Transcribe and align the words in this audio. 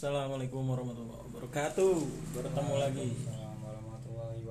Assalamualaikum 0.00 0.64
warahmatullahi 0.64 1.28
wabarakatuh. 1.28 1.92
Bertemu 2.32 2.74
lagi 2.80 3.12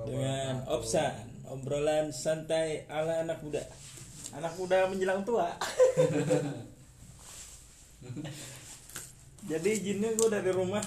dengan. 0.06 0.62
Opsan, 0.70 1.26
obrolan 1.42 2.14
santai 2.14 2.86
ala 2.86 3.26
anak 3.26 3.42
muda. 3.42 3.58
Anak 4.30 4.54
muda 4.54 4.86
menjelang 4.86 5.26
tua. 5.26 5.50
Jadi 9.50 9.68
izinnya 9.74 10.14
gue 10.14 10.28
dari 10.30 10.54
rumah. 10.54 10.86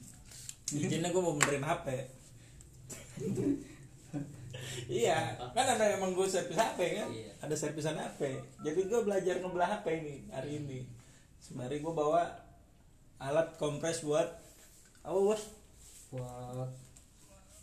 izinnya 0.80 1.12
gue 1.12 1.20
mau 1.20 1.36
benerin 1.36 1.68
HP. 1.68 1.86
iya, 4.88 5.36
kan 5.52 5.76
ada 5.76 5.92
emang 5.92 6.16
gue 6.16 6.24
servis 6.24 6.56
HP 6.56 7.04
kan? 7.04 7.12
Iya. 7.12 7.36
Ada 7.44 7.52
servisan 7.52 8.00
HP. 8.00 8.32
Jadi 8.64 8.80
gue 8.80 9.00
belajar 9.04 9.44
ngebelah 9.44 9.76
HP 9.76 9.86
ini 9.92 10.16
hari 10.32 10.56
ini. 10.56 10.88
Sembari 11.36 11.84
gue 11.84 11.92
bawa 11.92 12.48
alat 13.20 13.48
kompres 13.60 14.00
buat 14.02 14.28
apa 15.04 15.18
bos? 15.20 15.42
buat 16.10 16.66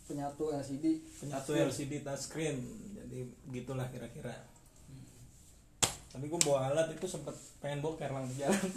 penyatu 0.08 0.56
LCD 0.56 1.04
penyatu 1.20 1.52
LCD 1.52 2.00
touchscreen 2.00 2.56
jadi 2.96 3.24
begitulah 3.48 3.88
kira-kira. 3.88 4.32
Tapi 6.12 6.24
gue 6.28 6.40
bawa 6.44 6.72
alat 6.72 6.92
itu 6.92 7.08
sempet 7.08 7.32
pengen 7.60 7.80
boker 7.80 8.08
langsung 8.12 8.36
jalan. 8.36 8.68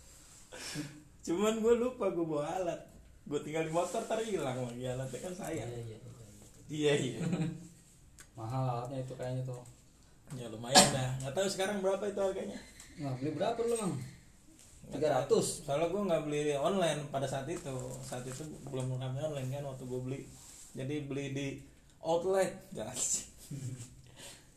Cuman 1.24 1.60
gue 1.60 1.74
lupa 1.80 2.12
gue 2.12 2.20
bawa 2.20 2.60
alat. 2.60 2.80
Gue 3.24 3.40
tinggal 3.40 3.64
di 3.64 3.72
motor 3.72 4.04
tar 4.04 4.20
hilang 4.20 4.60
lagi 4.60 4.84
alatnya 4.84 5.20
kan 5.24 5.34
saya 5.36 5.64
iya 5.64 5.66
iya 5.68 5.96
iya. 5.96 5.98
Iya. 6.68 6.92
iya. 7.00 7.20
Mahal 8.38 8.64
alatnya 8.76 9.08
itu 9.08 9.14
kayaknya 9.16 9.42
tuh. 9.48 9.64
Ya 10.36 10.46
lumayan 10.52 10.84
dah. 10.92 11.10
Nggak 11.24 11.32
tahu 11.36 11.48
sekarang 11.48 11.80
berapa 11.80 12.04
itu 12.04 12.20
harganya. 12.20 12.60
Nah 13.00 13.16
beli 13.16 13.32
berapa 13.36 13.60
lu 13.60 13.76
mang 13.76 13.94
300 14.90 15.30
tahu. 15.30 15.40
soalnya 15.40 15.86
gue 15.88 16.02
nggak 16.10 16.22
beli 16.26 16.40
online 16.58 17.00
pada 17.14 17.26
saat 17.26 17.46
itu. 17.46 17.74
Saat 18.02 18.26
itu 18.26 18.42
belum 18.66 18.98
ramai 18.98 19.22
online 19.22 19.48
kan 19.50 19.64
waktu 19.66 19.84
gue 19.86 20.00
beli. 20.02 20.20
Jadi 20.74 20.94
beli 21.06 21.24
di 21.34 21.46
outlet. 22.02 22.50
Gas 22.76 23.30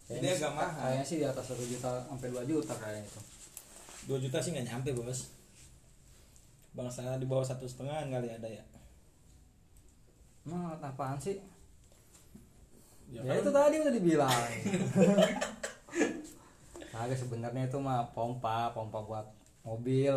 jadi 0.04 0.36
agak 0.36 0.52
mahal. 0.54 0.78
kayaknya 0.78 1.06
sih 1.08 1.18
di 1.24 1.26
atas 1.26 1.46
1 1.56 1.64
juta 1.64 1.90
sampai 2.06 2.28
2 2.30 2.44
juta 2.46 2.74
kayaknya 2.76 3.08
itu. 3.08 3.22
2 4.12 4.24
juta 4.28 4.38
sih 4.44 4.52
nggak 4.52 4.68
nyampe 4.68 4.90
bos. 4.94 5.32
Bangsa 6.76 7.18
di 7.18 7.26
bawah 7.26 7.46
satu 7.46 7.66
setengah 7.66 8.04
kali 8.12 8.30
ada 8.30 8.50
ya? 8.50 8.64
Emang 10.44 10.76
apaan 10.76 11.16
sih? 11.18 11.40
Ya, 13.14 13.22
ya, 13.24 13.38
kan? 13.38 13.42
itu 13.46 13.52
tadi 13.54 13.76
udah 13.80 13.94
dibilang. 13.94 14.30
Kagak 16.94 17.18
sebenarnya 17.18 17.66
itu 17.66 17.78
mah 17.80 18.06
pompa 18.12 18.70
pompa 18.76 19.00
buat 19.02 19.26
mobil. 19.64 20.16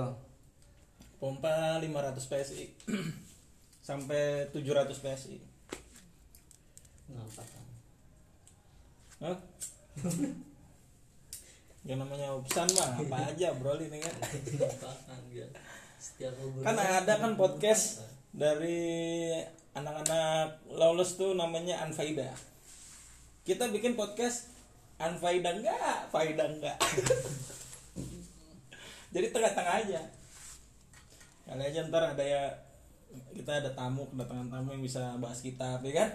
Pompa 1.16 1.80
500 1.80 2.20
PSI 2.20 2.64
sampai 3.88 4.52
700 4.52 4.92
PSI 4.92 5.56
Hah? 9.16 9.32
yang 11.88 12.02
namanya 12.02 12.36
opsan 12.36 12.68
mah 12.76 13.00
apa 13.00 13.16
aja 13.32 13.56
bro 13.56 13.80
ini 13.80 13.96
kan? 13.96 14.12
Kan 16.60 16.76
ada 16.76 17.12
kan 17.16 17.32
podcast 17.38 18.04
dari 18.36 19.32
anak-anak 19.72 20.68
lawless 20.68 21.16
tuh 21.16 21.32
namanya 21.32 21.80
Anfaida. 21.80 22.28
Kita 23.46 23.72
bikin 23.72 23.96
podcast 23.96 24.52
Anfaida 25.00 25.56
enggak? 25.56 26.12
Faida 26.12 26.44
enggak 26.44 26.76
jadi 29.14 29.26
tengah-tengah 29.30 29.74
aja. 29.86 30.00
Kali 31.46 31.62
aja 31.62 31.86
ntar 31.86 32.02
ada 32.14 32.24
ya 32.26 32.42
kita 33.32 33.62
ada 33.62 33.70
tamu 33.72 34.02
kedatangan 34.10 34.50
tamu 34.50 34.74
yang 34.74 34.82
bisa 34.82 35.14
bahas 35.22 35.38
kitab 35.38 35.78
ya 35.86 36.04
kan? 36.04 36.10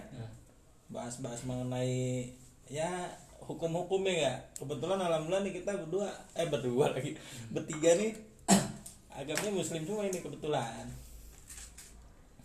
Bahas-bahas 0.92 1.40
mengenai 1.48 2.28
ya 2.68 3.08
hukum-hukumnya 3.42 4.14
ya 4.14 4.34
kebetulan 4.54 5.02
alhamdulillah 5.02 5.42
nih 5.42 5.54
kita 5.56 5.72
berdua 5.74 6.08
eh 6.36 6.46
berdua 6.46 6.92
lagi. 6.92 7.16
Bertiga 7.48 7.96
nih 7.96 8.12
agamanya 9.18 9.52
muslim 9.56 9.82
semua 9.88 10.04
ini 10.04 10.20
kebetulan. 10.20 10.84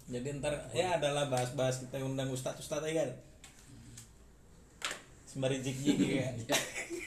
Jadi 0.07 0.39
ntar 0.39 0.71
ya 0.71 0.95
adalah 0.95 1.27
bahas-bahas 1.27 1.83
kita 1.83 1.99
undang 1.99 2.31
ustadz 2.31 2.63
ustadz 2.63 2.87
ya 2.87 3.03
kan? 3.03 3.09
Sembari 5.27 5.59
jik 5.59 5.75
jik 5.83 5.99
ya 5.99 6.31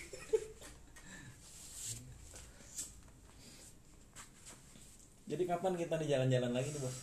jadi 5.31 5.43
kapan 5.47 5.79
kita 5.79 5.95
nih 6.03 6.09
jalan-jalan 6.11 6.51
lagi 6.51 6.75
nih 6.75 6.83
bos? 6.83 6.97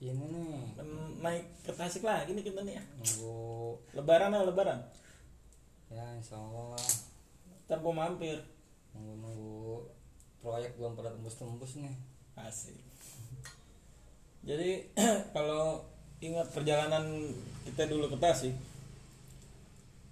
Ini 0.00 0.24
nih. 0.32 0.80
Naik 1.20 1.44
ke 1.60 1.72
Tasik 1.76 2.08
lagi 2.08 2.32
nih 2.32 2.40
kita 2.40 2.64
nih 2.64 2.80
ya. 2.80 2.84
Nunggu. 2.96 3.76
Lebaran 3.92 4.32
lah 4.32 4.48
lebaran? 4.48 4.80
Ya 5.92 6.08
insya 6.16 6.40
Allah. 6.40 6.72
Lah 6.72 6.96
ntar 7.68 7.84
gua 7.84 7.92
mampir. 7.92 8.40
Nunggu 8.96 9.14
nunggu 9.20 9.84
proyek 10.40 10.72
belum 10.80 10.96
pada 10.96 11.12
tembus 11.12 11.36
tembus 11.36 11.76
nih. 11.76 11.92
Asik. 12.32 12.80
Jadi 14.40 14.88
kalau 15.36 15.84
ingat 16.24 16.48
perjalanan 16.48 17.28
kita 17.68 17.84
dulu 17.92 18.08
ke 18.08 18.16
Tasik 18.16 18.56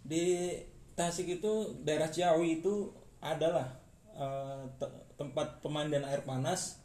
di 0.04 0.52
Tasik 0.92 1.41
itu 1.41 1.52
daerah 1.82 2.12
Ciawi 2.12 2.60
itu 2.60 2.92
adalah 3.25 3.85
eh, 4.16 4.62
te- 4.81 4.97
tempat 5.21 5.60
pemandian 5.60 6.04
air 6.09 6.25
panas 6.25 6.81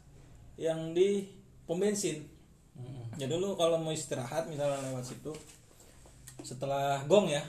yang 0.60 0.92
di 0.92 1.26
pom 1.64 1.80
bensin. 1.80 2.28
Jadi 3.16 3.32
lu 3.36 3.52
kalau 3.56 3.76
mau 3.76 3.92
istirahat 3.92 4.48
misalnya 4.48 4.80
lewat 4.88 5.04
situ 5.04 5.32
setelah 6.40 7.04
gong 7.04 7.28
ya 7.28 7.44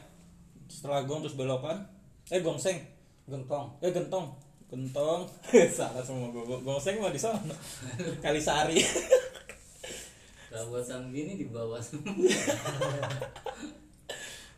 setelah 0.68 1.08
gong 1.08 1.24
terus 1.24 1.36
belokan 1.40 1.84
eh 2.32 2.40
gongseng. 2.40 2.80
Gentong. 3.28 3.80
Eh 3.80 3.92
gentong. 3.92 4.36
Gentong. 4.68 5.28
Salah 5.78 6.04
semua 6.04 6.28
gue 6.32 6.44
gongseng 6.64 7.00
mah 7.00 7.12
di 7.12 7.20
sana. 7.20 7.56
Kalisari 8.24 8.84
Kawasan 10.54 11.10
gini 11.10 11.34
di 11.34 11.50
bawah 11.50 11.82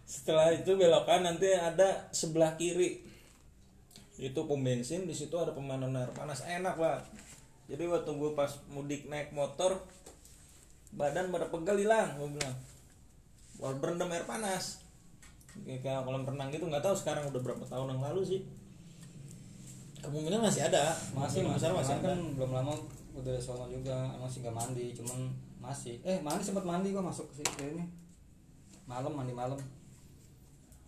setelah 0.03 0.51
itu 0.51 0.75
belokan 0.75 1.23
nanti 1.23 1.55
ada 1.55 2.11
sebelah 2.11 2.59
kiri 2.59 2.99
itu 4.15 4.39
pom 4.47 4.63
bensin 4.63 5.03
di 5.03 5.15
situ 5.15 5.35
ada 5.35 5.51
pemandian 5.51 5.95
air 5.95 6.11
panas. 6.15 6.43
Enak 6.47 6.75
lah 6.79 7.03
jadi 7.65 7.83
waktu 7.89 8.11
gue 8.13 8.31
pas 8.37 8.51
mudik 8.69 9.09
naik 9.09 9.33
motor 9.33 9.81
badan 10.93 11.33
pada 11.33 11.49
pegal 11.49 11.77
hilang 11.81 12.13
gue 12.21 12.29
bilang. 12.37 12.55
Wah, 13.57 13.73
berendam 13.79 14.11
air 14.13 14.27
panas. 14.27 14.85
Kayak 15.65 16.03
kolam 16.03 16.27
renang 16.27 16.51
gitu 16.51 16.67
nggak 16.67 16.83
tahu 16.83 16.93
sekarang 16.93 17.31
udah 17.31 17.41
berapa 17.41 17.63
tahun 17.65 17.97
yang 17.97 18.01
lalu 18.03 18.21
sih. 18.21 18.41
Kemungkinan 20.03 20.45
masih 20.45 20.69
ada. 20.69 20.93
Masih 21.15 21.41
Kemungkinan 21.41 21.57
mas 21.57 21.63
besar 21.63 21.71
masih 21.73 21.93
ada. 21.97 22.05
kan 22.13 22.19
belum 22.37 22.51
lama 22.53 22.73
udah 23.15 23.35
sono 23.39 23.65
juga 23.71 24.11
masih 24.19 24.43
gak 24.43 24.53
mandi 24.53 24.91
cuman 24.93 25.31
masih. 25.57 25.97
Eh 26.05 26.19
mandi 26.21 26.43
sempat 26.45 26.67
mandi 26.67 26.93
gua 26.93 27.01
masuk 27.01 27.25
ke 27.33 27.41
situ 27.41 27.73
ini. 27.73 27.85
Malam 28.85 29.15
mandi 29.17 29.33
malam. 29.33 29.57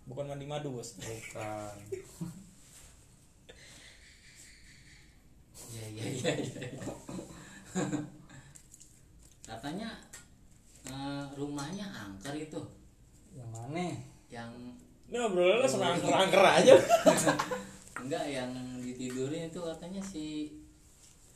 Bukan 0.05 0.29
mandi 0.29 0.45
madu 0.45 0.75
bos. 0.77 0.99
Bukan 1.01 1.73
Iya 5.77 6.05
iya 6.09 6.31
iya. 6.41 6.61
Katanya 9.45 9.89
eh, 10.89 11.23
rumahnya 11.37 11.85
angker 11.85 12.33
itu. 12.33 12.61
Yang 13.37 13.49
mana? 13.53 13.87
Yang 14.33 14.51
ini 15.07 15.17
obrolannya 15.23 15.69
sama 15.69 15.95
angker-angker 15.95 16.43
aja. 16.43 16.75
Enggak 18.03 18.25
yang 18.27 18.51
ditidurin 18.83 19.47
itu 19.47 19.59
katanya 19.63 20.01
si 20.03 20.51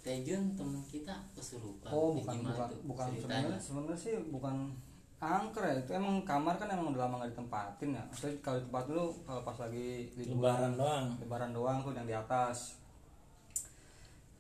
Tejun 0.02 0.58
teman 0.58 0.82
kita 0.90 1.14
kesurupan. 1.38 1.94
oh 1.94 2.18
bukan 2.18 2.42
bukan 2.42 2.68
tuh 2.74 2.80
bukan. 2.90 3.06
sebenarnya 3.14 3.58
sebenarnya 3.62 3.98
sih 4.02 4.14
bukan 4.34 4.74
angker 5.22 5.62
ya. 5.62 5.76
Itu 5.78 5.94
emang 5.94 6.26
kamar 6.26 6.58
kan 6.58 6.74
emang 6.74 6.92
udah 6.92 7.06
lama 7.06 7.22
gak 7.22 7.38
ditempatin 7.38 7.94
ya. 7.94 8.04
Maksudnya 8.10 8.36
kalau 8.42 8.60
tempat 8.66 8.84
dulu 8.90 9.06
kalau 9.24 9.42
pas 9.46 9.58
lagi 9.62 10.10
lebaran 10.18 10.74
doang. 10.74 11.06
Lebaran 11.22 11.52
doang 11.54 11.78
tuh 11.86 11.94
yang 11.94 12.10
di 12.10 12.18
atas 12.18 12.81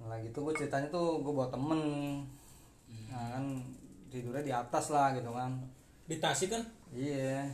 nah 0.01 0.18
lagi 0.18 0.33
tuh 0.33 0.50
gue 0.50 0.57
ceritanya 0.57 0.89
tuh 0.89 1.21
gue 1.21 1.30
bawa 1.30 1.53
temen. 1.53 1.81
Nah 3.13 3.38
kan 3.38 3.45
tidurnya 4.09 4.42
di 4.42 4.50
atas 4.50 4.89
lah 4.89 5.13
gitu 5.13 5.30
kan. 5.30 5.62
Di 6.09 6.18
Tasik 6.18 6.50
kan? 6.50 6.63
Iya. 6.89 7.45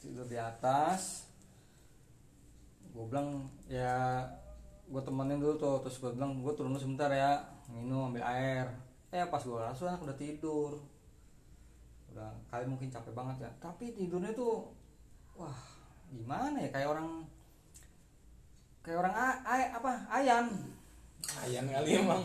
Tidur 0.00 0.24
di 0.24 0.40
atas. 0.40 1.28
Gue 2.96 3.04
bilang 3.12 3.44
ya 3.68 4.24
gue 4.88 5.02
temenin 5.04 5.36
dulu 5.36 5.60
tuh. 5.60 5.76
Terus 5.84 6.00
gue 6.00 6.10
bilang 6.16 6.40
gue 6.40 6.52
turun 6.56 6.72
sebentar 6.80 7.12
ya 7.12 7.44
minum 7.68 8.08
ambil 8.08 8.24
air. 8.24 8.64
Eh 9.12 9.20
pas 9.28 9.44
gue 9.44 9.60
langsung 9.60 9.92
udah 9.92 10.16
tidur. 10.16 10.80
Udah 12.08 12.32
kali 12.48 12.64
mungkin 12.64 12.88
capek 12.88 13.12
banget 13.12 13.44
ya. 13.44 13.50
Tapi 13.60 13.92
tidurnya 13.92 14.32
tuh 14.32 14.64
wah 15.36 15.60
gimana 16.08 16.56
ya? 16.56 16.72
Kayak 16.72 16.96
orang 16.96 17.08
kayak 18.80 18.96
orang 18.96 19.12
a, 19.12 19.28
ay- 19.44 19.72
apa 19.76 19.92
ayam 20.08 20.48
ayam 21.44 21.66
kali 21.68 21.90
emang. 22.00 22.22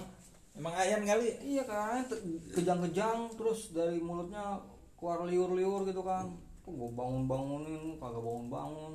Emang 0.56 0.74
ayam 0.76 1.02
kali. 1.04 1.36
Iya 1.44 1.64
kan 1.68 2.08
kejang-kejang 2.56 3.28
terus 3.36 3.76
dari 3.76 4.00
mulutnya 4.00 4.60
keluar 4.96 5.28
liur-liur 5.28 5.84
gitu 5.84 6.02
kan. 6.02 6.32
Gue 6.64 6.90
bangun-bangunin 6.96 8.00
kagak 8.00 8.24
bangun-bangun. 8.24 8.94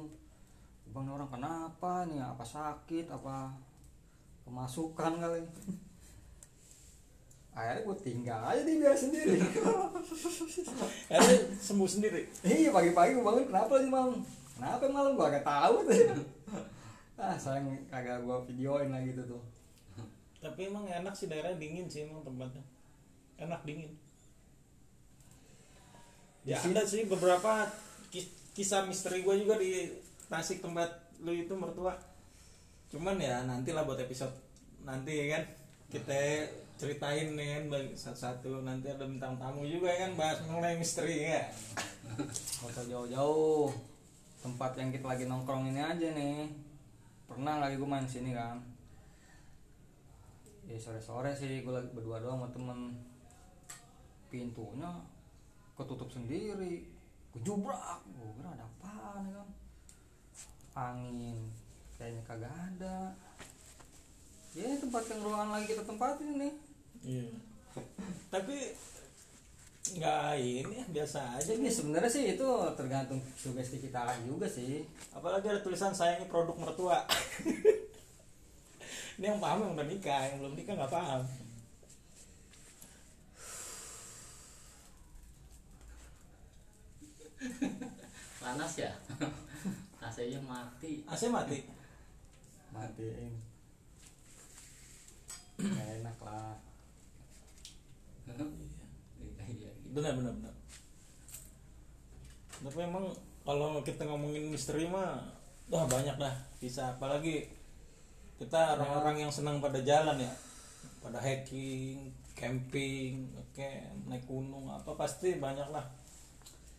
Bang 0.91 1.06
orang 1.06 1.31
kenapa 1.31 2.08
nih 2.11 2.19
apa 2.19 2.43
sakit? 2.43 3.12
Apa 3.12 3.55
kemasukan 4.49 5.12
kali? 5.20 5.41
Akhirnya 7.55 7.82
gue 7.82 7.97
tinggal 8.02 8.41
aja 8.43 8.62
di 8.64 8.81
biar 8.81 8.97
sendiri. 8.97 9.38
Akhirnya 11.12 11.38
sembuh 11.61 11.87
sendiri? 11.87 12.26
Iya 12.43 12.73
pagi-pagi 12.75 13.20
gue 13.20 13.25
bangun 13.26 13.47
kenapa 13.47 13.79
sih 13.79 13.91
mam 13.91 14.19
kenapa 14.56 14.85
malam 14.88 15.12
gue 15.14 15.26
agak 15.29 15.44
tahu 15.47 15.75
tuh. 15.87 15.94
Ah 17.20 17.37
sayang 17.37 17.76
kagak 17.93 18.25
gue 18.25 18.37
videoin 18.49 18.88
lagi 18.88 19.12
gitu 19.12 19.37
tuh 19.37 19.43
tapi 20.41 20.73
emang 20.73 20.89
enak 20.89 21.13
sih 21.13 21.29
daerah 21.29 21.53
dingin 21.53 21.85
sih 21.85 22.09
emang 22.09 22.25
tempatnya. 22.25 22.65
Enak 23.37 23.61
dingin. 23.69 23.93
Ya 26.49 26.57
Di 26.65 26.73
ada 26.73 26.83
sih 26.89 27.05
beberapa 27.05 27.69
kis- 28.09 28.33
kisah 28.57 28.89
misteri 28.89 29.21
gue 29.21 29.45
juga 29.45 29.61
di 29.61 29.93
Tasik 30.31 30.65
tempat 30.65 30.89
lu 31.21 31.37
itu 31.37 31.53
mertua. 31.53 31.93
Cuman 32.89 33.21
ya 33.21 33.45
nantilah 33.45 33.85
buat 33.85 34.01
episode 34.01 34.33
nanti 34.87 35.27
ya 35.27 35.37
kan? 35.37 35.45
Kita 35.91 36.17
ceritain 36.81 37.37
nih 37.37 37.69
kan 37.69 37.85
satu-satu. 37.93 38.65
Nanti 38.65 38.89
ada 38.89 39.05
bintang 39.05 39.37
tamu 39.37 39.69
juga 39.69 39.93
ya 39.93 40.09
kan? 40.09 40.17
Bahas 40.17 40.41
mengenai 40.49 40.81
misteri 40.81 41.29
ya 41.29 41.53
usah 42.65 42.87
jauh-jauh. 42.89 43.69
Tempat 44.41 44.81
yang 44.81 44.89
kita 44.89 45.05
lagi 45.05 45.29
nongkrong 45.29 45.69
ini 45.69 45.83
aja 45.85 46.09
nih. 46.17 46.49
Pernah 47.29 47.61
lagi 47.61 47.77
gue 47.77 47.91
main 47.91 48.09
sini 48.09 48.33
kan 48.33 48.70
ya 50.71 50.79
sore-sore 50.79 51.35
sih 51.35 51.67
gue 51.67 51.73
lagi 51.75 51.91
berdua 51.91 52.23
doang 52.23 52.47
sama 52.47 52.49
temen. 52.55 52.81
Pintunya 54.31 54.91
ketutup 55.75 56.07
sendiri. 56.07 56.87
Kejubrak 57.35 58.07
gue 58.07 58.31
kira 58.39 58.55
ada 58.55 58.67
apaan 58.67 59.27
ya 59.27 59.33
kan? 59.35 59.49
Angin. 60.79 61.39
Kayaknya 61.99 62.23
kagak 62.23 62.55
ada. 62.55 62.99
Ya 64.55 64.79
tempat 64.79 65.03
yang 65.11 65.21
ruangan 65.27 65.51
lagi 65.59 65.67
kita 65.75 65.83
tempatin 65.83 66.39
nih. 66.39 66.55
Iya. 67.03 67.27
Tapi 68.31 68.57
nggak 69.91 70.39
ini 70.39 70.77
biasa 70.93 71.41
aja 71.41 71.51
jadi 71.51 71.67
sebenarnya 71.67 72.13
sih 72.13 72.37
itu 72.39 72.47
tergantung 72.79 73.19
sugesti 73.35 73.83
kita 73.83 74.07
lagi 74.07 74.23
juga 74.23 74.47
sih. 74.47 74.87
Apalagi 75.11 75.51
ada 75.51 75.59
tulisan 75.63 75.91
sayangi 75.91 76.31
produk 76.31 76.55
mertua 76.55 77.03
ini 79.21 79.29
yang 79.29 79.37
paham 79.37 79.61
yang 79.61 79.77
udah 79.77 79.85
nikah 79.85 80.33
yang 80.33 80.41
belum 80.41 80.57
nikah 80.57 80.73
nggak 80.81 80.97
paham. 80.97 81.21
Panas 88.41 88.73
ya? 88.81 88.89
AC-nya 90.09 90.41
mati. 90.41 91.05
AC 91.05 91.29
mati? 91.29 91.69
Matiin 92.73 93.37
Nggak 95.61 95.89
enak 96.01 96.17
lah. 96.25 96.57
Iya, 98.25 99.45
iya, 99.53 99.69
gitu. 99.69 99.93
benar 99.93 100.17
benar 100.17 100.33
benar. 100.33 100.55
Tapi 102.65 102.81
emang 102.81 103.13
kalau 103.45 103.85
kita 103.85 104.09
ngomongin 104.09 104.49
misteri 104.49 104.89
mah 104.89 105.21
wah 105.69 105.85
banyak 105.85 106.17
dah. 106.17 106.33
Bisa 106.57 106.97
apalagi 106.97 107.60
kita 108.41 108.81
orang-orang 108.81 109.29
yang 109.29 109.33
senang 109.33 109.61
pada 109.61 109.85
jalan 109.85 110.17
ya. 110.17 110.33
Pada 111.05 111.21
hiking 111.21 112.09
camping 112.33 113.29
oke 113.37 113.69
naik 114.09 114.25
gunung 114.25 114.65
apa 114.73 114.97
pasti 114.97 115.37
banyak 115.37 115.69
lah 115.69 115.85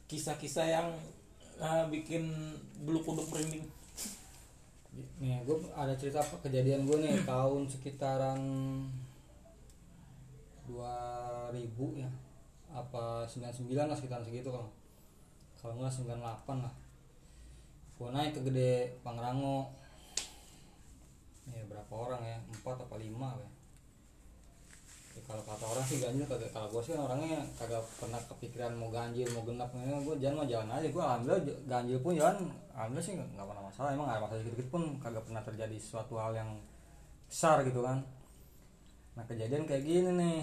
kisah-kisah 0.10 0.66
yang 0.66 0.88
ah, 1.62 1.86
bikin 1.86 2.34
bulu 2.82 3.06
kuduk 3.06 3.30
merinding. 3.30 3.70
Nih 5.22 5.38
gue 5.46 5.58
ada 5.78 5.94
cerita 5.94 6.18
apa- 6.18 6.42
kejadian 6.42 6.90
gue 6.90 6.98
nih 6.98 7.22
tahun 7.30 7.70
sekitaran 7.70 8.42
2000 10.66 11.54
ya. 12.02 12.10
Apa 12.74 13.30
99 13.30 13.70
lah 13.78 13.94
sekitaran 13.94 14.26
segitu 14.26 14.50
kalau 14.50 14.74
kalau 15.62 15.78
nggak 15.78 15.94
98 15.94 16.66
lah. 16.66 16.74
Gue 18.02 18.10
naik 18.10 18.34
ke 18.34 18.42
gede 18.50 18.98
Pangrango 19.06 19.70
ya 21.50 21.64
berapa 21.70 21.94
orang 21.94 22.22
ya? 22.32 22.38
Empat 22.54 22.78
apa 22.86 22.96
lima 23.02 23.30
ya 23.42 23.50
Ya, 25.12 25.20
kalau 25.28 25.44
kata 25.44 25.66
orang 25.68 25.84
sih 25.84 26.00
ganjil 26.00 26.24
kagak 26.24 26.56
kalau 26.56 26.72
gue 26.72 26.80
sih 26.88 26.96
orangnya 26.96 27.44
kagak 27.60 27.84
pernah 28.00 28.16
kepikiran 28.32 28.72
mau 28.80 28.88
ganjil 28.88 29.28
mau 29.36 29.44
genap 29.44 29.68
gue 29.76 30.16
jalan 30.24 30.36
mau 30.40 30.48
jalan 30.48 30.72
aja 30.72 30.88
gue 30.88 31.04
j- 31.52 31.60
ganjil 31.68 32.00
pun 32.00 32.16
jalan 32.16 32.48
alhamdulillah 32.72 33.04
sih 33.04 33.14
nggak 33.20 33.48
pernah 33.52 33.64
masalah. 33.68 33.90
Emang 33.92 34.08
ada 34.08 34.24
masalah 34.24 34.40
sedikit 34.40 34.68
pun 34.72 34.84
kagak 35.04 35.24
pernah 35.28 35.44
terjadi 35.44 35.76
suatu 35.84 36.16
hal 36.16 36.32
yang 36.32 36.50
besar 37.28 37.64
gitu 37.68 37.84
kan. 37.84 38.00
Nah 39.16 39.24
kejadian 39.28 39.64
kayak 39.68 39.84
gini 39.88 40.12
nih. 40.16 40.40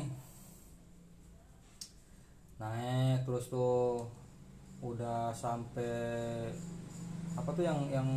Naik 2.61 3.23
terus 3.25 3.47
tuh 3.49 4.03
udah 4.83 5.31
sampai 5.35 5.95
apa 7.39 7.50
tuh 7.55 7.65
yang 7.65 7.79
yang 7.91 8.09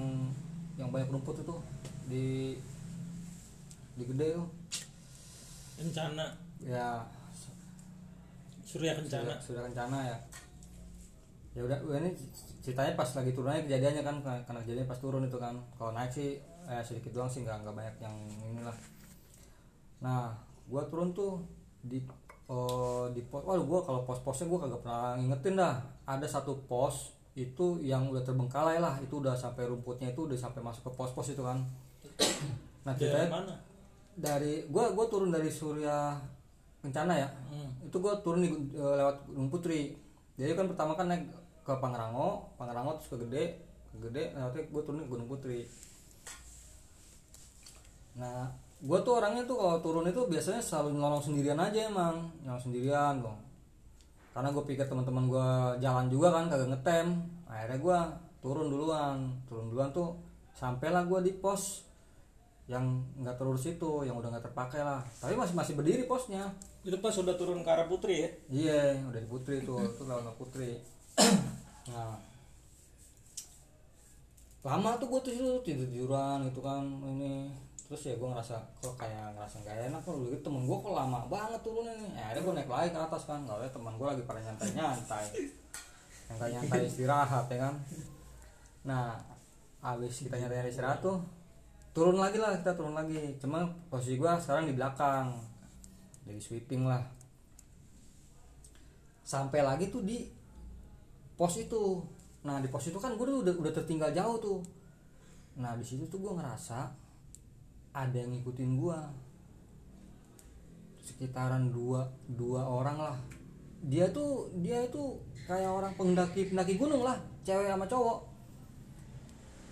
yang 0.79 0.89
banyak 0.89 1.09
rumput 1.13 1.41
itu 1.45 1.55
di 2.09 2.57
di 3.95 4.03
gede 4.07 4.27
tuh. 4.37 4.47
Kencana. 5.79 6.25
Ya. 6.61 7.01
Surya 8.63 8.95
kencana. 8.95 9.35
Sudah, 9.35 9.37
sudah 9.41 9.61
kencana 9.67 9.97
ya. 10.07 10.17
Ya 11.51 11.61
udah 11.67 11.77
ini 11.99 12.15
ceritanya 12.63 12.95
pas 12.95 13.09
lagi 13.11 13.35
turunnya 13.35 13.59
kejadiannya 13.67 14.03
kan 14.07 14.15
karena 14.23 14.39
karena 14.47 14.59
kejadiannya 14.63 14.87
pas 14.87 14.99
turun 15.03 15.27
itu 15.27 15.35
kan. 15.35 15.55
Kalau 15.75 15.91
naik 15.91 16.11
sih 16.13 16.39
eh, 16.69 16.83
sedikit 16.85 17.11
doang 17.11 17.27
sih 17.27 17.43
nggak 17.43 17.67
nggak 17.67 17.75
banyak 17.75 17.95
yang 17.99 18.15
inilah. 18.47 18.77
Nah 19.99 20.31
gua 20.71 20.87
turun 20.87 21.11
tuh 21.11 21.43
di 21.83 21.99
oh, 22.47 23.11
di 23.11 23.19
pos 23.27 23.43
waduh 23.43 23.67
gua 23.67 23.83
kalau 23.83 24.07
pos-posnya 24.07 24.47
gua 24.47 24.63
kagak 24.63 24.79
pernah 24.79 25.19
ngingetin 25.19 25.59
dah. 25.59 25.75
Ada 26.07 26.39
satu 26.39 26.55
pos 26.71 27.19
itu 27.35 27.83
yang 27.83 28.07
udah 28.07 28.23
terbengkalai 28.23 28.79
lah. 28.79 28.95
Itu 29.03 29.19
udah 29.19 29.35
sampai 29.35 29.67
rumputnya 29.67 30.15
itu 30.15 30.31
udah 30.31 30.39
sampai 30.39 30.63
masuk 30.63 30.87
ke 30.87 30.91
pos-pos 30.95 31.35
itu 31.35 31.43
kan. 31.43 31.59
Nah 32.87 32.95
ceritanya 32.95 33.27
mana 33.27 33.70
dari 34.15 34.67
gua 34.67 34.91
gua 34.91 35.05
turun 35.07 35.31
dari 35.31 35.47
Surya 35.47 36.17
Kencana 36.81 37.13
ya. 37.13 37.29
Hmm. 37.53 37.69
itu 37.85 37.93
gue 38.01 38.13
turun 38.25 38.41
di, 38.41 38.49
eh, 38.73 38.95
lewat 38.97 39.29
Gunung 39.29 39.53
Putri. 39.53 39.93
Jadi 40.33 40.57
kan 40.57 40.65
pertama 40.65 40.97
kan 40.97 41.05
naik 41.05 41.29
ke 41.61 41.73
Pangrango 41.77 42.49
Pangrango 42.57 42.97
terus 42.97 43.13
ke 43.13 43.17
Gede 43.27 43.43
ke 43.93 43.97
Gede 44.09 44.23
nanti 44.33 44.65
gue 44.65 44.81
turun 44.81 45.05
ke 45.05 45.09
Gunung 45.13 45.29
Putri. 45.29 45.69
Nah 48.17 48.49
gue 48.81 48.99
tuh 49.05 49.13
orangnya 49.13 49.45
tuh 49.45 49.61
kalau 49.61 49.77
turun 49.77 50.09
itu 50.09 50.25
biasanya 50.25 50.57
selalu 50.57 50.97
nolong 50.97 51.21
sendirian 51.21 51.61
aja 51.61 51.85
emang 51.85 52.33
nolong 52.41 52.63
sendirian 52.65 53.21
loh 53.21 53.37
karena 54.33 54.49
gue 54.49 54.63
pikir 54.65 54.89
teman-teman 54.89 55.27
gue 55.29 55.49
jalan 55.85 56.07
juga 56.09 56.33
kan 56.33 56.49
kagak 56.49 56.69
ngetem. 56.73 57.07
Akhirnya 57.45 57.77
gue 57.77 57.99
turun 58.41 58.67
duluan 58.73 59.17
turun 59.45 59.69
duluan 59.69 59.93
tuh 59.93 60.17
sampailah 60.57 61.05
gue 61.05 61.29
di 61.29 61.33
pos 61.37 61.85
yang 62.71 63.03
nggak 63.19 63.35
terurus 63.35 63.67
itu 63.67 64.07
yang 64.07 64.15
udah 64.15 64.31
nggak 64.31 64.47
terpakai 64.47 64.79
lah. 64.79 65.03
Tapi 65.19 65.35
masih 65.35 65.55
masih 65.59 65.73
berdiri 65.75 66.07
posnya. 66.07 66.47
Itu 66.87 67.03
pas 67.03 67.11
sudah 67.11 67.35
turun 67.35 67.67
ke 67.67 67.69
arah 67.69 67.91
putri 67.91 68.23
ya? 68.23 68.29
Iya, 68.47 68.81
udah 69.11 69.19
di 69.19 69.27
Putri 69.27 69.59
tuh, 69.61 69.83
itu 69.83 70.03
lawan 70.07 70.31
Putri. 70.39 70.79
nah, 71.91 72.15
lama 74.63 74.89
tuh 74.95 75.11
gue 75.11 75.19
tuh 75.19 75.31
situ 75.35 75.51
tidur 75.67 75.87
tiduran 75.91 76.47
gitu 76.47 76.63
kan 76.63 76.87
ini. 77.11 77.51
Terus 77.91 78.07
ya 78.07 78.15
gue 78.15 78.23
ngerasa 78.23 78.55
kok 78.79 78.95
kayak 78.95 79.35
ngerasa 79.35 79.67
gak 79.67 79.91
enak 79.91 79.99
kok 80.07 80.15
gitu. 80.23 80.39
Temen 80.39 80.63
gue 80.63 80.77
kok 80.79 80.95
lama 80.95 81.27
banget 81.27 81.59
turunnya 81.59 81.91
nih. 81.91 82.09
Ya, 82.15 82.23
akhirnya 82.31 82.41
gue 82.47 82.53
naik 82.55 82.71
lagi 82.71 82.89
ke 82.95 82.99
atas 83.03 83.23
kan 83.27 83.43
kalau 83.43 83.59
teman 83.67 83.93
gue 83.99 84.07
lagi 84.07 84.23
pada 84.23 84.39
nyantai 84.39 84.69
nyantai 84.71 85.25
nyantai 86.31 86.49
nyantai 86.55 86.79
istirahat 86.87 87.45
ya 87.51 87.59
kan. 87.67 87.75
Nah 88.87 89.19
habis 89.83 90.23
kita 90.23 90.39
nyantai 90.39 90.71
istirahat 90.71 91.03
tuh 91.03 91.19
turun 91.91 92.17
lagi 92.19 92.39
lah 92.39 92.55
kita 92.59 92.75
turun 92.75 92.95
lagi. 92.95 93.35
Cuma 93.39 93.67
posisi 93.91 94.15
gue 94.15 94.31
sekarang 94.39 94.67
di 94.67 94.75
belakang. 94.75 95.35
Jadi 96.23 96.39
sweeping 96.39 96.87
lah. 96.87 97.03
Sampai 99.23 99.63
lagi 99.63 99.91
tuh 99.91 100.03
di 100.03 100.27
pos 101.35 101.59
itu. 101.59 102.03
Nah 102.47 102.63
di 102.63 102.67
pos 102.71 102.87
itu 102.87 102.99
kan 102.99 103.15
gue 103.15 103.25
udah 103.27 103.55
udah 103.55 103.73
tertinggal 103.75 104.11
jauh 104.15 104.37
tuh. 104.39 104.59
Nah 105.59 105.75
di 105.75 105.83
situ 105.83 106.07
tuh 106.07 106.19
gue 106.19 106.33
ngerasa 106.35 106.79
ada 107.91 108.15
yang 108.15 108.31
ngikutin 108.31 108.71
gue 108.79 108.97
sekitaran 111.03 111.75
dua 111.75 112.07
dua 112.31 112.63
orang 112.63 112.97
lah. 112.99 113.17
Dia 113.83 114.07
tuh 114.13 114.47
dia 114.63 114.85
itu 114.85 115.19
kayak 115.49 115.67
orang 115.67 115.93
pendaki 115.99 116.47
pendaki 116.47 116.79
gunung 116.79 117.03
lah. 117.03 117.19
Cewek 117.43 117.67
sama 117.67 117.89
cowok 117.89 118.30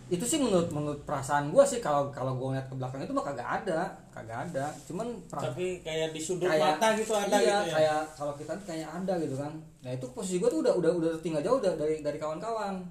itu 0.10 0.26
sih 0.26 0.42
menurut 0.42 0.74
menurut 0.74 1.06
perasaan 1.06 1.54
gue 1.54 1.62
sih 1.70 1.78
kalau 1.78 2.10
kalau 2.10 2.34
gue 2.34 2.50
ngeliat 2.50 2.66
ke 2.66 2.74
belakang 2.74 3.06
itu 3.06 3.14
mah 3.14 3.22
kagak 3.30 3.46
ada 3.62 3.94
kagak 4.10 4.50
ada. 4.50 4.66
Cuman 4.90 5.06
tapi 5.30 5.86
kayak 5.86 6.10
di 6.10 6.18
sudut 6.18 6.50
kayak 6.50 6.82
mata 6.82 6.98
gitu 6.98 7.14
ada 7.14 7.38
iya, 7.38 7.62
gitu 7.62 7.70
ya? 7.70 7.76
kayak 7.78 8.02
kalau 8.18 8.34
kita 8.34 8.52
tuh 8.58 8.66
kayak 8.74 8.90
ada 8.90 9.14
gitu 9.22 9.36
kan. 9.38 9.54
Nah 9.86 9.92
itu 9.94 10.06
posisi 10.10 10.42
gue 10.42 10.50
tuh 10.50 10.66
udah 10.66 10.74
udah 10.74 10.92
udah 10.98 11.12
tinggal 11.22 11.46
jauh 11.46 11.62
da- 11.62 11.78
dari 11.78 12.02
dari 12.02 12.18
kawan-kawan. 12.18 12.82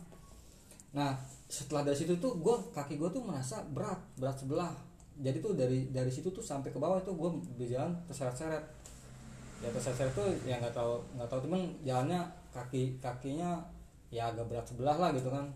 Nah 0.94 1.18
setelah 1.50 1.82
dari 1.82 1.98
situ 1.98 2.14
tuh 2.22 2.38
gue 2.38 2.54
kaki 2.70 2.94
gue 2.94 3.10
tuh 3.10 3.22
merasa 3.26 3.66
berat 3.74 3.98
berat 4.14 4.38
sebelah. 4.38 4.70
Jadi 5.18 5.42
tuh 5.42 5.58
dari 5.58 5.90
dari 5.90 6.14
situ 6.14 6.30
tuh 6.30 6.44
sampai 6.46 6.70
ke 6.70 6.78
bawah 6.78 7.02
itu 7.02 7.10
gue 7.10 7.30
berjalan 7.58 7.98
terseret-seret. 8.06 8.62
Ya 9.58 9.74
terseret-seret 9.74 10.14
tuh 10.14 10.30
ya 10.46 10.62
nggak 10.62 10.70
tahu 10.70 11.02
nggak 11.18 11.26
tahu 11.26 11.50
cuman 11.50 11.66
jalannya 11.82 12.22
kaki 12.54 13.02
kakinya 13.02 13.58
ya 14.14 14.30
agak 14.30 14.46
berat 14.46 14.70
sebelah 14.70 14.94
lah 14.94 15.10
gitu 15.10 15.34
kan 15.34 15.50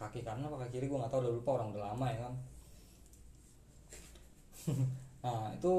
kaki 0.00 0.24
kanan 0.24 0.48
apa 0.48 0.64
kaki 0.64 0.80
kiri 0.80 0.86
gue 0.88 0.96
nggak 0.96 1.12
tahu 1.12 1.20
udah 1.28 1.32
lupa 1.36 1.50
orang 1.60 1.68
udah 1.76 1.82
lama 1.92 2.06
ya 2.08 2.18
kan. 2.24 2.34
Nah 5.20 5.52
itu 5.52 5.74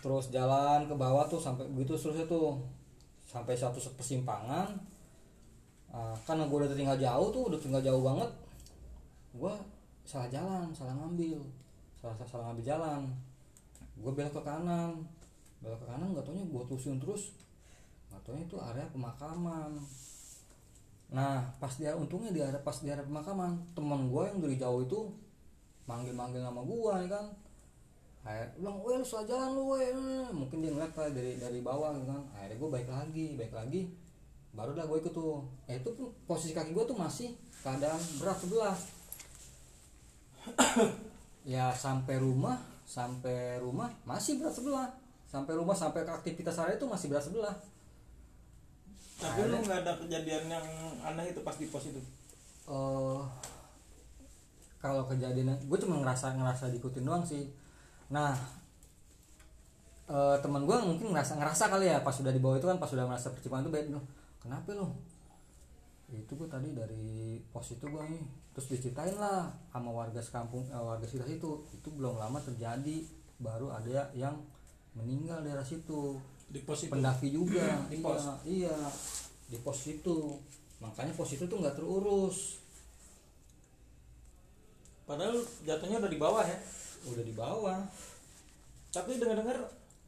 terus 0.00 0.32
jalan 0.32 0.88
ke 0.88 0.94
bawah 0.96 1.28
tuh 1.28 1.36
sampai 1.36 1.68
begitu 1.68 1.92
terusnya 2.00 2.24
tuh. 2.24 2.56
Sampai 3.28 3.52
satu 3.52 3.78
persimpangan 3.94 4.66
Ah, 5.90 6.14
karena 6.22 6.46
gue 6.46 6.56
udah 6.62 6.70
tinggal 6.70 6.94
jauh 6.94 7.28
tuh 7.34 7.50
udah 7.50 7.58
tinggal 7.58 7.82
jauh 7.82 8.02
banget. 8.02 8.30
Gue 9.34 9.50
salah 10.06 10.30
jalan 10.30 10.70
salah 10.70 10.94
ngambil 10.94 11.38
salah 11.98 12.14
salah 12.22 12.44
ngambil 12.50 12.66
jalan. 12.66 13.02
Gue 13.98 14.12
belok 14.14 14.38
ke 14.38 14.42
kanan 14.46 14.94
belok 15.60 15.76
ke 15.82 15.86
kanan 15.90 16.14
nggak 16.14 16.24
taunya 16.24 16.46
gue 16.46 16.62
terusin 16.70 17.02
terus. 17.02 17.34
Nggak 18.06 18.22
taunya 18.22 18.44
itu 18.46 18.56
area 18.62 18.86
pemakaman 18.94 19.82
nah 21.10 21.42
pas 21.58 21.74
dia 21.74 21.90
untungnya 21.98 22.30
di 22.30 22.38
pas 22.62 22.78
di 22.78 22.86
area 22.86 23.02
pemakaman 23.02 23.58
teman 23.74 24.06
gue 24.06 24.22
yang 24.30 24.38
dari 24.38 24.54
jauh 24.54 24.86
itu 24.86 25.10
manggil 25.90 26.14
manggil 26.14 26.38
nama 26.38 26.62
gue 26.62 26.92
ya 27.02 27.08
kan? 27.10 27.26
Akhirnya 28.22 28.52
bilang 28.62 28.78
weh 28.86 28.94
lu 28.94 29.06
salah 29.06 29.26
jalan 29.26 29.50
lu 29.58 29.74
weh. 29.74 29.90
Mungkin 30.30 30.62
dia 30.62 30.70
ngeliat 30.70 30.94
dari 30.94 31.40
dari 31.40 31.58
bawah 31.64 31.98
gitu 31.98 32.06
kan? 32.06 32.22
Akhirnya 32.38 32.56
gue 32.62 32.70
baik 32.70 32.88
lagi 32.88 33.26
baik 33.34 33.50
lagi. 33.50 33.82
Baru 34.54 34.70
dah 34.76 34.86
gue 34.86 34.98
ikut 35.02 35.10
tuh. 35.10 35.42
Eh 35.66 35.82
itu 35.82 35.90
pun 35.98 36.14
posisi 36.30 36.54
kaki 36.54 36.70
gue 36.70 36.84
tuh 36.86 36.94
masih 36.94 37.34
keadaan 37.66 38.00
berat 38.22 38.38
sebelah. 38.38 38.76
Ya 41.40 41.72
sampai 41.72 42.20
rumah 42.20 42.60
sampai 42.84 43.56
rumah 43.64 43.88
masih 44.04 44.36
berat 44.36 44.52
sebelah. 44.52 44.92
Sampai 45.24 45.56
rumah 45.56 45.72
sampai 45.72 46.04
ke 46.04 46.12
aktivitas 46.12 46.60
hari 46.60 46.76
itu 46.76 46.84
masih 46.84 47.08
berat 47.08 47.24
sebelah 47.24 47.56
tapi 49.20 49.40
lu 49.46 49.60
nggak 49.60 49.84
ada 49.84 49.92
kejadian 50.00 50.48
yang 50.48 50.66
aneh 51.04 51.28
itu 51.28 51.44
pas 51.44 51.54
di 51.60 51.68
pos 51.68 51.84
itu? 51.92 52.00
Eh 52.66 53.20
kalau 54.80 55.04
kejadian 55.04 55.52
gue 55.60 55.78
cuma 55.84 56.00
ngerasa 56.00 56.32
ngerasa 56.40 56.72
diikutin 56.72 57.04
doang 57.04 57.20
sih. 57.20 57.44
Nah 58.08 58.32
eh 60.08 60.36
teman 60.40 60.64
gue 60.64 60.76
mungkin 60.80 61.12
ngerasa 61.12 61.36
ngerasa 61.36 61.68
kali 61.68 61.92
ya 61.92 62.00
pas 62.00 62.16
sudah 62.16 62.32
di 62.32 62.40
bawah 62.40 62.56
itu 62.56 62.66
kan 62.66 62.80
pas 62.80 62.88
sudah 62.88 63.04
merasa 63.04 63.28
percikan 63.36 63.60
itu 63.60 63.70
beda. 63.70 64.00
Kenapa 64.40 64.72
lo 64.72 64.96
itu 66.10 66.32
gue 66.34 66.48
tadi 66.50 66.74
dari 66.74 67.38
pos 67.54 67.70
itu 67.70 67.86
gue 67.86 68.02
nih 68.02 68.24
terus 68.50 68.66
diceritain 68.66 69.14
lah 69.14 69.46
sama 69.70 69.94
warga 69.94 70.18
sekampung 70.18 70.66
eh, 70.66 70.80
warga 70.80 71.04
sekitar 71.04 71.28
situ. 71.28 71.68
Itu 71.76 71.92
belum 71.92 72.16
lama 72.16 72.40
terjadi. 72.40 73.04
Baru 73.40 73.68
ada 73.68 74.08
yang 74.16 74.36
meninggal 74.96 75.44
daerah 75.46 75.62
situ 75.62 76.18
di 76.50 76.60
pos 76.66 76.80
itu? 76.84 76.92
Pendaki 76.92 77.28
juga. 77.30 77.64
Di 77.90 77.98
iya, 77.98 78.04
pos? 78.04 78.22
iya 78.44 78.76
di 79.50 79.58
pos 79.62 79.80
itu. 79.90 80.18
Makanya 80.78 81.12
pos 81.14 81.30
itu 81.34 81.44
tuh 81.46 81.58
nggak 81.58 81.74
terurus. 81.78 82.62
Padahal 85.06 85.42
jatuhnya 85.66 85.98
udah 85.98 86.10
di 86.10 86.20
bawah 86.22 86.44
ya? 86.46 86.58
Udah 87.10 87.24
di 87.26 87.34
bawah. 87.34 87.78
Tapi 88.94 89.18
dengar-dengar 89.18 89.58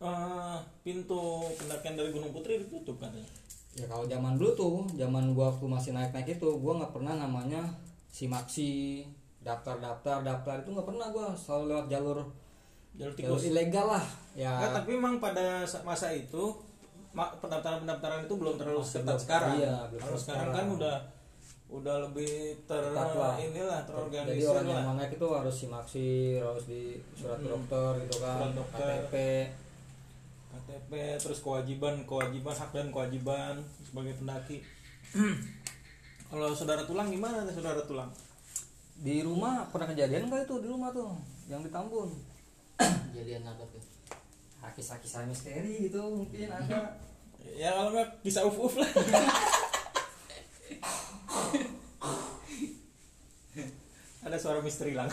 eh, 0.02 0.58
pintu 0.86 1.50
pendakian 1.58 1.98
dari 1.98 2.14
Gunung 2.14 2.30
Putri 2.30 2.62
ditutup 2.62 3.02
katanya. 3.02 3.26
Ya 3.74 3.88
kalau 3.90 4.06
zaman 4.06 4.38
dulu 4.38 4.50
tuh 4.54 4.76
zaman 4.94 5.34
gua 5.34 5.50
waktu 5.50 5.66
masih 5.66 5.90
naik 5.96 6.14
naik 6.14 6.38
itu 6.38 6.48
gua 6.60 6.78
nggak 6.78 6.92
pernah 6.94 7.18
namanya 7.18 7.66
simaksi 8.12 9.02
daftar 9.42 9.80
daftar 9.80 10.22
daftar 10.22 10.62
itu 10.62 10.70
nggak 10.70 10.86
pernah 10.86 11.06
gua. 11.10 11.34
Selalu 11.34 11.64
lewat 11.74 11.86
jalur 11.90 12.18
jalur 12.94 13.10
jalur 13.10 13.12
tikus 13.14 13.44
ilegal 13.46 13.86
lah 13.90 14.06
ya 14.32 14.52
Nggak, 14.54 14.70
tapi 14.74 14.90
memang 14.92 15.14
pada 15.18 15.62
sa- 15.62 15.80
masa 15.82 16.08
itu 16.08 16.52
ma- 17.10 17.32
pendaftaran-pendaftaran 17.36 18.24
itu 18.24 18.34
belum 18.34 18.56
terlalu 18.56 18.80
ketat 18.80 19.18
sekarang. 19.18 19.54
iya, 19.54 19.74
belum 19.86 20.00
Kalau 20.02 20.18
sekarang 20.18 20.48
sekarang. 20.48 20.68
kan 20.68 20.76
udah 20.76 20.96
udah 21.70 21.96
lebih 22.02 22.32
ter 22.62 22.84
lah. 22.92 23.32
inilah 23.34 23.80
jadi 23.80 23.86
terorganisir 23.86 24.48
orang 24.50 24.66
yang 24.66 24.84
lah. 24.86 24.96
naik 24.98 25.12
itu 25.14 25.26
harus 25.26 25.54
simaksi 25.54 26.08
harus 26.38 26.64
di 26.66 26.82
surat 27.12 27.36
Hmm. 27.38 27.48
dokter 27.50 27.90
gitu 28.02 28.16
kan 28.18 28.36
Surat 28.38 28.52
dokter. 28.54 28.86
KTP 29.02 29.14
KTP 30.50 30.92
terus 31.16 31.38
kewajiban 31.40 31.94
kewajiban 32.02 32.52
hak 32.52 32.70
dan 32.70 32.88
kewajiban 32.88 33.54
sebagai 33.82 34.12
pendaki. 34.14 34.60
Kalau 36.28 36.48
saudara 36.50 36.80
tulang 36.82 37.08
gimana 37.08 37.42
nih 37.42 37.52
saudara 37.52 37.80
tulang? 37.82 38.08
di 38.94 39.18
rumah 39.18 39.66
pernah 39.66 39.88
kejadian 39.88 40.28
nggak 40.28 40.46
itu 40.46 40.54
di 40.58 40.68
rumah 40.68 40.88
tuh 40.88 41.10
yang 41.44 41.58
di 41.58 41.68
Tambun 41.68 42.06
Jadian 43.14 43.46
apa 43.46 43.64
tuh? 43.70 43.82
kisah-kisah 44.72 45.28
misteri 45.28 45.84
gitu 45.90 46.00
mungkin 46.00 46.48
ada 46.48 46.96
Ya 47.42 47.74
kalau 47.74 47.90
nggak 47.92 48.22
bisa 48.22 48.46
uf 48.46 48.54
uf 48.54 48.74
lah. 48.78 48.86
Ada 54.22 54.38
suara 54.38 54.62
misteri 54.62 54.94
lah. 54.94 55.10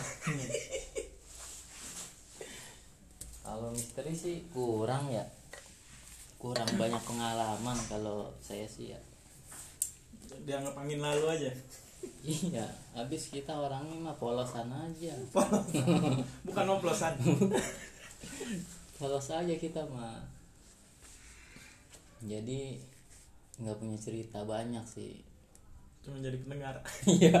Kalau 3.42 3.74
misteri 3.74 4.14
sih 4.14 4.46
kurang 4.54 5.10
ya. 5.10 5.26
Kurang 6.38 6.70
banyak 6.78 7.02
pengalaman 7.02 7.76
kalau 7.90 8.30
saya 8.38 8.64
sih 8.70 8.94
ya. 8.94 9.00
Dianggap 10.46 10.78
angin 10.78 11.02
lalu 11.02 11.26
aja. 11.26 11.50
Iya, 12.20 12.68
habis 12.92 13.32
kita 13.32 13.48
orangnya 13.56 13.96
mah 13.96 14.16
polosan 14.16 14.68
aja. 14.68 15.16
Bukan 16.46 16.66
oplosan. 16.68 17.16
Polos 19.00 19.28
aja 19.32 19.54
kita 19.56 19.80
mah. 19.88 20.20
Jadi 22.20 22.76
nggak 23.60 23.76
punya 23.80 23.96
cerita 23.96 24.44
banyak 24.44 24.84
sih. 24.84 25.24
Cuma 26.04 26.20
jadi 26.20 26.36
pendengar. 26.44 26.84
Iya. 27.08 27.32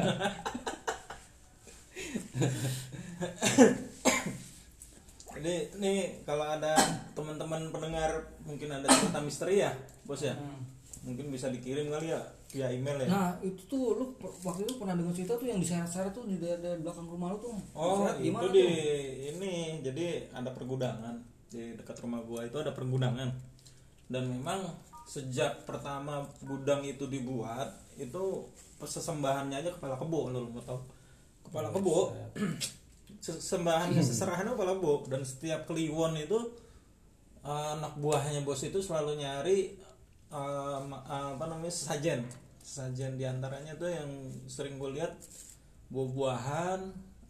Jadi 5.40 5.72
nih 5.80 6.20
kalau 6.28 6.44
ada 6.44 6.76
teman-teman 7.16 7.72
pendengar 7.72 8.12
mungkin 8.44 8.68
ada 8.68 8.84
cerita 8.92 9.24
misteri 9.24 9.64
ya, 9.64 9.72
bos 10.04 10.20
ya. 10.20 10.36
Mungkin 11.00 11.32
bisa 11.32 11.48
dikirim 11.48 11.88
kali 11.88 12.12
ya 12.12 12.20
via 12.50 12.66
email 12.66 12.98
ya. 12.98 13.06
nah 13.06 13.30
itu 13.40 13.62
tuh 13.70 13.94
lu 13.94 14.04
waktu 14.42 14.66
itu 14.66 14.74
pernah 14.74 14.98
dengar 14.98 15.14
cerita 15.14 15.38
tuh 15.38 15.46
yang 15.46 15.62
diseret-seret 15.62 16.10
tuh 16.10 16.26
di 16.26 16.34
daerah 16.42 16.58
daerah 16.58 16.82
belakang 16.82 17.06
rumah 17.06 17.30
lu 17.30 17.38
tuh 17.38 17.54
Oh, 17.72 18.10
itu 18.18 18.46
di 18.50 18.66
tuh? 18.66 18.70
ini 19.30 19.78
jadi 19.80 20.26
ada 20.34 20.50
pergudangan 20.50 21.14
di 21.46 21.74
dekat 21.74 21.98
rumah 22.02 22.22
gua 22.22 22.46
itu 22.46 22.58
ada 22.58 22.70
pergudangan. 22.70 23.26
Dan 24.06 24.22
memang 24.26 24.66
sejak 25.06 25.66
pertama 25.66 26.22
gudang 26.42 26.82
itu 26.82 27.06
dibuat 27.06 27.70
itu 27.94 28.22
sesembahannya 28.78 29.58
aja 29.58 29.70
kepala 29.70 29.94
kebo 29.94 30.30
lu 30.30 30.50
mau 30.50 30.62
tahu. 30.62 30.78
Kepala 31.46 31.70
kebo 31.70 32.14
sembahannya 33.22 34.02
seserahannya 34.10 34.54
kepala 34.54 34.78
kebo 34.78 35.06
dan 35.10 35.22
setiap 35.26 35.66
kliwon 35.66 36.14
itu 36.14 36.38
eh, 37.42 37.66
anak 37.74 37.98
buahnya 37.98 38.42
bos 38.42 38.62
itu 38.62 38.78
selalu 38.78 39.18
nyari 39.18 39.74
ma- 40.30 41.02
apa 41.06 41.44
namanya 41.50 41.74
sajen 41.74 42.22
sajen 42.70 43.18
di 43.18 43.26
antaranya 43.26 43.74
tuh 43.74 43.90
yang 43.90 44.10
sering 44.46 44.78
gue 44.78 44.94
lihat 44.94 45.10
buah-buahan 45.90 46.80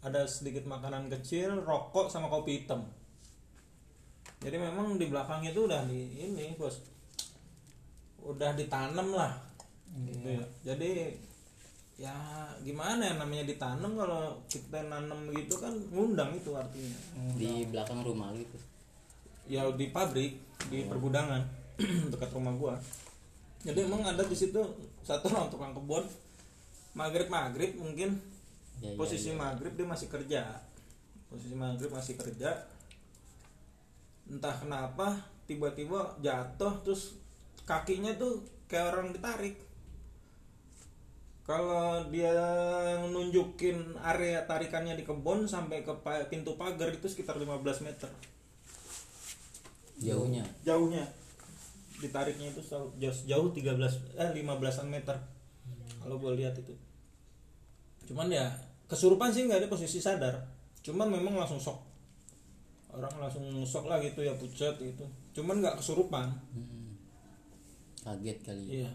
ada 0.05 0.25
sedikit 0.25 0.65
makanan 0.69 1.09
kecil 1.09 1.61
rokok 1.61 2.09
sama 2.09 2.29
kopi 2.29 2.61
hitam. 2.61 2.81
Jadi 4.41 4.57
memang 4.57 4.97
di 4.97 5.05
belakang 5.09 5.45
itu 5.45 5.69
udah 5.69 5.85
di 5.85 6.17
ini 6.17 6.57
bos. 6.57 6.81
Udah 8.21 8.53
ditanam 8.57 9.13
lah. 9.13 9.33
Gitu 9.91 10.39
ya. 10.39 10.45
jadi 10.63 11.11
ya 11.99 12.15
gimana 12.63 13.11
ya 13.11 13.13
namanya 13.19 13.43
ditanam 13.43 13.91
kalau 13.93 14.39
kita 14.47 14.87
nanam 14.87 15.27
gitu 15.35 15.57
kan 15.61 15.73
ngundang 15.93 16.33
itu 16.33 16.53
artinya. 16.53 16.97
Di 17.37 17.65
belakang 17.69 18.01
rumah 18.01 18.33
gitu. 18.33 18.57
ya 19.49 19.67
di 19.73 19.89
pabrik 19.89 20.37
di 20.69 20.85
pergudangan 20.85 21.43
dekat 22.11 22.29
rumah 22.33 22.53
gua. 22.55 22.75
Jadi 23.61 23.85
emang 23.85 24.01
ada 24.01 24.25
di 24.25 24.33
situ 24.33 24.61
satu 25.05 25.29
orang 25.29 25.49
tukang 25.53 25.73
kebun. 25.73 26.05
Maghrib 26.97 27.29
maghrib 27.29 27.77
mungkin. 27.77 28.17
Ya, 28.81 28.89
ya, 28.89 28.97
posisi 28.97 29.29
ya. 29.33 29.37
maghrib 29.37 29.73
dia 29.77 29.85
masih 29.85 30.07
kerja. 30.09 30.41
Posisi 31.29 31.53
maghrib 31.53 31.93
masih 31.93 32.17
kerja. 32.17 32.49
Entah 34.25 34.55
kenapa 34.57 35.21
tiba-tiba 35.45 36.17
jatuh 36.23 36.73
terus 36.81 37.21
kakinya 37.69 38.09
tuh 38.17 38.41
kayak 38.65 38.97
orang 38.97 39.13
ditarik. 39.13 39.55
Kalau 41.41 42.05
dia 42.13 42.31
nunjukin 43.11 43.97
area 43.97 44.45
tarikannya 44.45 44.95
di 44.95 45.03
kebun 45.03 45.49
sampai 45.49 45.83
ke 45.83 45.93
pintu 46.29 46.55
pagar 46.55 46.89
itu 46.93 47.05
sekitar 47.09 47.37
15 47.37 47.85
meter. 47.85 48.09
Jauhnya? 50.01 50.45
Jauhnya 50.65 51.05
ditariknya 52.01 52.49
itu 52.49 52.61
jauh 52.65 52.89
jauh 53.29 53.49
13 53.53 54.17
eh 54.17 54.29
15an 54.41 54.87
meter. 54.89 55.15
Kalau 56.01 56.17
gue 56.17 56.31
lihat 56.41 56.57
itu. 56.57 56.73
Cuman 58.09 58.27
ya 58.33 58.49
kesurupan 58.89 59.29
sih 59.29 59.45
nggak 59.45 59.63
ada 59.63 59.69
posisi 59.69 60.01
sadar. 60.01 60.41
Cuman 60.81 61.13
memang 61.13 61.37
langsung 61.37 61.61
shock. 61.61 61.77
Orang 62.91 63.13
langsung 63.21 63.45
shock 63.63 63.85
lah 63.85 64.01
gitu 64.01 64.25
ya 64.25 64.33
pucat 64.33 64.75
gitu. 64.81 65.05
Cuman 65.37 65.61
nggak 65.61 65.77
kesurupan. 65.77 66.27
Kaget 68.01 68.37
kali. 68.41 68.63
Ya 68.65 68.73
iya. 68.83 68.91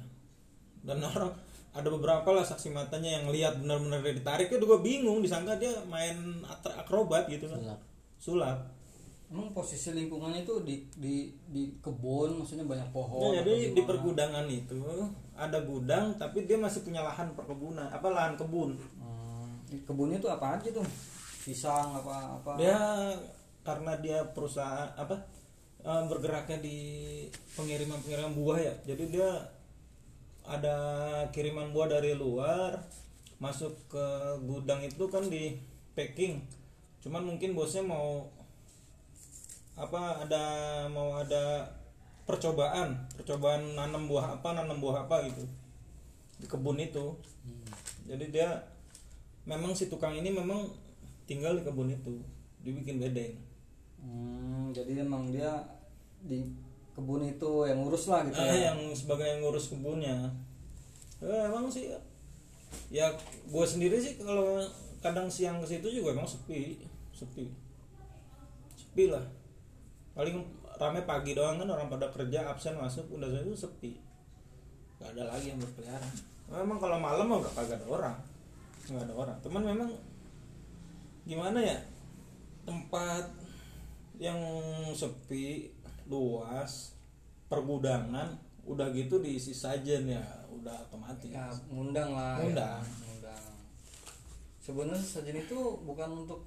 Dan 0.83 1.01
orang 1.07 1.31
ada 1.77 1.89
beberapa 1.89 2.27
lah 2.35 2.43
saksi 2.43 2.75
matanya 2.75 3.23
yang 3.23 3.31
lihat 3.31 3.63
benar-benar 3.63 4.03
ditarik 4.03 4.51
itu 4.51 4.65
gue 4.65 4.81
bingung 4.83 5.23
disangka 5.23 5.55
dia 5.57 5.73
main 5.87 6.43
akrobat 6.77 7.31
gitu 7.31 7.47
kan. 7.47 7.63
Sulap. 7.63 7.81
sulap 8.19 8.76
Emang 9.27 9.51
posisi 9.51 9.91
lingkungannya 9.91 10.47
itu 10.47 10.55
di 10.63 10.87
di 10.95 11.35
di 11.51 11.75
kebun, 11.83 12.39
maksudnya 12.39 12.63
banyak 12.63 12.89
pohon. 12.95 13.35
Atau 13.35 13.43
jadi 13.43 13.75
di 13.75 13.83
pergudangan 13.83 14.47
itu 14.47 14.79
ada 15.37 15.59
gudang 15.63 16.17
tapi 16.17 16.49
dia 16.49 16.57
masih 16.57 16.81
punya 16.81 17.05
lahan 17.05 17.37
perkebunan 17.37 17.93
apa 17.93 18.09
lahan 18.09 18.35
kebun 18.41 18.73
Hmm, 18.97 19.61
kebunnya 19.85 20.17
tuh 20.17 20.33
apa 20.33 20.57
aja 20.57 20.73
tuh? 20.73 20.87
Pisang 21.45 21.93
apa 21.95 22.41
apa? 22.41 22.53
dia 22.59 22.79
karena 23.63 23.93
dia 24.01 24.19
perusahaan 24.33 24.91
apa 24.97 25.15
eh, 25.85 26.03
bergeraknya 26.09 26.59
di 26.59 26.79
pengiriman 27.55 28.01
pengiriman 28.03 28.35
buah 28.35 28.59
ya 28.59 28.75
jadi 28.95 29.05
dia 29.11 29.31
ada 30.47 30.77
kiriman 31.35 31.75
buah 31.75 31.99
dari 31.99 32.15
luar 32.15 32.79
masuk 33.43 33.75
ke 33.91 34.07
gudang 34.47 34.81
itu 34.87 35.05
kan 35.11 35.27
di 35.27 35.59
packing 35.99 36.41
cuman 37.03 37.27
mungkin 37.27 37.59
bosnya 37.59 37.83
mau 37.83 38.27
apa 39.77 40.25
ada 40.25 40.45
mau 40.89 41.21
ada 41.21 41.69
percobaan 42.25 42.97
percobaan 43.13 43.77
nanam 43.77 44.09
buah 44.09 44.41
apa 44.41 44.57
nanam 44.57 44.81
buah 44.81 45.05
apa 45.05 45.29
gitu. 45.29 45.45
Di 46.41 46.49
kebun 46.49 46.81
itu. 46.81 47.13
Jadi 48.09 48.33
dia 48.33 48.51
memang 49.45 49.77
si 49.77 49.87
tukang 49.93 50.17
ini 50.17 50.33
memang 50.33 50.67
tinggal 51.29 51.55
di 51.55 51.63
kebun 51.63 51.93
itu 51.93 52.19
dibikin 52.65 52.99
bedeng. 52.99 53.37
Hmm, 54.01 54.73
jadi 54.73 55.05
emang 55.05 55.31
dia 55.31 55.53
di 56.25 56.43
kebun 56.97 57.23
itu 57.29 57.69
yang 57.69 57.85
ngurus 57.85 58.09
lah 58.09 58.25
gitu 58.25 58.41
Ah, 58.41 58.49
ya. 58.49 58.73
yang 58.73 58.81
sebagai 58.97 59.29
yang 59.29 59.45
ngurus 59.45 59.69
kebunnya. 59.71 60.33
Eh, 61.21 61.43
emang 61.47 61.69
sih 61.69 61.93
ya 62.91 63.09
gue 63.47 63.65
sendiri 63.67 63.97
sih 64.01 64.19
kalau 64.19 64.59
kadang 65.05 65.29
siang 65.31 65.61
ke 65.63 65.67
situ 65.69 66.01
juga 66.01 66.17
emang 66.17 66.27
sepi 66.27 66.81
sepi. 67.13 67.53
Sepi 68.75 69.13
lah 69.13 69.23
paling 70.17 70.41
rame 70.81 71.01
pagi 71.05 71.37
doang 71.37 71.61
kan 71.61 71.69
orang 71.69 71.93
pada 71.93 72.09
kerja 72.09 72.49
absen 72.49 72.81
masuk 72.81 73.05
udah 73.13 73.29
itu 73.29 73.53
sepi 73.53 74.01
gak 74.97 75.13
ada 75.13 75.29
lagi 75.29 75.53
yang 75.53 75.61
berkeliaran 75.61 76.15
memang 76.49 76.81
kalau 76.81 76.97
malam 76.97 77.29
mah 77.29 77.39
udah 77.45 77.53
kagak 77.53 77.77
ada 77.77 77.87
orang 77.87 78.17
nggak 78.87 79.03
ada 79.03 79.15
orang 79.19 79.37
teman 79.45 79.63
memang 79.67 79.91
gimana 81.27 81.59
ya 81.59 81.79
tempat 82.65 83.29
yang 84.17 84.39
sepi 84.97 85.69
luas 86.09 86.97
pergudangan 87.51 88.39
udah 88.67 88.87
gitu 88.95 89.23
diisi 89.23 89.53
sajen 89.53 90.11
ya 90.11 90.23
udah 90.51 90.75
otomatis 90.91 91.31
Ya, 91.31 91.47
ngundang 91.71 92.11
lah. 92.11 92.43
Ngundang. 92.43 92.83
Ya, 92.83 92.99
ngundang. 93.07 93.45
Sebenarnya 94.59 94.99
sajian 94.99 95.39
itu 95.39 95.59
bukan 95.87 96.27
untuk 96.27 96.43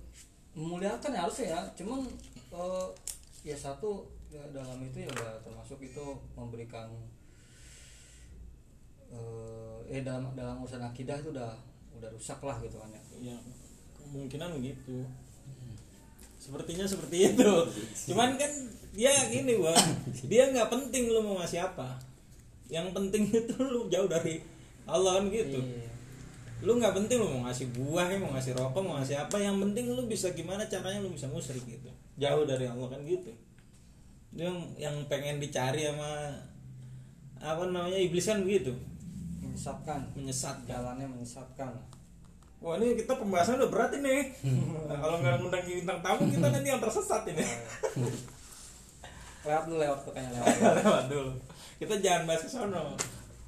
memuliakan 0.51 1.15
ya 1.15 1.23
harusnya 1.23 1.47
ya, 1.55 1.61
cuman 1.79 2.03
eh, 2.51 2.87
ya 3.43 3.55
satu 3.55 4.03
ya, 4.27 4.43
dalam 4.51 4.83
itu 4.83 5.07
ya 5.07 5.09
udah 5.09 5.39
termasuk 5.39 5.79
itu 5.79 6.05
memberikan 6.35 6.91
eh, 9.09 9.77
eh 9.87 10.01
dalam 10.03 10.29
dalam 10.35 10.59
urusan 10.61 10.83
akidah 10.83 11.15
itu 11.23 11.31
udah 11.31 11.51
udah 11.99 12.09
rusak 12.11 12.39
lah 12.43 12.57
gitu 12.63 12.79
kan 12.79 12.91
ya. 12.91 13.01
ya 13.33 13.35
kemungkinan 13.99 14.55
begitu 14.59 15.03
sepertinya 16.39 16.87
seperti 16.87 17.35
itu. 17.35 17.51
Cuman 18.09 18.39
kan 18.39 18.49
dia 18.95 19.11
gini 19.27 19.59
bang. 19.59 19.87
Dia 20.25 20.49
nggak 20.49 20.71
penting 20.71 21.11
lu 21.11 21.19
mau 21.21 21.35
ngasih 21.43 21.61
apa. 21.61 21.99
Yang 22.71 22.95
penting 22.95 23.27
itu 23.43 23.53
lu 23.59 23.91
jauh 23.91 24.07
dari 24.07 24.39
Allah 24.87 25.19
kan 25.19 25.27
gitu. 25.29 25.59
Iya. 25.59 25.85
lu 26.59 26.75
nggak 26.75 26.91
penting 26.91 27.23
lu 27.23 27.27
mau 27.27 27.47
ngasih 27.47 27.71
buah 27.71 28.11
ya, 28.11 28.19
mau 28.19 28.35
ngasih 28.35 28.51
rokok 28.55 28.81
mau 28.81 28.95
ngasih 28.97 29.19
apa. 29.19 29.35
Yang 29.35 29.67
penting 29.67 29.85
lu 29.91 30.01
bisa 30.07 30.31
gimana 30.31 30.63
caranya 30.65 31.03
lu 31.03 31.11
bisa 31.11 31.27
musrik 31.27 31.61
gitu 31.67 31.91
jauh 32.19 32.43
dari 32.43 32.67
Allah 32.67 32.87
kan 32.87 33.01
gitu 33.01 33.31
Itu 34.29 34.41
yang 34.43 34.59
yang 34.75 34.95
pengen 35.07 35.39
dicari 35.39 35.87
sama 35.87 36.29
apa 37.39 37.63
namanya 37.65 37.95
iblis 37.95 38.27
kan 38.27 38.43
begitu 38.43 38.75
Menyesatkan. 39.39 39.99
menyesatkan 40.13 40.67
Jalannya 40.67 41.07
menyesatkan. 41.09 41.71
Wah 42.59 42.75
ini 42.75 42.95
kita 42.95 43.15
pembahasan 43.15 43.55
udah 43.55 43.71
berat 43.71 43.91
ini. 43.95 44.35
Nah, 44.83 44.99
kalau 44.99 45.19
nggak 45.19 45.39
ngundang 45.39 45.63
bintang 45.63 45.99
tamu 45.99 46.27
kita 46.27 46.47
nanti 46.49 46.67
yang 46.67 46.79
tersesat 46.79 47.23
ini. 47.25 47.43
Lewat 49.43 49.63
dulu 49.65 49.79
lewat 49.79 49.99
kayaknya 50.05 50.31
lewat. 50.37 50.55
Lewat 50.83 51.05
dulu. 51.07 51.31
Kita 51.75 51.95
jangan 51.97 52.23
bahas 52.23 52.43
ke 52.43 52.51
sono. 52.51 52.83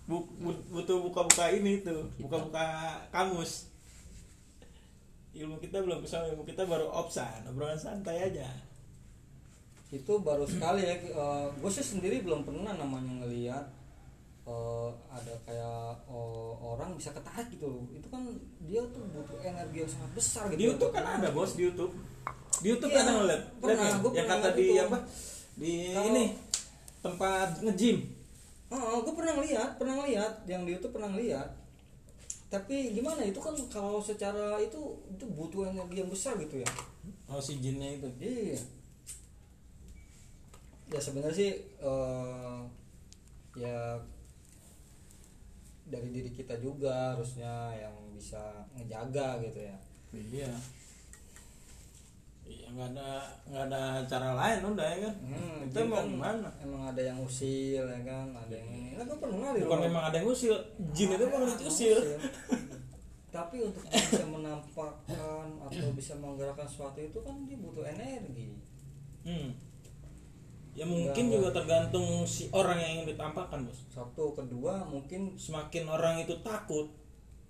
Bu- 0.04 0.28
bu- 0.36 0.64
butuh 0.70 1.00
buka-buka 1.02 1.52
ini 1.52 1.80
tuh, 1.80 2.08
buka-buka 2.18 2.64
kamus. 3.08 3.71
Ilmu 5.32 5.56
kita 5.58 5.80
belum 5.80 6.00
ke 6.00 6.08
sana, 6.08 6.28
ilmu 6.28 6.44
kita 6.44 6.64
baru 6.64 6.88
opsan, 6.88 7.46
obrolan 7.46 7.76
santai 7.76 8.20
aja. 8.22 8.48
itu 9.90 10.14
baru 10.18 10.48
sekali 10.48 10.82
ya 10.82 10.96
gue 11.52 11.68
sih 11.68 11.84
sendiri 11.84 12.24
belum 12.24 12.48
pernah 12.48 12.72
namanya 12.72 13.12
ngelihat 13.20 13.66
eh, 14.42 14.90
ada 15.10 15.36
kayak 15.44 15.78
eh, 16.02 16.52
orang 16.58 16.96
bisa 16.96 17.12
ketarik 17.12 17.52
gitu 17.52 17.68
loh 17.68 17.84
itu 17.92 18.08
kan 18.08 18.24
dia 18.62 18.80
tuh 18.88 19.04
butuh 19.06 19.36
energi 19.42 19.84
yang 19.84 19.92
sangat 19.92 20.12
besar 20.14 20.44
gitu 20.48 20.56
Di 20.56 20.66
YouTube 20.66 20.92
kan 20.92 21.06
ada 21.12 21.28
bos 21.30 21.52
di 21.54 21.68
YouTube. 21.68 21.92
Di 22.58 22.68
YouTube 22.70 22.88
Iya, 22.88 23.04
ada 23.04 23.12
ngeliat. 23.14 23.42
pernah, 23.60 23.76
nggak? 23.84 24.00
gua 24.00 24.12
Yang 24.16 24.28
kata 24.30 24.48
di 24.50 24.64
itu. 24.64 24.80
apa? 24.80 24.98
Di 25.54 25.74
Kalau- 25.92 26.08
ini 26.08 26.24
tempat 27.02 27.50
nge-gym. 27.60 27.98
oh, 28.70 28.98
gue 29.04 29.14
pernah 29.14 29.34
ngeliat 29.36 29.70
pernah 29.76 29.96
ngeliat 30.00 30.34
yang 30.46 30.64
di 30.64 30.72
YouTube 30.72 30.96
pernah 30.96 31.12
ngeliat 31.12 31.50
tapi 32.52 32.92
gimana 32.92 33.24
itu 33.24 33.40
kan 33.40 33.56
kalau 33.72 34.04
secara 34.04 34.60
itu 34.60 34.76
itu 35.08 35.24
butuh 35.26 35.72
energi 35.72 36.04
yang 36.04 36.12
besar 36.12 36.36
gitu 36.36 36.60
ya 36.60 36.70
Oh 37.32 37.40
si 37.40 37.64
jinnya 37.64 37.96
itu. 37.96 38.12
iya 38.20 38.60
ya 40.92 41.00
sebenarnya 41.00 41.32
sih 41.32 41.52
eh, 41.80 42.60
ya 43.56 43.96
dari 45.88 46.12
diri 46.12 46.32
kita 46.32 46.60
juga 46.60 47.16
harusnya 47.16 47.72
yang 47.74 47.96
bisa 48.12 48.68
ngejaga 48.76 49.40
gitu 49.42 49.64
ya 49.64 49.78
Iya. 50.12 50.52
Iya 52.42 52.68
nggak 52.74 52.88
ada 52.94 53.10
nggak 53.48 53.64
ada 53.70 53.82
cara 54.10 54.30
lain 54.36 54.60
udah 54.66 54.88
ya 54.88 54.98
kan. 55.08 55.16
Hmm, 55.24 55.58
Kita 55.70 55.78
jin 55.80 55.88
mau 55.88 55.98
kan 55.98 56.06
gimana? 56.10 56.50
Emang 56.60 56.82
ada 56.92 57.02
yang 57.02 57.18
usil 57.24 57.84
ya 57.86 58.02
kan, 58.04 58.28
ada 58.34 58.54
yang 58.54 58.70
ini. 58.70 58.90
Nah, 58.98 59.04
gue 59.08 59.18
pernah 59.18 59.50
di 59.56 59.60
Bukan 59.64 59.82
memang 59.88 60.04
ada 60.10 60.16
yang 60.20 60.28
usil, 60.28 60.54
jin 60.92 61.10
itu 61.16 61.26
memang 61.26 61.48
diusil. 61.56 61.68
usil. 61.70 61.98
Tapi 63.32 63.56
untuk 63.64 63.84
bisa 63.88 64.28
menampakkan 64.28 65.48
atau 65.64 65.90
bisa 65.96 66.14
menggerakkan 66.20 66.68
sesuatu 66.68 67.00
itu 67.00 67.20
kan 67.24 67.36
dia 67.48 67.56
butuh 67.56 67.88
energi. 67.88 68.60
Hmm. 69.24 69.56
Ya 70.72 70.88
mungkin 70.88 71.28
Nggak, 71.28 71.36
juga 71.40 71.50
tergantung 71.52 72.24
si 72.24 72.48
orang 72.52 72.80
yang 72.80 72.92
ingin 73.00 73.16
ditampakkan 73.16 73.64
bos. 73.68 73.88
Satu, 73.92 74.32
kedua 74.32 74.84
mungkin 74.84 75.36
Semakin 75.36 75.84
orang 75.88 76.24
itu 76.24 76.36
takut, 76.44 76.92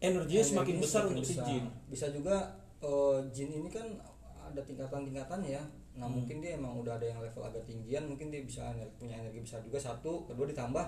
energinya 0.01 0.41
semakin 0.41 0.75
energinya 0.77 0.81
besar 0.81 1.01
semakin 1.05 1.17
untuk 1.17 1.25
si 1.25 1.37
jin. 1.41 1.63
Bisa 1.89 2.05
juga 2.09 2.37
eh, 2.81 3.17
jin 3.29 3.49
ini 3.61 3.69
kan 3.69 3.85
ada 4.51 4.61
tingkatan-tingkatan 4.61 5.41
ya. 5.43 5.61
Nah 5.95 6.07
Hmm. 6.07 6.21
mungkin 6.21 6.39
dia 6.39 6.55
emang 6.55 6.79
udah 6.79 6.95
ada 6.95 7.05
yang 7.07 7.19
level 7.19 7.43
agak 7.43 7.63
tinggian, 7.67 8.07
mungkin 8.07 8.31
dia 8.31 8.41
bisa 8.43 8.71
ener- 8.71 8.91
punya 8.95 9.19
energi 9.19 9.43
besar 9.43 9.59
juga 9.63 9.79
satu, 9.79 10.23
kedua 10.27 10.47
ditambah 10.47 10.85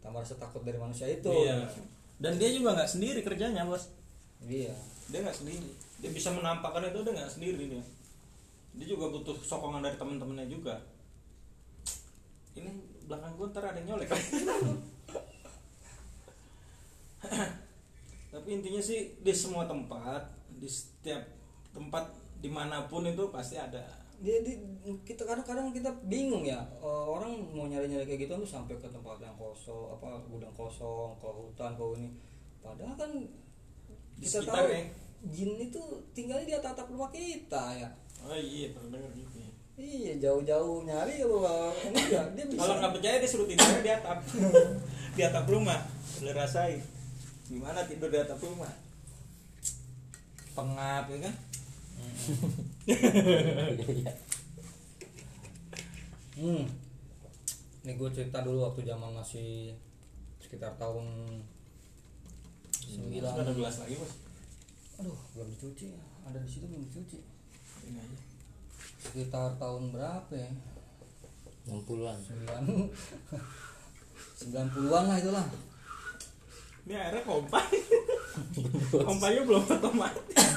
tambah 0.00 0.20
rasa 0.24 0.40
takut 0.40 0.64
dari 0.64 0.80
manusia 0.80 1.04
itu. 1.04 1.28
Iya. 1.28 1.68
Dan 2.16 2.40
dia 2.40 2.48
juga 2.52 2.72
nggak 2.76 2.88
sendiri 2.88 3.20
kerjanya 3.20 3.68
bos. 3.68 3.92
Iya. 4.40 4.72
Dia 5.12 5.20
nggak 5.20 5.36
sendiri. 5.36 5.68
Dia 6.00 6.10
bisa 6.12 6.32
menampakkan 6.32 6.88
itu 6.88 7.04
dia 7.04 7.12
nggak 7.12 7.32
sendiri 7.32 7.64
dia. 7.68 7.84
Dia 8.76 8.86
juga 8.88 9.12
butuh 9.12 9.36
sokongan 9.36 9.84
dari 9.84 9.96
teman-temannya 10.00 10.48
juga. 10.48 10.80
Ini 12.56 12.70
belakang 13.04 13.36
gue 13.36 13.46
ntar 13.52 13.64
ada 13.66 13.76
yang 13.76 13.96
nyolek. 13.96 14.08
Tapi 18.30 18.48
intinya 18.48 18.80
sih 18.80 19.18
di 19.20 19.32
semua 19.34 19.66
tempat, 19.66 20.22
di 20.56 20.68
setiap 20.70 21.20
tempat 21.74 22.08
di 22.40 22.48
mana 22.48 22.88
pun 22.88 23.04
itu 23.04 23.28
pasti 23.28 23.60
ada. 23.60 23.84
Jadi 24.20 24.52
kita 25.04 25.24
kadang-kadang 25.24 25.72
kita 25.72 25.88
bingung 26.04 26.44
ya 26.44 26.60
eh, 26.80 27.04
orang 27.08 27.40
mau 27.56 27.64
nyari-nyari 27.64 28.04
kayak 28.04 28.28
gitu 28.28 28.32
tuh 28.44 28.48
sampai 28.48 28.76
ke 28.76 28.88
tempat 28.88 29.16
yang 29.16 29.32
kosong 29.40 29.96
apa 29.96 30.20
gudang 30.28 30.52
kosong 30.52 31.16
ke 31.16 31.28
hutan 31.28 31.72
ke 31.76 31.84
ini 31.96 32.08
padahal 32.60 32.92
kan 33.00 33.08
Di 34.20 34.28
kita 34.28 34.44
tahu 34.44 34.68
ya. 34.68 34.84
jin 35.32 35.56
itu 35.56 35.80
tinggalnya 36.12 36.44
di 36.44 36.54
atap 36.56 36.84
rumah 36.92 37.08
kita 37.08 37.80
ya 37.80 37.88
oh 38.20 38.36
iya 38.36 38.76
pernah 38.76 39.00
dengar 39.00 39.12
gitu 39.16 39.36
ya. 39.40 39.52
iya 39.80 40.12
jauh-jauh 40.20 40.84
nyari 40.84 41.24
enggak 41.24 42.24
dia 42.36 42.44
bisa 42.44 42.60
kalau 42.60 42.74
nggak 42.76 42.92
percaya 43.00 43.16
dia 43.24 43.30
suruh 43.32 43.48
tidur 43.48 43.80
di 43.80 43.90
atap 43.92 44.18
di 45.16 45.22
atap 45.24 45.44
rumah 45.48 45.80
lu 46.20 46.30
rasain 46.36 46.80
gimana 47.48 47.88
tidur 47.88 48.12
di 48.12 48.20
atap 48.20 48.36
rumah 48.44 48.68
pengap 50.52 51.04
ya 51.08 51.18
kan. 51.24 51.34
Hmm. 56.40 56.64
Ini 57.80 57.92
gue 57.96 58.10
cerita 58.12 58.44
dulu 58.44 58.68
waktu 58.68 58.84
zaman 58.84 59.16
masih 59.16 59.72
sekitar 60.40 60.76
tahun 60.76 61.06
sembilan 62.80 63.32
ada 63.40 63.52
gelas 63.54 63.76
lagi 63.80 63.94
bos. 63.96 64.12
Aduh 65.00 65.18
belum 65.36 65.48
dicuci. 65.56 65.86
Ya 65.92 66.02
ada 66.28 66.38
di 66.42 66.48
situ 66.50 66.68
belum 66.68 66.84
dicuci. 66.90 67.18
Ini 67.88 67.98
aja. 67.98 68.18
Sekitar 69.00 69.56
tahun 69.56 69.96
berapa 69.96 70.32
ya? 70.36 70.50
60-an 71.68 72.18
sembilan. 72.20 72.62
Sembilan 74.40 74.66
puluhan 74.72 75.04
lah 75.08 75.16
itulah. 75.20 75.46
Ini 76.84 76.94
airnya 76.96 77.22
kompai 77.22 77.68
kompainya 79.06 79.42
belum 79.44 79.62
otomatis 79.68 80.48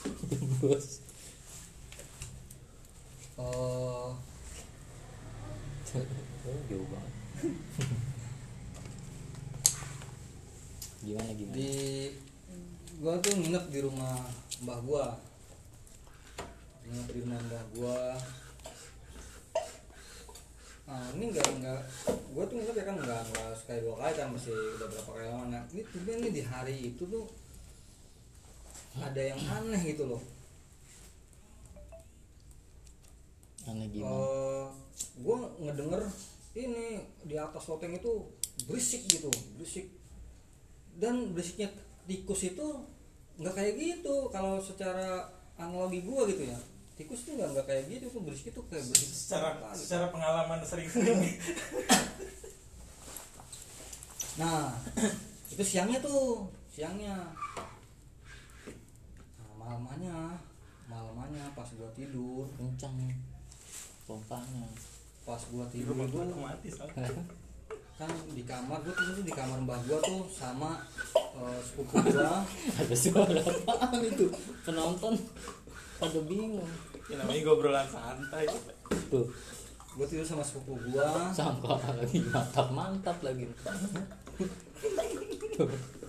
bos. 0.60 1.00
Eh, 3.40 3.42
oh, 3.42 4.12
jauh 6.68 6.86
banget. 6.88 7.14
Gimana 11.00 11.32
gimana? 11.32 11.56
Di 11.56 11.72
gua 13.00 13.16
tuh 13.24 13.32
nginep 13.32 13.64
di 13.72 13.80
rumah 13.80 14.20
mbah 14.60 14.80
gua. 14.84 15.16
Nginep 16.84 17.08
di 17.08 17.18
rumah 17.24 17.40
mbah 17.40 17.64
gua. 17.72 18.20
Ah 20.90 21.06
ini 21.16 21.32
enggak 21.32 21.48
enggak 21.56 21.80
gua 22.36 22.44
tuh 22.44 22.60
nginep 22.60 22.76
ya 22.76 22.84
kan 22.84 22.96
enggak 23.00 23.24
enggak 23.32 23.56
sekali 23.56 23.80
dua 23.80 23.96
kali 23.96 24.12
kan 24.12 24.28
masih 24.36 24.52
udah 24.52 24.88
berapa 24.92 25.10
kali 25.16 25.24
lama 25.32 25.44
nah 25.48 25.62
ini 25.72 25.82
tiba 25.88 26.12
nih 26.20 26.32
di 26.34 26.42
hari 26.44 26.76
itu 26.92 27.02
tuh 27.08 27.24
ada 28.98 29.20
yang 29.22 29.38
aneh 29.46 29.94
gitu 29.94 30.10
loh. 30.10 30.22
Aneh 33.70 33.86
gimana 33.94 34.10
Eh, 34.10 34.66
gua 35.22 35.38
ngedenger 35.62 36.02
ini 36.58 36.98
di 37.22 37.38
atas 37.38 37.70
loteng 37.70 37.94
itu 37.94 38.26
berisik 38.66 39.06
gitu 39.06 39.30
berisik. 39.54 39.86
Dan 40.98 41.30
berisiknya 41.30 41.70
tikus 42.10 42.42
itu 42.42 42.66
nggak 43.38 43.54
kayak 43.54 43.74
gitu 43.78 44.28
kalau 44.34 44.58
secara 44.58 45.30
analogi 45.54 46.02
gua 46.02 46.26
gitu 46.26 46.50
ya. 46.50 46.58
Tikus 46.98 47.22
tuh 47.24 47.38
nggak 47.38 47.48
nggak 47.54 47.66
kayak 47.70 47.84
gitu 47.88 48.04
tuh 48.10 48.20
berisik 48.26 48.50
itu 48.50 48.60
kayak 48.66 48.84
berisik. 48.90 49.10
Secara 49.14 49.46
apa 49.54 49.72
gitu. 49.72 49.86
secara 49.86 50.06
pengalaman 50.10 50.58
sering-sering. 50.66 51.22
Nah 54.40 54.72
itu 55.52 55.64
siangnya 55.66 55.98
tuh 56.00 56.48
siangnya 56.70 57.34
malamannya 59.70 60.34
malamannya 60.90 61.44
pas 61.54 61.70
gua 61.78 61.86
tidur. 61.94 62.42
Kencang 62.58 62.90
pompanya. 64.02 64.66
Pas 65.22 65.38
gua 65.46 65.62
tidur 65.70 65.94
itu 65.94 66.18
kan 68.00 68.08
di 68.32 68.48
kamar 68.48 68.80
gua 68.80 68.96
tuh 68.96 69.22
di 69.22 69.28
kamar 69.28 69.60
mbah 69.60 69.76
gua 69.86 70.00
tuh 70.02 70.24
sama 70.26 70.82
eh, 71.14 71.60
sepupu 71.62 72.02
gua. 72.10 72.42
Ada 72.82 72.96
suara 72.98 73.38
apaan 73.70 74.02
itu? 74.02 74.26
Penonton 74.66 75.14
pada 76.02 76.20
bingung. 76.26 76.66
Ya 77.06 77.22
namanya 77.22 77.46
gobrolan 77.46 77.86
santai 77.86 78.50
tuh. 79.06 79.30
Gua 79.94 80.06
tidur 80.10 80.26
sama 80.26 80.42
sepupu 80.42 80.74
gua. 80.90 81.30
Sangka 81.30 81.78
lagi 81.78 82.18
mantap 82.26 82.74
mantap 82.74 83.22
lagi. 83.22 83.46
tuh 85.54 85.70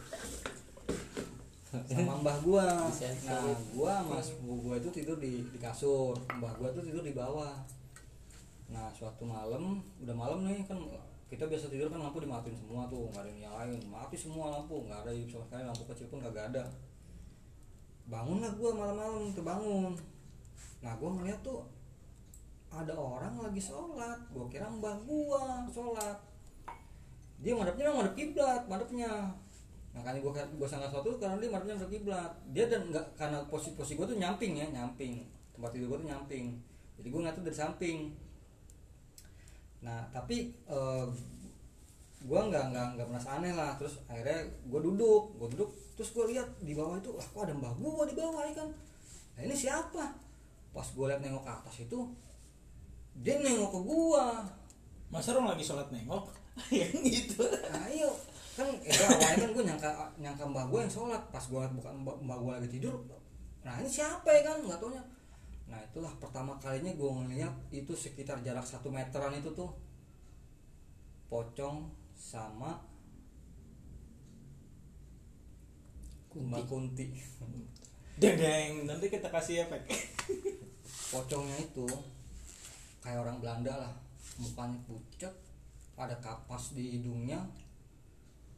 sama 1.72 2.20
mbah 2.20 2.38
gua. 2.44 2.68
Nah 3.24 3.56
gua 3.72 4.04
sama 4.04 4.20
sepupu 4.20 4.68
gua 4.68 4.76
itu 4.76 4.92
tidur 4.92 5.16
di, 5.16 5.40
di 5.48 5.60
kasur. 5.60 6.12
Mbah 6.28 6.52
gua 6.60 6.68
tuh 6.76 6.84
tidur 6.84 7.00
di 7.00 7.16
bawah. 7.16 7.64
Nah 8.68 8.92
suatu 8.92 9.24
malam 9.24 9.80
udah 10.04 10.16
malam 10.16 10.44
nih 10.44 10.68
kan 10.68 10.76
kita 11.32 11.48
biasa 11.48 11.72
tidur 11.72 11.88
kan 11.88 12.04
lampu 12.04 12.20
dimatiin 12.20 12.52
semua 12.52 12.92
tuh 12.92 13.08
nggak 13.16 13.24
ada 13.24 13.30
yang 13.32 13.40
nyalain. 13.48 13.82
Mati 13.88 14.20
semua 14.20 14.52
lampu 14.52 14.84
nggak 14.84 15.08
ada 15.08 15.12
sama 15.32 15.48
sekali 15.48 15.64
lampu 15.64 15.84
kecil 15.88 16.08
pun 16.12 16.20
kagak 16.20 16.52
ada. 16.52 16.64
Bangunlah 18.12 18.52
gua 18.60 18.72
malam-malam 18.76 19.32
terbangun. 19.32 19.96
Nah 20.84 20.92
gua 21.00 21.10
ngeliat 21.16 21.40
tuh 21.40 21.64
ada 22.68 22.92
orang 22.92 23.40
lagi 23.40 23.64
sholat. 23.64 24.20
Gua 24.36 24.44
kira 24.52 24.68
mbah 24.68 25.00
gua 25.08 25.64
sholat. 25.72 26.20
Dia 27.40 27.56
madepnya 27.56 27.90
memang 27.90 28.06
madep 28.06 28.16
kiblat 28.20 28.62
madepnya 28.68 29.32
makanya 29.92 30.24
gua 30.24 30.32
gua 30.56 30.68
sangka 30.68 30.88
suatu 30.88 31.20
karena 31.20 31.36
dia 31.36 31.52
madepnya 31.52 31.76
madep 31.76 31.92
kiblat. 31.92 32.32
Dia 32.56 32.66
dan 32.72 32.88
nggak 32.88 33.06
karena 33.20 33.44
posisi 33.52 33.76
posisi 33.76 34.00
gua 34.00 34.08
tuh 34.08 34.16
nyamping 34.16 34.56
ya 34.56 34.66
nyamping. 34.72 35.28
Tempat 35.52 35.70
tidur 35.76 35.96
gua 35.96 36.00
tuh 36.00 36.10
nyamping. 36.10 36.56
Jadi 36.96 37.08
gua 37.12 37.20
ngeliat 37.24 37.36
tuh 37.36 37.46
dari 37.46 37.58
samping. 37.58 37.98
Nah 39.84 40.00
tapi 40.16 40.56
eh, 40.56 41.08
gua 42.24 42.40
nggak 42.48 42.66
nggak 42.72 42.88
nggak 42.96 43.08
merasa 43.12 43.30
aneh 43.36 43.52
lah. 43.52 43.76
Terus 43.76 44.00
akhirnya 44.08 44.48
gua 44.72 44.80
duduk 44.80 45.24
gua 45.36 45.48
duduk 45.52 45.70
terus 46.00 46.10
gua 46.16 46.26
lihat 46.32 46.48
di 46.64 46.72
bawah 46.72 46.96
itu 46.96 47.12
ah 47.20 47.28
kok 47.28 47.42
ada 47.44 47.54
mbah 47.54 47.76
gua 47.76 48.08
di 48.08 48.16
bawah 48.16 48.48
ya 48.48 48.54
kan? 48.56 48.70
Nah 49.36 49.42
ini 49.44 49.56
siapa? 49.56 50.16
Pas 50.72 50.88
gua 50.96 51.12
lihat 51.12 51.20
nengok 51.20 51.44
ke 51.44 51.52
atas 51.52 51.76
itu 51.84 52.00
dia 53.20 53.36
nengok 53.44 53.76
ke 53.76 53.80
gua. 53.84 54.48
Masa 55.12 55.36
orang 55.36 55.52
lagi 55.52 55.68
sholat 55.68 55.92
nengok? 55.92 56.32
Ya 56.72 56.84
gitu. 56.88 57.44
Nah 57.48 57.88
iya 57.88 58.08
kan 58.52 58.68
eh, 58.84 58.92
awalnya 58.92 59.38
kan 59.48 59.50
gue 59.56 59.64
nyangka 59.64 59.90
nyangka 60.20 60.44
mbak 60.44 60.66
gue 60.68 60.80
yang 60.84 60.94
sholat. 60.94 61.22
Pas 61.32 61.44
gue 61.48 61.64
bukan 61.80 61.94
mbak, 62.04 62.18
mbak 62.20 62.38
gue 62.38 62.52
lagi 62.60 62.70
tidur 62.80 62.96
nah 63.62 63.78
ini 63.78 63.86
siapa 63.86 64.26
ya 64.26 64.42
kan? 64.42 64.58
Nggak 64.66 64.82
taunya. 64.82 65.04
Nah 65.70 65.78
itulah 65.78 66.10
pertama 66.18 66.58
kalinya 66.58 66.90
gue 66.98 67.10
ngeliat 67.10 67.54
itu 67.70 67.94
sekitar 67.94 68.42
jarak 68.42 68.66
satu 68.66 68.90
meteran 68.90 69.38
itu 69.38 69.54
tuh 69.54 69.70
pocong 71.30 71.88
sama 72.18 72.82
mbak 76.34 76.64
kunti. 76.66 77.12
Deng 78.22 78.86
nanti 78.90 79.06
kita 79.08 79.30
kasih 79.30 79.68
efek. 79.68 79.84
Pocongnya 81.12 81.58
itu 81.60 81.88
kayak 83.04 83.22
orang 83.22 83.38
Belanda 83.40 83.74
lah. 83.78 83.94
Mukanya 84.40 84.80
pucat 84.90 85.34
ada 86.02 86.18
kapas 86.18 86.74
di 86.74 86.98
hidungnya 86.98 87.38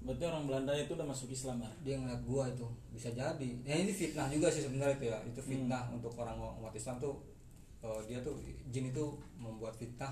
berarti 0.03 0.23
orang 0.27 0.43
Belanda 0.45 0.75
itu 0.75 0.91
udah 0.99 1.07
masuk 1.07 1.31
Islam 1.31 1.63
ya 1.63 1.71
dia 1.79 1.95
ngeliat 1.95 2.21
gua 2.27 2.51
itu 2.51 2.67
bisa 2.91 3.09
jadi. 3.15 3.49
Ya 3.63 3.75
ini 3.79 3.95
fitnah 3.95 4.27
juga 4.27 4.51
sih 4.51 4.67
sebenarnya 4.67 4.99
itu 4.99 5.05
ya. 5.07 5.19
Itu 5.23 5.39
fitnah 5.39 5.87
untuk 5.95 6.11
orang 6.19 6.35
umat 6.39 6.75
Islam 6.75 6.99
tuh 6.99 7.23
eh, 7.79 7.99
dia 8.11 8.19
tuh 8.19 8.35
jin 8.67 8.91
itu 8.91 9.05
membuat 9.39 9.79
fitnah 9.79 10.11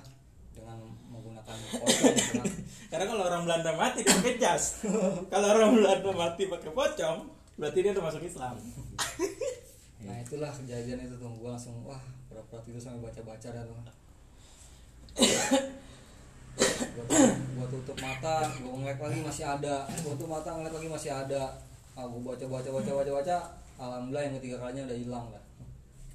dengan 0.51 0.83
menggunakan 1.07 1.55
pocong 1.79 2.11
gitu 2.19 2.43
kan. 2.43 2.51
karena 2.91 3.05
kalau 3.07 3.23
orang 3.23 3.47
Belanda 3.47 3.71
mati 3.75 4.03
dia 4.03 4.15
pakai 4.15 4.35
jas. 4.39 4.63
Kalau 5.31 5.47
orang 5.47 5.71
Belanda 5.79 6.11
mati 6.11 6.43
pakai 6.47 6.71
pocong 6.71 7.19
berarti 7.59 7.77
dia 7.83 7.91
udah 7.91 8.05
masuk 8.07 8.23
Islam. 8.23 8.55
Nah 10.01 10.17
itulah 10.17 10.49
kejadian 10.49 11.05
itu 11.05 11.13
tuh. 11.13 11.29
Gua 11.37 11.53
langsung 11.53 11.77
wah 11.85 12.01
pura-pura 12.25 12.57
tidur 12.65 12.81
sampai 12.81 13.05
baca-baca 13.05 13.53
dan 13.53 13.69
gua 17.55 17.67
tutup 17.69 17.97
mata 18.01 18.35
gua 18.59 18.73
ngeliat 18.79 18.99
lagi 18.99 19.19
masih 19.23 19.45
ada. 19.47 19.75
Gua 20.01 20.13
tutup 20.17 20.29
mata 20.31 20.49
ngeliat 20.55 20.73
lagi 20.75 20.89
masih 20.89 21.11
ada. 21.13 21.43
Ah, 21.95 22.07
gua 22.07 22.33
baca 22.33 22.45
baca 22.47 22.69
baca 22.71 22.91
baca 23.03 23.11
baca 23.19 23.37
alhamdulillah 23.81 24.23
yang 24.29 24.35
ketiga 24.37 24.55
kalinya 24.61 24.83
udah 24.85 24.97
hilang 24.97 25.25
lah 25.33 25.43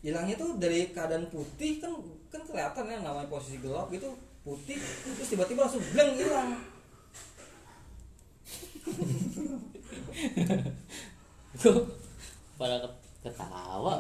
hilangnya 0.06 0.38
tuh 0.38 0.54
dari 0.62 0.94
keadaan 0.94 1.26
putih 1.26 1.82
kan 1.82 1.90
kan 2.30 2.38
kelihatan 2.46 2.86
ya 2.86 3.02
namanya 3.02 3.26
posisi 3.26 3.58
gelap 3.58 3.90
gitu 3.90 4.14
putih 4.46 4.78
terus 4.78 5.28
tiba-tiba 5.34 5.66
langsung 5.66 5.82
blank 5.90 6.12
hilang. 6.14 6.50
Tuh 11.58 11.82
pada 12.54 12.86
ketawa. 13.32 13.94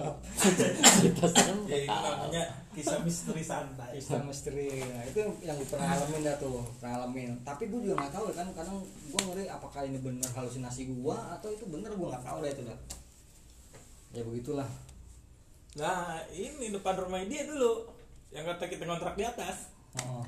Kita 1.02 1.26
serem 1.30 1.58
ya 1.66 1.78
ketawa. 1.82 2.10
namanya 2.26 2.44
kisah 2.76 3.00
misteri 3.02 3.42
santai. 3.42 3.90
Kisah 3.96 4.22
misteri 4.22 4.68
nah, 4.84 5.02
itu 5.02 5.18
yang 5.42 5.56
gue 5.56 5.68
pernah 5.68 5.96
alamin 5.96 6.20
dah 6.22 6.36
tuh 6.36 6.60
pernah 6.76 6.94
alamin. 7.02 7.30
Tapi 7.42 7.72
gue 7.72 7.80
juga 7.88 7.94
nggak 8.04 8.12
tahu 8.12 8.24
kan 8.36 8.46
kadang 8.52 8.78
gue 8.84 9.20
ngeri 9.32 9.44
apakah 9.48 9.82
ini 9.88 9.98
bener 9.98 10.28
halusinasi 10.28 10.92
gue 10.92 11.16
atau 11.16 11.48
itu 11.48 11.64
bener 11.66 11.90
gue 11.96 12.06
nggak 12.06 12.24
tahu 12.24 12.38
dah 12.44 12.50
itu 12.52 12.62
dah. 12.68 12.78
Ya 14.12 14.22
begitulah. 14.22 14.68
Nah 15.80 16.20
ini 16.30 16.70
depan 16.70 16.94
rumah 17.00 17.24
dia 17.24 17.48
dulu 17.48 17.88
yang 18.30 18.44
kata 18.44 18.68
kita 18.68 18.84
kontrak 18.84 19.16
di 19.16 19.24
atas. 19.24 19.72
Oh. 19.96 20.20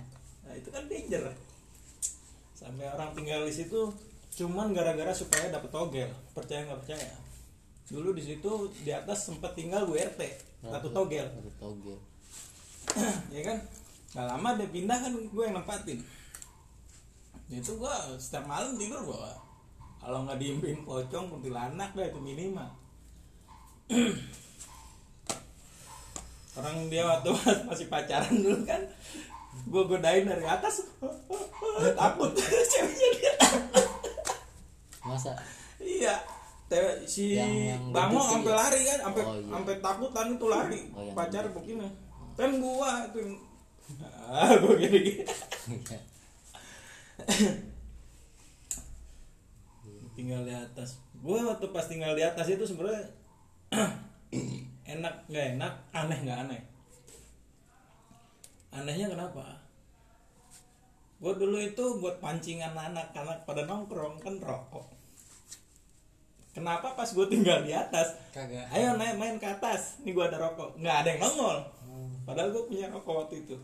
nah 0.49 0.57
itu 0.57 0.73
kan 0.73 0.89
danger. 0.89 1.29
Sampai 2.57 2.89
orang 2.89 3.13
tinggal 3.13 3.45
di 3.45 3.53
situ 3.53 3.93
cuman 4.39 4.73
gara-gara 4.73 5.13
supaya 5.13 5.53
dapat 5.53 5.69
togel. 5.69 6.11
Percaya 6.33 6.65
nggak 6.65 6.81
percaya 6.81 7.28
dulu 7.89 8.13
di 8.13 8.21
situ 8.21 8.69
di 8.85 8.93
atas 8.93 9.33
sempat 9.33 9.57
tinggal 9.57 9.89
Bu 9.89 9.97
RT 9.97 10.21
Ratu 10.59 10.91
Togel. 10.91 11.25
Ratu 11.25 11.53
togel. 11.57 11.99
Ya 13.35 13.43
kan? 13.45 13.59
Nggak 14.17 14.27
lama 14.35 14.49
dia 14.57 14.69
pindah 14.73 14.99
kan 14.99 15.13
gue 15.13 15.45
yang 15.45 15.57
nempatin. 15.61 16.01
Itu 17.49 17.79
gue 17.79 17.95
setiap 18.19 18.45
malam 18.49 18.75
tidur 18.77 19.05
gue 19.05 19.33
kalau 19.99 20.25
nggak 20.25 20.41
diimpin 20.41 20.85
pocong 20.85 21.29
kuntilanak 21.31 21.93
deh 21.95 22.09
itu 22.09 22.21
minimal. 22.21 22.69
Orang 26.59 26.91
dia 26.91 27.07
waktu 27.07 27.31
masih 27.71 27.87
pacaran 27.87 28.35
dulu 28.35 28.67
kan 28.67 28.83
gue 29.69 29.83
godain 29.85 30.27
dari 30.27 30.45
atas. 30.49 30.83
Takut 32.01 32.35
ceweknya 32.73 33.09
dia. 33.15 33.35
Masa? 35.07 35.33
Iya 35.79 36.38
Tewe- 36.69 37.01
si 37.09 37.33
Yang- 37.33 37.81
yang 37.81 37.85
Bango 37.97 38.21
sampai 38.21 38.53
iya. 38.53 38.61
lari 38.61 38.81
kan 38.85 38.99
sampai 39.09 39.23
Oh, 39.25 39.33
iya. 39.41 39.49
sampai 39.49 39.75
takutan 39.81 40.37
itu 40.37 40.47
lari. 40.53 40.81
Oh, 40.93 41.01
yang 41.01 41.17
pacar 41.17 41.49
begini. 41.49 41.89
Kan 42.37 42.61
gua 42.61 43.09
itu 43.09 43.21
ah 44.29 44.53
gua 44.61 44.77
gini 44.77 44.99
gini. 45.01 45.25
Tinggal 50.17 50.45
di 50.45 50.53
atas. 50.53 51.01
Gua 51.25 51.41
waktu 51.49 51.73
pas 51.73 51.89
tinggal 51.89 52.13
di 52.13 52.21
atas 52.21 52.53
itu 52.53 52.69
sebenarnya 52.69 53.01
enak 54.93 55.15
nggak 55.33 55.47
enak 55.57 55.73
aneh 55.97 56.19
nggak 56.21 56.39
aneh. 56.45 56.61
Anehnya 58.69 59.09
kenapa? 59.09 59.57
Gua 61.17 61.33
dulu 61.33 61.57
itu 61.57 61.97
buat 61.99 62.21
pancingan 62.21 62.77
anak-anak 62.77 63.49
pada 63.49 63.65
nongkrong 63.65 64.21
kan 64.21 64.37
rokok 64.37 64.98
kenapa 66.59 66.99
pas 66.99 67.07
gue 67.07 67.27
tinggal 67.31 67.63
di 67.63 67.71
atas? 67.71 68.19
Kagak. 68.35 68.67
ayo 68.75 68.99
naik 68.99 69.15
main 69.15 69.39
ke 69.39 69.47
atas. 69.47 70.03
Nih 70.03 70.11
gue 70.11 70.25
ada 70.27 70.43
rokok. 70.43 70.75
Nggak 70.83 70.97
ada 71.01 71.09
yang 71.15 71.21
nongol. 71.23 71.59
Padahal 72.27 72.51
gue 72.51 72.65
punya 72.67 72.91
rokok 72.91 73.15
waktu 73.25 73.47
itu. 73.47 73.57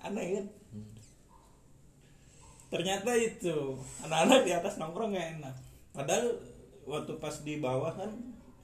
Aneh 0.00 0.26
kan? 0.40 0.46
Ternyata 2.68 3.10
itu 3.16 3.56
anak-anak 4.04 4.40
di 4.48 4.52
atas 4.56 4.80
nongkrong 4.80 5.12
nggak 5.12 5.28
enak. 5.38 5.54
Padahal 5.92 6.40
waktu 6.88 7.12
pas 7.20 7.36
di 7.44 7.60
bawah 7.60 7.92
kan 7.92 8.10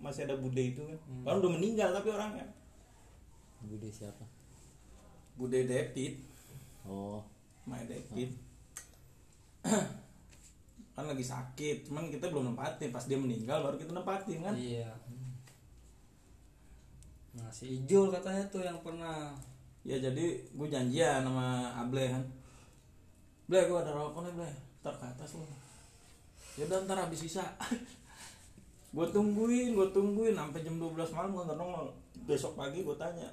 masih 0.00 0.24
ada 0.24 0.40
bude 0.40 0.60
itu 0.60 0.80
kan? 0.80 0.98
Orang 1.28 1.44
udah 1.44 1.52
meninggal 1.60 1.92
tapi 1.92 2.08
orangnya. 2.08 2.48
Bude 3.60 3.88
siapa? 3.92 4.24
Bude 5.36 5.68
David. 5.68 6.20
Oh. 6.88 7.24
My 7.64 7.80
David 7.88 8.36
kan 10.94 11.10
lagi 11.10 11.26
sakit 11.26 11.90
cuman 11.90 12.10
kita 12.10 12.30
belum 12.30 12.54
nempatin. 12.54 12.94
Pas 12.94 13.04
dia 13.04 13.18
meninggal 13.18 13.60
baru 13.62 13.76
kita 13.76 13.92
nempatin 13.92 14.38
kan? 14.40 14.54
Iya. 14.54 14.88
Nah 17.34 17.50
si 17.50 17.82
Ijul 17.82 18.14
katanya 18.14 18.46
tuh 18.48 18.62
yang 18.62 18.78
pernah. 18.80 19.34
Ya 19.84 20.00
jadi 20.00 20.40
gue 20.40 20.68
janjian 20.70 21.26
sama 21.26 21.74
Able 21.76 22.06
kan. 22.08 22.24
Ble 23.50 23.68
gue 23.68 23.78
ada 23.78 23.92
rokok 23.92 24.24
nih 24.24 24.34
Ble. 24.38 24.50
Ntar 24.80 24.94
ke 24.96 25.06
atas 25.06 25.36
lo 25.36 25.44
ya 26.54 26.70
udah 26.70 26.86
ntar 26.86 26.98
habis 27.02 27.26
sisa. 27.26 27.42
Gue 28.94 29.10
tungguin 29.10 29.74
gue 29.74 29.90
tungguin. 29.90 30.38
Sampai 30.38 30.62
jam 30.62 30.78
12 30.78 30.94
malam 31.10 31.34
gue 31.34 31.42
nggak 31.42 31.58
nongol. 31.58 31.90
Besok 32.30 32.54
pagi 32.54 32.86
gue 32.86 32.94
tanya 32.94 33.26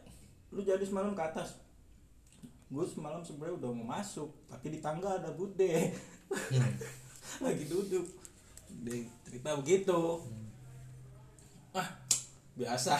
lu 0.51 0.61
jadi 0.61 0.83
semalam 0.83 1.15
ke 1.15 1.23
atas? 1.23 1.63
Gue 2.71 2.83
semalam 2.87 3.23
sebenarnya 3.23 3.59
udah 3.59 3.71
mau 3.71 3.99
masuk 3.99 4.31
tapi 4.47 4.71
di 4.71 4.79
tangga 4.79 5.19
ada 5.19 5.31
bude 5.35 5.91
lagi 7.45 7.65
duduk. 7.67 8.05
Dia 8.83 9.03
cerita 9.27 9.55
begitu. 9.59 9.99
Ah 11.71 11.87
biasa. 12.55 12.91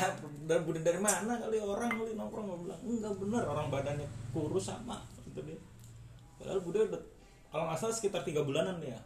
Dan 0.48 0.64
bude 0.64 0.80
dari 0.80 1.00
mana 1.00 1.40
kali 1.40 1.60
orang 1.60 1.92
kali 1.92 2.16
nongkrong 2.16 2.46
gue 2.48 2.60
bilang 2.68 2.82
enggak 2.88 3.14
bener 3.20 3.44
orang 3.44 3.68
badannya 3.68 4.08
kurus 4.32 4.72
sama 4.72 5.04
gitu 5.28 5.44
dia. 5.44 5.60
Padahal 6.40 6.60
bude 6.64 6.80
udah 6.88 7.02
kalau 7.52 7.68
nggak 7.68 7.80
salah 7.80 7.96
sekitar 7.96 8.22
tiga 8.24 8.42
bulanan 8.48 8.80
dia. 8.80 8.98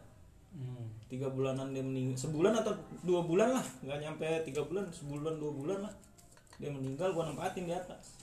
Hmm, 0.56 0.88
tiga 1.12 1.28
bulanan 1.28 1.74
dia 1.74 1.84
meninggal 1.84 2.16
sebulan 2.30 2.54
atau 2.62 2.74
dua 3.02 3.26
bulan 3.26 3.58
lah. 3.58 3.66
Nggak 3.82 4.00
nyampe 4.06 4.28
tiga 4.46 4.62
bulan 4.64 4.86
sebulan 4.94 5.36
dua 5.42 5.52
bulan 5.52 5.80
lah. 5.90 5.94
Dia 6.56 6.72
meninggal 6.72 7.12
gua 7.12 7.28
nempatin 7.28 7.68
di 7.68 7.76
atas. 7.76 8.16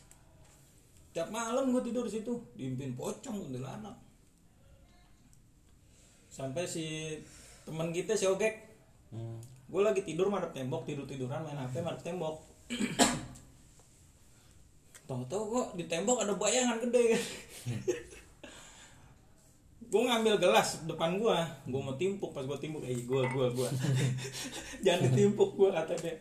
Tiap 1.13 1.29
malam 1.29 1.69
gua 1.69 1.85
tidur 1.85 2.09
di 2.09 2.17
situ. 2.17 2.33
Diimpin 2.57 2.97
pocong 2.97 3.45
kuntilanak 3.45 4.12
sampai 6.33 6.65
si 6.65 7.13
teman 7.69 7.93
kita 7.93 8.17
si 8.17 8.25
Ogek. 8.25 8.73
Hmm. 9.13 9.37
gue 9.73 9.81
lagi 9.81 10.05
tidur 10.05 10.29
madep 10.29 10.53
tembok 10.53 10.85
tidur 10.85 11.05
tiduran 11.05 11.45
main 11.45 11.61
hp 11.61 11.85
madep 11.85 12.01
tembok. 12.01 12.41
Tahu-tahu 15.09 15.45
kok 15.53 15.69
di 15.77 15.85
tembok 15.85 16.25
ada 16.25 16.33
bayangan 16.33 16.81
gede. 16.89 17.13
Gue 19.93 20.09
ngambil 20.09 20.41
gelas 20.41 20.89
depan 20.89 21.21
gue 21.21 21.37
gue 21.69 21.81
mau 21.85 21.93
timpuk 22.01 22.33
pas 22.33 22.41
gue 22.41 22.57
timpuk 22.57 22.81
eh 22.81 22.97
gue 22.97 23.23
gue 23.29 23.47
gue 23.53 23.69
jangan 24.89 25.13
ditimpuk 25.13 25.53
gue 25.53 25.69
kata 25.69 25.93
dia. 26.01 26.17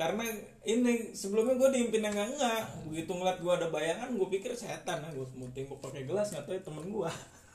Karena 0.00 0.24
ini 0.64 1.12
sebelumnya 1.12 1.60
gue 1.60 1.68
diimpin 1.76 2.00
yang 2.00 2.16
enggak 2.16 2.40
enggak 2.40 2.64
begitu 2.88 3.12
ngeliat 3.12 3.38
gue 3.44 3.52
ada 3.52 3.68
bayangan 3.68 4.16
gue 4.16 4.28
pikir 4.32 4.56
setan 4.56 5.04
gue 5.12 5.28
mau 5.36 5.44
timpuk 5.52 5.76
pakai 5.84 6.08
gelas 6.08 6.32
nggak 6.32 6.48
tahu 6.48 6.72
temen 6.72 6.88
gue 6.88 7.10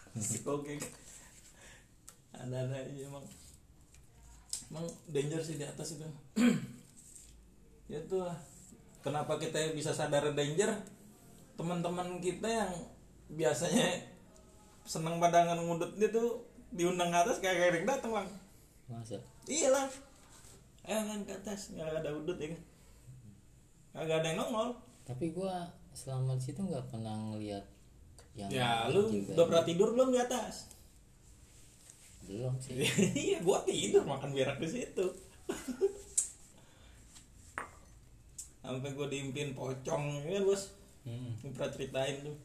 oke 0.53 0.77
ada 2.39 2.55
ada 2.65 2.75
aja 2.79 3.01
emang. 3.03 3.25
Emang 4.69 4.85
danger 5.11 5.41
sih 5.43 5.59
di 5.59 5.65
atas 5.67 5.99
itu. 5.99 6.07
Ya 7.89 7.97
itu 8.05 8.21
lah. 8.21 8.37
kenapa 9.01 9.41
kita 9.41 9.73
bisa 9.73 9.89
sadar 9.89 10.21
danger? 10.37 10.69
Teman-teman 11.57 12.21
kita 12.21 12.45
yang 12.45 12.69
biasanya 13.33 14.05
seneng 14.85 15.17
padangan 15.17 15.57
ngudut 15.57 15.97
itu 15.97 16.45
diundang 16.69 17.09
ke 17.09 17.17
atas 17.17 17.41
kayak 17.41 17.57
kayak 17.57 17.81
yang 17.81 17.89
datang 17.89 18.13
lang 18.13 18.29
masa? 18.85 19.17
Iyalah. 19.49 19.89
Eh 20.85 21.01
kan 21.01 21.19
ke 21.25 21.33
atas. 21.33 21.73
Nggak 21.73 22.05
ada 22.05 22.13
udut 22.13 22.37
ya 22.37 22.53
kan? 22.53 22.61
Kagak 23.89 24.21
ada 24.21 24.27
yang 24.29 24.37
nongol. 24.45 24.69
Tapi 25.01 25.33
gua 25.33 25.65
selama 25.97 26.37
di 26.37 26.43
situ 26.45 26.61
nggak 26.61 26.93
pernah 26.93 27.17
ngeliat 27.17 27.65
yang 28.37 28.49
ya 28.53 28.87
lu 28.93 29.09
udah 29.09 29.45
pernah 29.49 29.65
tidur 29.65 29.91
belum 29.97 30.13
di 30.13 30.19
atas 30.21 30.69
belum 32.29 32.53
sih. 32.61 32.77
Iya 33.33 33.41
gua 33.41 33.65
tidur 33.65 34.05
makan 34.05 34.37
berak 34.37 34.61
di 34.61 34.69
situ. 34.69 35.05
Sampai 38.61 38.93
gua 38.93 39.09
diimpin 39.09 39.57
pocong. 39.57 40.29
Ya 40.29 40.45
bos. 40.45 40.77
Hmm. 41.01 41.33
Gua 41.41 41.49
pernah 41.57 41.73
ceritain 41.73 42.21
tuh. 42.21 42.37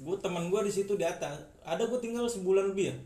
Gue 0.00 0.16
teman 0.16 0.48
gue 0.48 0.60
di 0.64 0.72
situ 0.72 0.96
di 0.96 1.04
atas. 1.04 1.44
Ada 1.60 1.84
gue 1.84 2.00
tinggal 2.00 2.24
sebulan 2.24 2.72
lebih 2.72 2.88
ya? 2.88 2.96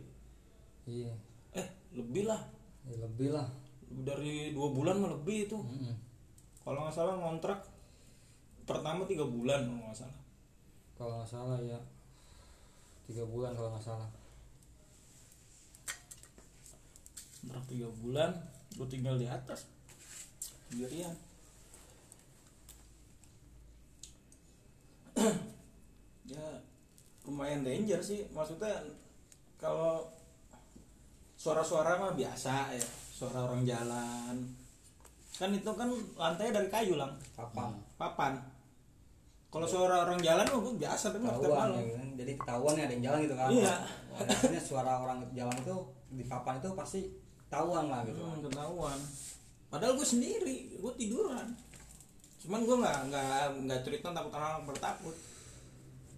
Iya. 0.87 1.13
eh 1.59 1.67
lebih 1.91 2.31
lah. 2.31 2.39
Ya, 2.87 2.97
lebih 3.03 3.35
lah. 3.35 3.49
dari 3.95 4.51
dua 4.51 4.75
bulan 4.75 4.99
mah 4.99 5.11
lebih 5.15 5.47
itu. 5.47 5.59
Hmm. 5.59 5.95
kalau 6.65 6.83
nggak 6.83 6.97
salah 6.97 7.15
ngontrak 7.21 7.61
pertama 8.65 9.05
tiga 9.05 9.23
bulan 9.23 9.69
kalau 9.69 9.87
nggak 9.87 9.99
salah. 10.03 10.21
Kalau 10.99 11.13
nggak 11.19 11.31
salah 11.31 11.59
ya. 11.63 11.79
Tiga 13.07 13.23
bulan 13.27 13.55
kalau 13.55 13.71
nggak 13.75 13.87
salah. 13.87 14.09
Ngontrak 17.45 17.69
tiga 17.69 17.93
bulan 18.01 18.33
gue 18.73 18.89
tinggal 18.89 19.21
di 19.21 19.29
atas. 19.29 19.69
Sendirian. 20.73 21.13
Ya 26.25 26.41
lumayan 27.29 27.61
danger 27.61 28.01
sih. 28.01 28.25
Maksudnya 28.33 28.73
kalau 29.61 30.09
suara-suara 31.37 32.01
mah 32.01 32.17
biasa 32.17 32.73
ya. 32.73 32.81
Suara 33.13 33.45
orang 33.45 33.61
jalan. 33.69 34.33
Kan 35.37 35.53
itu 35.53 35.69
kan 35.77 35.93
lantai 36.17 36.49
dari 36.49 36.73
kayu 36.73 36.97
lang. 36.97 37.13
Kapan? 37.37 37.77
papan. 38.01 38.41
Kalau 39.53 39.69
suara 39.69 40.09
orang 40.09 40.17
jalan 40.19 40.49
mah 40.49 40.61
gue 40.65 40.75
biasa 40.81 41.13
dengar 41.13 41.37
tiap 41.37 41.45
Ketahuan 41.45 41.69
malam. 41.77 41.85
ya 41.85 41.95
kan. 42.01 42.09
Jadi 42.17 42.33
ketahuan 42.41 42.73
ya 42.75 42.83
ada 42.89 42.95
yang 42.97 43.05
jalan 43.05 43.19
gitu 43.29 43.37
kan. 43.37 43.49
Iya. 43.53 43.75
Biasanya 44.25 44.63
suara 44.65 44.93
orang 44.97 45.19
jalan 45.37 45.57
itu 45.61 45.77
di 46.09 46.25
papan 46.25 46.57
itu 46.59 46.73
pasti 46.73 47.01
ketahuan 47.55 47.87
lah 47.87 48.03
gitu. 48.03 48.19
Hmm, 48.19 48.43
ketahuan. 48.43 48.99
Padahal 49.71 49.95
gue 49.95 50.07
sendiri, 50.07 50.75
gue 50.75 50.93
tiduran. 50.99 51.47
Cuman 52.43 52.67
gue 52.67 52.77
nggak 52.83 52.99
nggak 53.15 53.43
nggak 53.63 53.81
cerita 53.87 54.11
takut 54.11 54.35
orang 54.35 54.67
bertakut. 54.67 55.15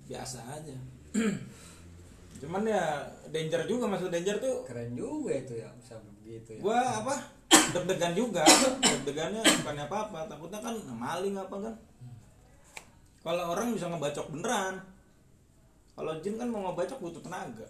Biasa 0.08 0.40
aja. 0.56 0.76
Cuman 2.40 2.64
ya 2.64 3.04
danger 3.28 3.68
juga 3.68 3.84
maksud 3.84 4.08
danger 4.08 4.40
tuh. 4.40 4.64
Keren 4.64 4.96
juga 4.96 5.36
itu 5.36 5.60
ya 5.60 5.68
bisa 5.76 6.00
begitu 6.00 6.56
ya. 6.56 6.60
Gue 6.64 6.78
apa? 6.80 7.14
Deg-degan 7.76 8.16
juga. 8.16 8.44
Deg-degannya 8.80 9.44
bukannya 9.44 9.84
apa-apa. 9.92 10.18
Takutnya 10.32 10.60
kan 10.64 10.74
maling 10.88 11.36
apa 11.36 11.56
kan. 11.68 11.74
Kalau 13.20 13.44
orang 13.52 13.76
bisa 13.76 13.92
ngebacok 13.92 14.32
beneran. 14.32 14.80
Kalau 15.92 16.12
jin 16.24 16.40
kan 16.40 16.48
mau 16.48 16.64
ngebacok 16.72 16.96
butuh 17.04 17.20
tenaga. 17.20 17.68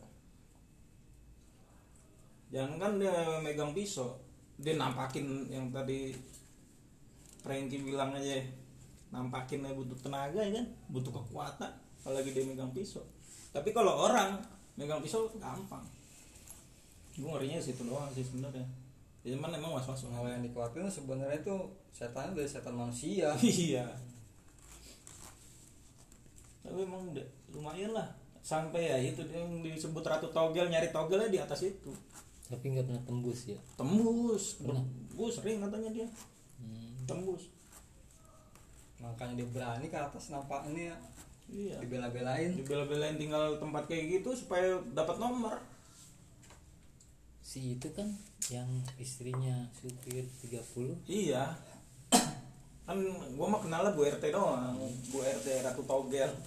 Jangan 2.55 2.79
kan 2.79 2.93
dia 3.03 3.15
megang 3.43 3.75
pisau. 3.75 4.15
Dia 4.57 4.79
nampakin 4.79 5.51
yang 5.51 5.69
tadi 5.75 6.15
Frankie 7.43 7.83
bilang 7.83 8.15
aja. 8.15 8.41
Nampakin 9.11 9.67
aja 9.67 9.75
butuh 9.75 9.99
tenaga 9.99 10.41
ya 10.43 10.63
kan? 10.63 10.67
Butuh 10.91 11.13
kekuatan 11.13 11.73
apalagi 12.03 12.31
dia 12.31 12.47
megang 12.47 12.71
pisau. 12.71 13.03
Tapi 13.51 13.75
kalau 13.75 14.07
orang 14.07 14.39
megang 14.79 15.03
pisau 15.03 15.27
gampang. 15.43 15.83
Gue 17.17 17.29
ngerinya 17.33 17.59
situ 17.59 17.83
doang 17.83 18.07
sih 18.15 18.23
sebenarnya. 18.23 18.63
Ya, 19.27 19.35
cuman 19.35 19.59
emang 19.59 19.75
was 19.75 19.89
was 19.91 20.07
Hal 20.07 20.23
yang 20.23 20.45
dikhawatirkan 20.47 20.87
sebenarnya 20.87 21.43
itu 21.43 21.57
setan 21.91 22.37
dari 22.37 22.47
setan 22.47 22.79
manusia. 22.79 23.35
iya. 23.43 23.91
Tapi 26.63 26.79
emang 26.87 27.11
lumayan 27.51 27.91
lah. 27.91 28.07
Sampai 28.47 28.87
ya 28.87 28.97
itu 29.03 29.27
dia 29.27 29.43
yang 29.43 29.59
disebut 29.67 30.07
ratu 30.07 30.31
togel 30.31 30.71
nyari 30.71 30.95
togelnya 30.95 31.27
di 31.27 31.43
atas 31.43 31.67
itu 31.67 31.91
tapi 32.47 32.65
nggak 32.75 32.87
pernah 32.87 33.03
tembus 33.03 33.41
ya? 33.51 33.59
Tembus. 33.75 34.45
Gue 35.15 35.29
sering 35.35 35.59
katanya 35.63 35.91
dia. 35.91 36.09
Hmm. 36.57 36.95
tembus. 37.05 37.51
Makanya 39.03 39.45
dia 39.45 39.49
berani 39.51 39.87
ke 39.91 39.99
atas 39.99 40.31
nampak 40.31 40.67
ini 40.71 40.89
ya. 40.91 40.97
Iya. 41.47 41.77
Dibela-belain. 41.83 42.59
dibela-belain 42.59 43.17
tinggal 43.19 43.59
tempat 43.59 43.87
kayak 43.87 44.19
gitu 44.19 44.35
supaya 44.35 44.79
dapat 44.95 45.19
nomor. 45.19 45.63
Si 47.43 47.79
itu 47.79 47.89
kan 47.95 48.11
yang 48.51 48.67
istrinya 48.99 49.71
supir 49.79 50.27
30 50.43 51.07
iya. 51.07 51.55
Kan 52.87 53.03
gue 53.07 53.47
mah 53.47 53.61
kenalnya 53.63 53.95
Bu 53.95 54.07
RT 54.07 54.31
doang. 54.31 54.79
Bu 55.11 55.23
RT 55.23 55.47
Ratu 55.67 55.83
Togel 55.87 56.31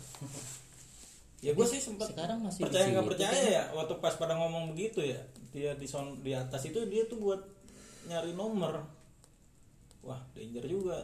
ya 1.39 1.55
gue 1.55 1.65
sih 1.67 1.79
sempat 1.79 2.11
sekarang 2.11 2.43
masih 2.43 2.67
percaya 2.67 2.85
nggak 2.91 2.99
situ 2.99 3.11
percaya 3.15 3.31
kan? 3.31 3.55
ya 3.55 3.63
waktu 3.71 3.93
pas 4.03 4.15
pada 4.19 4.35
ngomong 4.35 4.75
begitu 4.75 4.99
ya 5.07 5.19
dia 5.49 5.73
di 5.73 5.87
son 5.89 6.21
di 6.21 6.31
atas 6.33 6.69
itu 6.69 6.77
dia 6.85 7.05
tuh 7.09 7.17
buat 7.21 7.41
nyari 8.09 8.33
nomor. 8.37 8.85
Wah 10.05 10.21
danger 10.33 10.65
juga. 10.65 10.97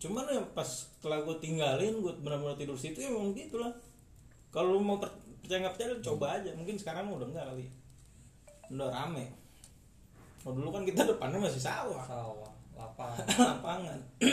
Cuman 0.00 0.24
ya 0.32 0.40
pas 0.56 0.66
setelah 0.66 1.20
gue 1.24 1.36
tinggalin 1.38 2.00
gue 2.00 2.12
benar-benar 2.24 2.56
tidur 2.56 2.76
situ 2.76 3.00
ya 3.04 3.12
emang 3.12 3.36
gitu 3.36 3.60
lah 3.60 3.68
kalau 4.50 4.74
lu 4.74 4.80
mau 4.82 4.98
per- 4.98 5.14
percaya 5.44 5.60
nggak 5.62 5.74
percaya 5.76 5.90
coba 6.02 6.26
aja. 6.40 6.50
Mungkin 6.56 6.76
sekarang 6.80 7.12
udah 7.12 7.28
enggak 7.28 7.46
kali 7.52 7.66
udah 8.70 8.90
rame. 8.90 9.26
Kalau 10.40 10.56
dulu 10.56 10.72
kan 10.72 10.88
kita 10.88 11.04
depannya 11.04 11.36
masih 11.42 11.60
sawah. 11.60 12.00
Sawah, 12.06 12.52
lapangan. 12.72 13.26
lapangan 13.60 13.98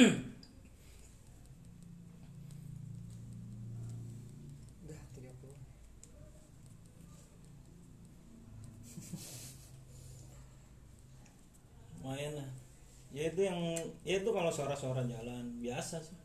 Udah 4.87 5.01
30. 5.11 5.51
Lumayan 12.07 12.39
lah 12.39 12.49
ya 13.11 13.27
itu 13.27 13.41
yang 13.43 13.59
ya 14.07 14.19
itu 14.23 14.29
kalau 14.31 14.51
suara-suara 14.51 15.03
jalan 15.03 15.43
biasa 15.59 15.99
sih. 15.99 16.15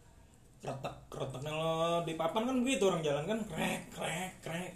Kretek 0.63 0.95
kretek. 1.11 1.43
Kalau 1.43 2.07
di 2.07 2.15
papan 2.15 2.47
kan 2.47 2.57
begitu 2.63 2.87
orang 2.87 3.03
jalan 3.03 3.25
kan 3.27 3.39
krek 3.51 3.83
krek 3.91 4.31
krek. 4.43 4.73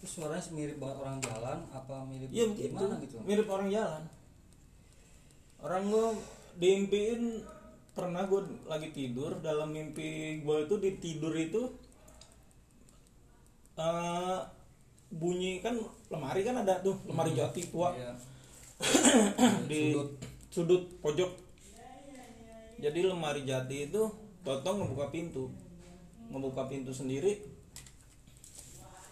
Itu 0.00 0.06
suaranya 0.08 0.40
mirip 0.56 0.80
banget 0.80 0.96
orang 1.04 1.18
jalan 1.20 1.58
apa 1.72 1.94
mirip 2.08 2.28
iya 2.32 2.44
begitu. 2.48 2.72
gimana 2.72 2.96
gitu? 3.04 3.16
mirip 3.24 3.48
orang 3.52 3.68
jalan. 3.68 4.02
Orang 5.60 5.82
gue 5.92 6.08
diimpiin 6.56 7.22
pernah 7.92 8.24
gue 8.24 8.40
lagi 8.64 8.88
tidur 8.96 9.36
dalam 9.44 9.76
mimpi 9.76 10.40
gue 10.40 10.56
itu 10.64 10.74
di 10.80 10.90
tidur 10.96 11.36
itu 11.36 11.68
eh 13.76 14.40
bunyi 15.12 15.60
kan 15.60 15.76
lemari 16.08 16.40
kan 16.40 16.64
ada 16.64 16.80
tuh 16.80 16.96
lemari 17.04 17.36
jati 17.36 17.68
tua. 17.68 17.92
Iya. 17.92 18.31
Di 19.70 19.94
Sudut. 19.94 20.10
sudut. 20.50 20.82
pojok. 21.00 21.30
Jadi 22.82 23.00
lemari 23.06 23.46
jati 23.46 23.86
itu 23.86 24.10
Totong 24.42 24.82
ngebuka 24.82 25.14
pintu. 25.14 25.54
Ngebuka 26.30 26.66
pintu 26.66 26.90
sendiri. 26.90 27.38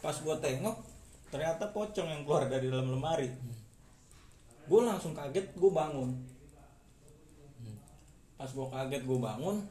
Pas 0.02 0.18
gua 0.26 0.34
tengok 0.42 0.74
ternyata 1.30 1.70
pocong 1.70 2.10
yang 2.10 2.22
keluar 2.26 2.50
dari 2.50 2.66
dalam 2.66 2.90
lemari. 2.90 3.30
Gue 4.66 4.80
langsung 4.82 5.14
kaget 5.14 5.54
gue 5.54 5.70
bangun. 5.70 6.10
Pas 8.34 8.50
gue 8.50 8.66
kaget 8.66 9.02
gue 9.06 9.18
bangun 9.18 9.62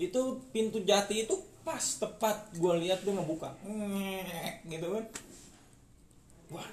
itu 0.00 0.20
pintu 0.48 0.80
jati 0.80 1.28
itu 1.28 1.36
pas 1.60 1.80
tepat 1.80 2.52
gue 2.56 2.72
lihat 2.84 3.00
dia 3.00 3.16
ngebuka. 3.16 3.52
Gitu 4.68 4.86
kan. 4.92 5.04
Wah 6.52 6.68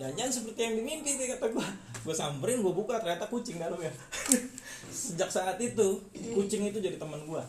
jangan 0.00 0.32
seperti 0.32 0.60
yang 0.64 0.74
dimimpi 0.80 1.10
sih 1.14 1.28
kata 1.28 1.52
gue 1.52 1.66
gue 2.02 2.14
samperin 2.16 2.64
gue 2.64 2.74
buka 2.74 2.98
ternyata 2.98 3.28
kucing 3.28 3.60
dalamnya 3.60 3.92
sejak 4.90 5.28
saat 5.28 5.60
itu 5.60 6.00
kucing 6.32 6.66
itu 6.66 6.80
jadi 6.80 6.96
teman 6.96 7.28
gue 7.28 7.42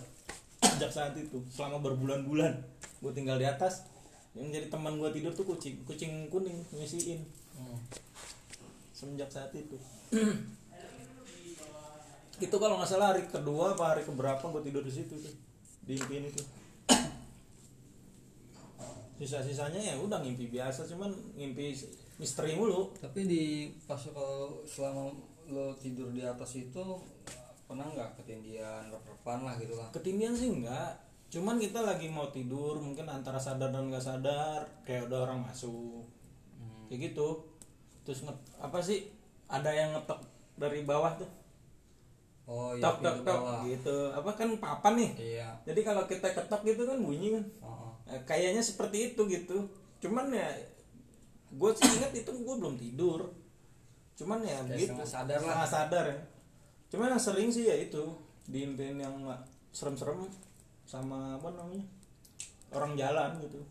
sejak 0.74 0.92
saat 0.92 1.14
itu 1.20 1.38
selama 1.52 1.84
berbulan-bulan. 1.84 2.54
Gue 3.04 3.12
tinggal 3.12 3.38
di 3.38 3.46
atas. 3.46 3.86
Yang 4.34 4.58
jadi 4.58 4.68
teman 4.74 4.98
gue 4.98 5.10
tidur 5.14 5.32
tuh 5.36 5.46
kucing. 5.46 5.78
Kucing 5.86 6.32
kuning 6.32 6.64
ngisiin 6.74 7.22
Hmm. 7.54 7.78
semenjak 8.98 9.30
saat 9.30 9.54
itu. 9.54 9.78
Itu 12.42 12.56
kalau 12.58 12.82
nggak 12.82 12.90
salah 12.90 13.14
hari 13.14 13.30
kedua 13.30 13.78
apa 13.78 13.94
hari 13.94 14.02
keberapa 14.02 14.42
gue 14.42 14.62
tidur 14.66 14.82
di 14.82 14.90
situ 14.90 15.14
tuh. 15.14 15.36
Di 15.86 15.94
impian 15.94 16.26
itu. 16.26 16.42
Sisa-sisanya 19.22 19.78
ya 19.78 19.94
udah 20.02 20.26
ngimpi 20.26 20.50
biasa 20.50 20.90
cuman 20.90 21.14
ngimpi 21.38 21.78
misteri 22.24 22.56
mulu. 22.56 22.88
Tapi 22.96 23.28
di 23.28 23.44
pas 23.84 24.00
kalau 24.00 24.64
selama 24.64 25.12
lo 25.52 25.76
tidur 25.76 26.08
di 26.16 26.24
atas 26.24 26.56
itu 26.56 26.84
pernah 27.68 27.84
nggak 27.84 28.24
ketindian 28.24 28.88
rep-repan 28.88 29.44
lah 29.44 29.56
gitu 29.60 29.76
lah. 29.76 29.92
ketindian 29.92 30.32
sih 30.32 30.48
enggak 30.52 30.94
cuman 31.34 31.58
kita 31.58 31.82
lagi 31.82 32.08
mau 32.14 32.30
tidur 32.30 32.78
mungkin 32.78 33.10
antara 33.10 33.42
sadar 33.42 33.74
dan 33.74 33.90
nggak 33.90 34.06
sadar 34.06 34.62
kayak 34.88 35.10
udah 35.10 35.26
orang 35.28 35.44
masuk. 35.44 36.06
Kayak 36.88 37.12
gitu. 37.12 37.42
Terus 38.06 38.24
nge- 38.24 38.46
apa 38.62 38.78
sih 38.80 39.10
ada 39.50 39.74
yang 39.74 39.98
ngetok 39.98 40.22
dari 40.56 40.86
bawah 40.86 41.18
tuh? 41.18 41.26
Oh 42.46 42.76
iya 42.78 42.84
tok 42.86 43.02
tok 43.02 43.18
tok 43.26 43.66
gitu. 43.66 43.98
Apa 44.14 44.30
kan 44.38 44.50
papan 44.62 44.94
nih? 45.00 45.12
Iya. 45.18 45.48
jadi 45.66 45.80
kalau 45.82 46.04
kita 46.06 46.28
ketok 46.30 46.62
gitu 46.70 46.86
kan 46.86 47.02
bunyi 47.02 47.34
kan. 47.40 47.46
Oh, 47.66 47.92
kayaknya 48.30 48.62
seperti 48.62 49.12
itu 49.12 49.22
gitu. 49.26 49.58
Cuman 50.04 50.30
ya 50.30 50.48
gue 51.54 51.70
sih 51.78 51.90
ingat 52.02 52.12
itu 52.18 52.32
gue 52.34 52.56
belum 52.58 52.76
tidur. 52.78 53.30
Cuman 54.18 54.42
ya 54.42 54.62
Kayak 54.66 54.90
gitu. 54.90 54.94
sadar 55.06 55.42
lah. 55.42 55.66
Sadar 55.66 56.06
ya. 56.10 56.18
Cuman 56.90 57.14
yang 57.14 57.22
sering 57.22 57.50
sih 57.50 57.70
ya 57.70 57.76
itu 57.78 58.02
diimpiin 58.50 59.00
yang 59.02 59.14
serem-serem 59.74 60.30
sama 60.84 61.38
apa 61.38 61.50
namanya 61.54 61.86
orang 62.74 62.94
jalan 62.98 63.32
gitu. 63.42 63.62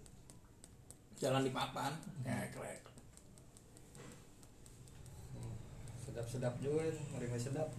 Jalan 1.19 1.47
di 1.47 1.53
papan. 1.55 1.93
Krek 2.27 2.51
krek. 2.55 2.83
Sedap-sedap 6.03 6.55
juga 6.59 6.87
ngeri 7.15 7.27
sedap. 7.39 7.71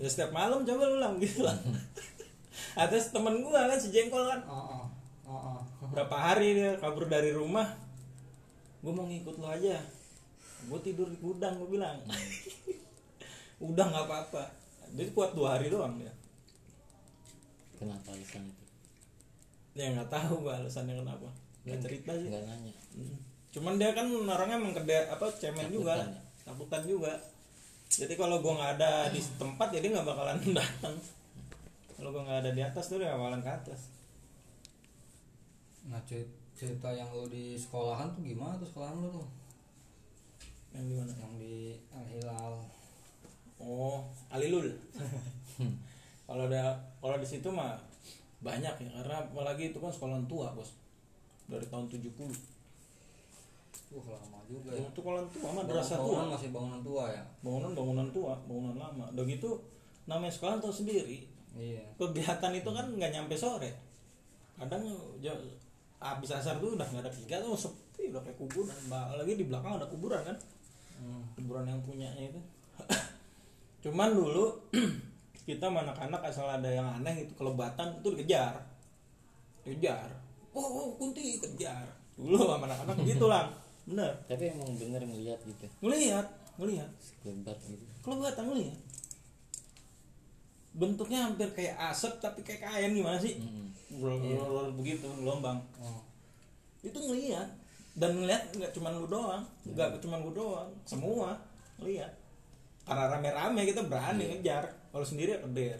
ya 0.00 0.08
setiap 0.08 0.32
malam 0.32 0.64
coba 0.64 0.88
lu 0.88 0.96
ulang 1.00 1.16
gitu 1.20 1.44
lah. 1.44 1.56
Ada 2.80 2.96
temen 3.12 3.40
gue 3.40 3.52
kan 3.52 3.76
si 3.80 3.88
jengkol 3.92 4.24
kan. 4.24 4.40
Oh, 4.48 4.84
oh. 4.84 4.84
Oh, 5.30 5.56
oh. 5.56 5.60
berapa 5.94 6.10
hari 6.10 6.58
dia 6.58 6.74
kabur 6.82 7.06
dari 7.06 7.30
rumah 7.30 7.89
gue 8.80 8.92
mau 8.92 9.04
ngikut 9.04 9.36
lo 9.36 9.48
aja. 9.48 9.76
Gue 10.68 10.80
tidur 10.80 11.08
di 11.08 11.18
gudang 11.20 11.56
gue 11.56 11.68
bilang. 11.70 11.96
Udah 13.68 13.84
nggak 13.86 14.06
apa-apa. 14.08 14.42
Dia 14.96 15.06
kuat 15.12 15.36
dua 15.36 15.56
hari 15.56 15.68
doang 15.68 16.00
dia. 16.00 16.10
Kenapa 17.76 18.12
alasan 18.12 18.44
itu? 18.44 18.64
Ya 19.72 19.92
nggak 19.92 20.10
tahu 20.10 20.44
gue 20.44 20.52
alasannya 20.52 20.96
kenapa. 20.96 21.28
Nggak 21.64 21.80
cerita 21.80 22.10
sih. 22.16 22.28
nggak 22.28 22.44
nanya. 22.44 22.74
Hmm. 22.96 23.18
cuman 23.50 23.82
dia 23.82 23.90
kan 23.90 24.06
orangnya 24.06 24.62
emang 24.62 24.70
kede 24.70 25.10
apa 25.10 25.26
cemen 25.34 25.66
juga. 25.74 25.98
Takutan 25.98 26.14
ya? 26.14 26.20
takutan 26.46 26.82
juga. 26.86 27.12
Jadi 27.90 28.14
kalau 28.14 28.38
gue 28.38 28.52
nggak 28.54 28.72
ada 28.78 29.10
di 29.10 29.18
tempat 29.42 29.68
jadi 29.74 29.86
nggak 29.90 30.06
bakalan 30.06 30.38
datang. 30.62 30.94
Kalau 31.98 32.10
gue 32.14 32.22
nggak 32.22 32.40
ada 32.46 32.50
di 32.54 32.62
atas 32.62 32.84
tuh 32.86 33.02
dia 33.02 33.12
bakalan 33.12 33.42
ke 33.42 33.50
atas. 33.50 33.80
Nah 35.90 36.00
cer- 36.06 36.39
cerita 36.60 36.92
yang 36.92 37.08
lo 37.08 37.24
di 37.24 37.56
sekolahan 37.56 38.12
tuh 38.12 38.20
gimana 38.20 38.52
tuh 38.60 38.68
sekolahan 38.68 39.00
lo 39.00 39.08
tuh? 39.16 39.28
yang 40.76 40.84
di 40.86 40.94
mana 40.94 41.12
Yang 41.16 41.34
di 41.40 41.56
Al 41.90 42.04
Hilal. 42.04 42.54
Oh, 43.56 44.04
Alilul. 44.28 44.68
kalau 46.28 46.46
ada 46.52 46.76
kalau 47.00 47.16
di 47.16 47.26
situ 47.26 47.48
mah 47.48 47.80
banyak 48.44 48.70
ya 48.76 48.90
karena 49.00 49.16
apalagi 49.24 49.72
itu 49.72 49.78
kan 49.80 49.90
sekolah 49.90 50.20
tua, 50.28 50.52
Bos. 50.52 50.76
Dari 51.50 51.66
tahun 51.66 51.90
70. 51.90 52.12
Wah 53.90 54.06
lama 54.14 54.38
juga 54.46 54.70
ya. 54.70 54.86
Itu 54.86 55.02
sekolah 55.02 55.26
tua 55.32 55.48
madrasah 55.50 55.98
Bangunan 55.98 56.28
tua. 56.30 56.34
masih 56.38 56.48
bangunan 56.54 56.80
tua 56.86 57.04
ya. 57.10 57.22
Bangunan-bangunan 57.42 58.08
tua, 58.14 58.34
bangunan 58.46 58.76
lama. 58.78 59.04
Udah 59.10 59.24
gitu 59.26 59.50
namanya 60.06 60.30
sekolah 60.30 60.62
tahu 60.62 60.70
sendiri. 60.70 61.26
Iya. 61.58 61.82
Kegiatan 61.98 62.52
itu 62.54 62.70
kan 62.70 62.86
nggak 62.94 63.10
nyampe 63.10 63.34
sore. 63.34 63.74
Kadang 64.54 64.86
habis 66.00 66.32
asar 66.32 66.56
tuh 66.58 66.74
udah 66.74 66.86
nggak 66.88 67.04
ada 67.04 67.12
kegiatan, 67.12 67.44
tuh 67.44 67.60
sepi 67.60 68.10
udah 68.10 68.20
kayak 68.24 68.36
kuburan. 68.40 68.76
Apalagi 68.88 69.32
di 69.36 69.44
belakang 69.44 69.76
ada 69.76 69.86
kuburan 69.86 70.24
kan. 70.24 70.36
Hmm. 71.00 71.24
kuburan 71.32 71.64
yang 71.64 71.80
punyanya 71.80 72.28
itu. 72.28 72.40
Cuman 73.88 74.12
dulu 74.12 74.52
kita 75.48 75.72
anak-anak 75.72 76.20
asal 76.28 76.44
ada 76.44 76.68
yang 76.68 76.84
aneh 77.00 77.24
itu 77.24 77.32
kelebatan 77.36 78.00
itu 78.00 78.08
dikejar. 78.16 78.56
Kejar 79.64 80.20
oh, 80.54 80.66
oh 80.66 80.88
kunti 80.98 81.38
kejar 81.38 81.86
dulu 82.18 82.36
sama 82.36 82.66
anak-anak 82.68 82.96
gitu 83.10 83.26
lah 83.30 83.48
bener. 83.86 84.12
Tapi 84.28 84.52
emang 84.52 84.70
bener 84.76 85.02
ngeliat 85.02 85.40
gitu. 85.46 85.66
Ngelihat 85.82 86.26
ngelihat 86.60 86.90
lebat 87.24 87.58
gitu. 87.64 87.84
Kelebatan 88.04 88.44
ngelihat 88.52 88.78
bentuknya 90.74 91.26
hampir 91.26 91.50
kayak 91.50 91.74
asap 91.90 92.18
tapi 92.22 92.40
kayak 92.46 92.62
kain 92.62 92.92
gimana 92.94 93.18
sih? 93.18 93.38
Mm. 93.38 93.66
Blur, 94.00 94.70
begitu 94.78 95.06
gelombang. 95.18 95.58
Oh. 95.82 96.02
itu 96.80 96.96
ngelihat 96.96 97.44
dan 97.92 98.16
ngelihat 98.16 98.48
nggak 98.56 98.72
cuma 98.72 98.88
lu 98.88 99.04
doang 99.04 99.44
nggak 99.68 100.00
cuma 100.00 100.16
lu 100.16 100.32
doang 100.32 100.64
semua 100.88 101.36
ngelihat 101.76 102.08
karena 102.88 103.04
rame-rame 103.12 103.68
kita 103.68 103.84
berani 103.84 104.32
ngejar 104.32 104.64
kalau 104.88 105.04
sendiri 105.04 105.36
keder 105.44 105.76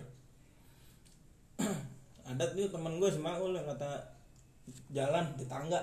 ada 2.29 2.45
tuh 2.53 2.69
temen 2.69 3.01
gue 3.01 3.09
si 3.09 3.17
Maul 3.17 3.57
yang 3.57 3.65
kata 3.65 3.97
jalan 4.95 5.25
di 5.35 5.45
tangga 5.51 5.83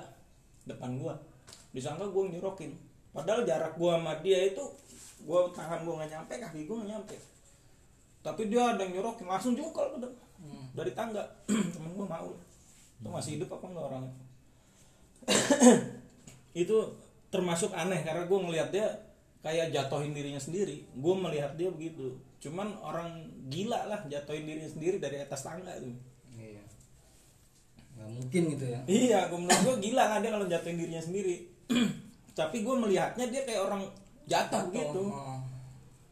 depan 0.68 1.00
gua. 1.00 1.16
Disangka 1.72 2.08
gue 2.08 2.24
nyurokin. 2.36 2.72
Padahal 3.16 3.48
jarak 3.48 3.74
gua 3.80 3.98
sama 3.98 4.14
dia 4.22 4.52
itu 4.52 4.62
gua 5.26 5.50
tangan 5.50 5.82
gua 5.82 6.04
nggak 6.04 6.12
nyampe 6.14 6.34
kaki 6.38 6.60
gua 6.70 6.76
nggak 6.84 6.92
nyampe 6.94 7.16
tapi 8.28 8.52
dia 8.52 8.76
ada 8.76 8.84
yang 8.84 9.00
nyurokin 9.00 9.24
langsung 9.24 9.56
jungkel 9.56 9.96
ke 9.96 10.00
depan 10.04 10.28
dari 10.76 10.92
tangga. 10.92 11.24
Temen 11.74 11.96
gua 11.96 12.08
Maul 12.12 12.36
itu 12.98 13.10
masih 13.14 13.32
hidup 13.38 13.50
apa 13.56 13.66
enggak 13.70 13.86
orangnya? 13.94 14.14
Itu 16.66 16.78
termasuk 17.30 17.70
aneh 17.78 18.02
karena 18.02 18.26
gue 18.26 18.40
ngelihat 18.42 18.70
dia 18.74 18.88
kayak 19.46 19.70
jatuhin 19.70 20.18
dirinya 20.18 20.42
sendiri. 20.42 20.82
Gue 20.98 21.14
melihat 21.14 21.54
dia 21.54 21.70
begitu. 21.70 22.18
Cuman 22.42 22.74
orang 22.82 23.30
gila 23.54 23.86
lah 23.86 24.02
jatuhin 24.10 24.50
dirinya 24.50 24.70
sendiri 24.70 24.98
dari 24.98 25.22
atas 25.22 25.46
tangga 25.46 25.78
itu. 25.78 25.94
Iya. 26.34 26.64
Nggak 27.98 28.10
mungkin 28.18 28.42
gitu 28.58 28.66
ya. 28.66 28.80
iya 28.90 29.20
gue 29.30 29.40
menurut 29.42 29.62
gue 29.62 29.76
gila 29.90 30.04
lah 30.10 30.18
dia 30.18 30.32
kalau 30.34 30.48
jatuhin 30.50 30.78
dirinya 30.82 31.04
sendiri. 31.04 31.36
Tapi 32.40 32.66
gue 32.66 32.76
melihatnya 32.82 33.30
dia 33.30 33.46
kayak 33.46 33.62
orang 33.62 33.86
jatuh 34.26 34.74
gitu. 34.74 35.14
Oh. 35.14 35.37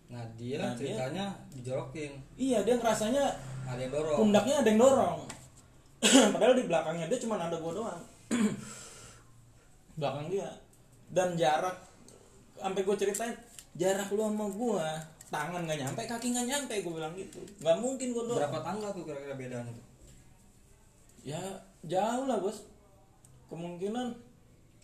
Nah 0.08 0.24
dia 0.36 0.58
Nah, 0.60 0.72
dia- 0.72 0.94
ceritanya 0.94 1.26
dijorokin, 1.52 2.12
iya 2.36 2.62
dia 2.62 2.76
ngerasanya 2.76 3.24
ada 3.66 3.80
yang 3.80 3.92
dorong. 3.92 4.18
pundaknya 4.20 4.56
ada 4.62 4.70
yang 4.70 4.80
dorong. 4.80 5.18
Padahal 6.34 6.54
di 6.54 6.66
belakangnya 6.66 7.06
dia 7.08 7.20
cuma 7.20 7.36
ada 7.38 7.56
gue 7.56 7.74
doang. 7.74 8.02
Belakang 9.96 10.28
dia. 10.28 10.50
Dan 11.08 11.34
jarak 11.36 11.74
sampai 12.56 12.82
gue 12.82 12.96
ceritain 12.96 13.34
jarak 13.74 14.08
lu 14.10 14.22
sama 14.22 14.46
gue 14.48 14.86
tangan 15.26 15.66
nggak 15.66 15.80
nyampe 15.82 16.02
kaki 16.06 16.32
nggak 16.32 16.48
nyampe 16.48 16.74
gue 16.78 16.94
bilang 16.94 17.14
gitu. 17.14 17.40
Nggak 17.60 17.78
mungkin 17.80 18.08
gue 18.12 18.24
doang 18.26 18.40
Berapa 18.40 18.60
tangga 18.62 18.88
tuh 18.92 19.04
kira-kira 19.04 19.36
bedanya 19.36 19.68
tuh? 19.68 19.86
ya 21.24 21.42
jauh 21.84 22.26
lah 22.26 22.38
bos. 22.38 22.62
Kemungkinan. 23.46 24.14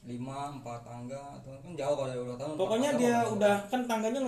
Lima, 0.02 0.50
empat 0.52 0.82
tangga 0.82 1.38
atau 1.38 1.54
kan 1.56 1.78
jauh 1.78 1.94
kalau 1.94 2.10
dari 2.10 2.18
udah 2.20 2.34
tahun. 2.36 2.54
pokoknya 2.58 2.90
dia 2.98 3.18
udah 3.24 3.56
kan 3.70 3.86
tangganya 3.86 4.22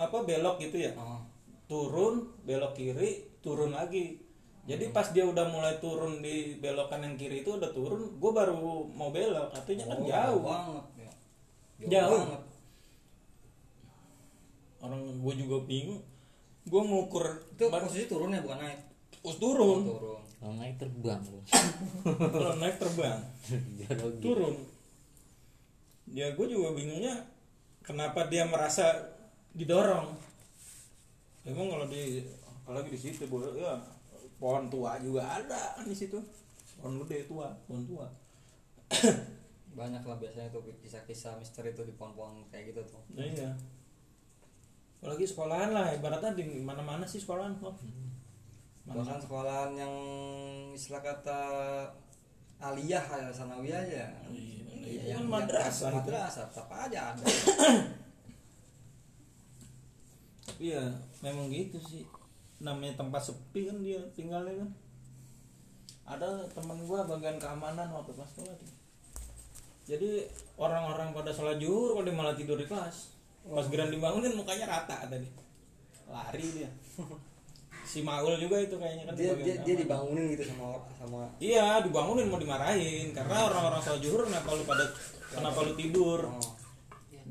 apa 0.00 0.16
belok 0.20 0.56
gitu 0.58 0.76
ya 0.78 0.92
Oh. 0.94 1.20
turun 1.66 2.14
belok 2.42 2.72
kiri 2.72 3.10
turun 3.38 3.70
lagi 3.70 4.16
jadi 4.62 4.90
pas 4.90 5.08
dia 5.08 5.22
udah 5.22 5.46
mulai 5.46 5.76
turun 5.78 6.18
di 6.18 6.56
belokan 6.56 7.00
yang 7.00 7.14
kiri 7.14 7.40
itu 7.40 7.50
udah 7.52 7.70
turun 7.70 8.16
gue 8.16 8.30
baru 8.30 8.54
mau 8.86 9.08
belok 9.08 9.50
artinya 9.50 9.84
kan 9.86 9.96
Oh, 9.96 10.06
jauh 10.06 10.40
banget 10.40 10.84
ya. 10.98 11.10
Jauh. 11.90 12.12
banget. 12.18 12.42
orang 14.80 15.00
gue 15.14 15.34
juga 15.36 15.56
bingung 15.64 16.00
gue 16.62 16.82
ngukur 16.82 17.26
Itu 17.50 17.68
posisi 17.68 18.04
turun 18.06 18.30
ya 18.30 18.40
bukan 18.40 18.58
naik. 18.58 18.80
terus 19.12 19.36
turun 19.36 19.80
Turun. 19.82 20.20
kalau 20.34 20.54
naik 20.56 20.74
terbang 20.76 21.20
lu 21.22 21.40
kalau 22.32 22.54
naik 22.56 22.76
terbang 22.76 23.20
turun 24.18 24.56
ya 26.08 26.26
gue 26.30 26.46
juga 26.46 26.72
bingungnya 26.72 27.14
kenapa 27.80 28.26
dia 28.26 28.44
merasa 28.44 29.09
didorong 29.56 30.14
emang 31.46 31.66
kalau 31.70 31.86
di 31.90 32.22
apalagi 32.46 32.94
di 32.94 33.00
situ 33.00 33.26
gue 33.26 33.58
ya 33.58 33.74
pohon 34.38 34.70
tua 34.70 34.96
juga 35.02 35.26
ada 35.26 35.76
kan 35.78 35.84
di 35.84 35.96
situ 35.96 36.18
pohon 36.78 37.02
gede 37.04 37.26
tua 37.26 37.50
pohon 37.66 37.84
tua 37.86 38.06
Banyak 39.70 40.02
lah 40.02 40.18
biasanya 40.18 40.50
tuh 40.50 40.66
kisah-kisah 40.82 41.38
misteri 41.38 41.70
itu 41.70 41.86
di 41.86 41.94
pohon-pohon 41.94 42.42
kayak 42.50 42.74
gitu 42.74 42.82
tuh. 42.90 42.98
Nah, 43.14 43.22
iya 43.22 43.54
apalagi 45.00 45.24
sekolahan 45.24 45.72
lah 45.72 45.96
ibaratnya 45.96 46.36
di 46.36 46.60
mana-mana 46.60 47.08
sih 47.08 47.24
sekolahan 47.24 47.56
kok 47.56 47.72
Bahkan 48.84 49.16
sekolahan 49.22 49.72
yang 49.78 49.94
istilah 50.74 51.00
kata 51.00 51.40
aliyah 52.58 53.00
ya 53.00 53.30
sanawiyah 53.30 53.84
ya. 53.86 54.08
Iya, 54.82 55.14
kan 55.14 55.24
madrasah 55.30 55.94
gitu. 55.94 55.96
madrasah 56.02 56.44
tetap 56.50 56.68
aja 56.74 57.14
ada. 57.14 57.24
Tapi 60.60 60.76
ya 60.76 60.84
memang 61.24 61.48
gitu 61.48 61.80
sih. 61.80 62.04
Namanya 62.60 62.92
tempat 63.00 63.32
sepi 63.32 63.64
kan 63.64 63.80
dia 63.80 63.96
tinggalnya 64.12 64.60
kan. 64.60 64.70
Ada 66.04 66.44
teman 66.52 66.84
gua 66.84 67.08
bagian 67.08 67.40
keamanan 67.40 67.88
waktu 67.88 68.12
pas 68.12 68.28
sekolah 68.28 68.52
tuh 68.60 68.68
jadi 69.88 70.28
orang-orang 70.60 71.16
pada 71.16 71.32
sholat 71.32 71.56
zuhur 71.56 71.96
kalau 71.96 72.04
dia 72.04 72.12
malah 72.12 72.36
tidur 72.36 72.60
di 72.60 72.68
kelas. 72.68 73.16
Pas 73.40 73.64
geran 73.72 73.88
dibangunin 73.88 74.36
mukanya 74.36 74.68
rata 74.68 75.08
tadi. 75.08 75.32
Lari 76.12 76.44
dia. 76.52 76.68
Si 77.80 78.04
Maul 78.04 78.36
juga 78.36 78.60
itu 78.60 78.76
kayaknya 78.76 79.08
kan 79.08 79.16
di 79.16 79.24
dia 79.24 79.32
dia, 79.40 79.56
dia 79.64 79.74
dibangunin 79.80 80.28
gitu 80.36 80.44
sama 80.52 80.76
sama 81.00 81.24
iya 81.40 81.80
dibangunin 81.80 82.28
mau 82.28 82.36
dimarahin. 82.36 83.16
Karena 83.16 83.48
orang-orang 83.48 83.80
sholat 83.80 84.04
zuhur 84.04 84.28
kenapa 84.28 84.52
lu 84.52 84.68
pada 84.68 84.84
kenapa 85.32 85.64
lu 85.64 85.72
tidur? 85.72 86.28
Oh, 86.28 86.52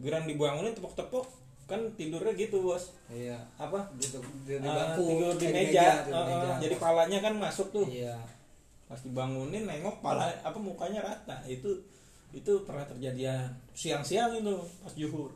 geran 0.02 0.26
dibangunin 0.26 0.74
tepok-tepok 0.74 1.39
kan 1.70 1.82
tidurnya 1.94 2.34
gitu 2.34 2.66
bos. 2.66 2.98
Iya. 3.08 3.38
Apa? 3.56 3.78
Di, 3.94 4.10
di, 4.10 4.58
di 4.58 4.66
Ah, 4.66 4.74
bangku 4.98 5.06
tidur 5.06 5.34
di 5.38 5.46
eh, 5.46 5.54
meja, 5.54 6.02
di 6.02 6.12
Ah, 6.12 6.26
meja. 6.26 6.48
ah, 6.50 6.58
jadi 6.58 6.76
palanya 6.82 7.20
kan 7.22 7.34
masuk 7.38 7.70
tuh. 7.70 7.86
Iya. 7.86 8.18
Pas 8.90 8.98
dibangunin 9.06 9.70
nengok 9.70 10.02
pala 10.02 10.34
apa 10.42 10.58
mukanya 10.58 11.06
rata. 11.06 11.38
Itu 11.46 11.78
itu 12.34 12.66
pernah 12.66 12.82
terjadian 12.90 13.54
siang-siang 13.78 14.34
itu 14.34 14.54
pas 14.82 14.94
juhur. 14.98 15.30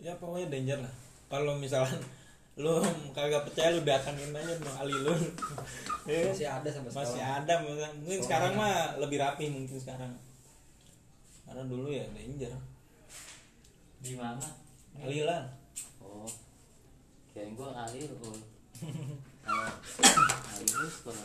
Ya 0.00 0.16
pokoknya 0.16 0.48
danger 0.48 0.78
lah. 0.80 0.94
Kalau 1.28 1.52
misalnya 1.60 1.92
lu 2.62 2.74
kagak 3.12 3.44
percaya 3.46 3.70
lu 3.76 3.84
datangin 3.84 4.32
aja 4.32 4.52
sama 4.56 4.72
Ali 4.82 4.96
lu. 4.96 5.12
Ya, 6.08 6.24
masih 6.32 6.48
ada 6.48 6.68
sampai 6.72 6.90
masih 6.90 7.20
sekarang. 7.20 7.36
ada 7.44 7.54
mungkin 7.62 8.18
sekarang. 8.24 8.52
mah 8.56 8.96
lebih 8.96 9.18
rapi 9.20 9.44
mungkin 9.52 9.76
sekarang. 9.76 10.12
Karena 11.44 11.62
dulu 11.68 11.92
ya 11.92 12.08
danger 12.16 12.56
di 13.98 14.14
mana 14.14 14.46
Ali 14.98 15.22
lah 15.22 15.42
oh 15.98 16.26
kayak 17.30 17.54
gua 17.54 17.70
kali 17.72 18.06
lu 18.06 18.16
kalau 19.42 19.70
kali 20.44 20.64
lu 20.66 20.86
sekolah 20.86 21.22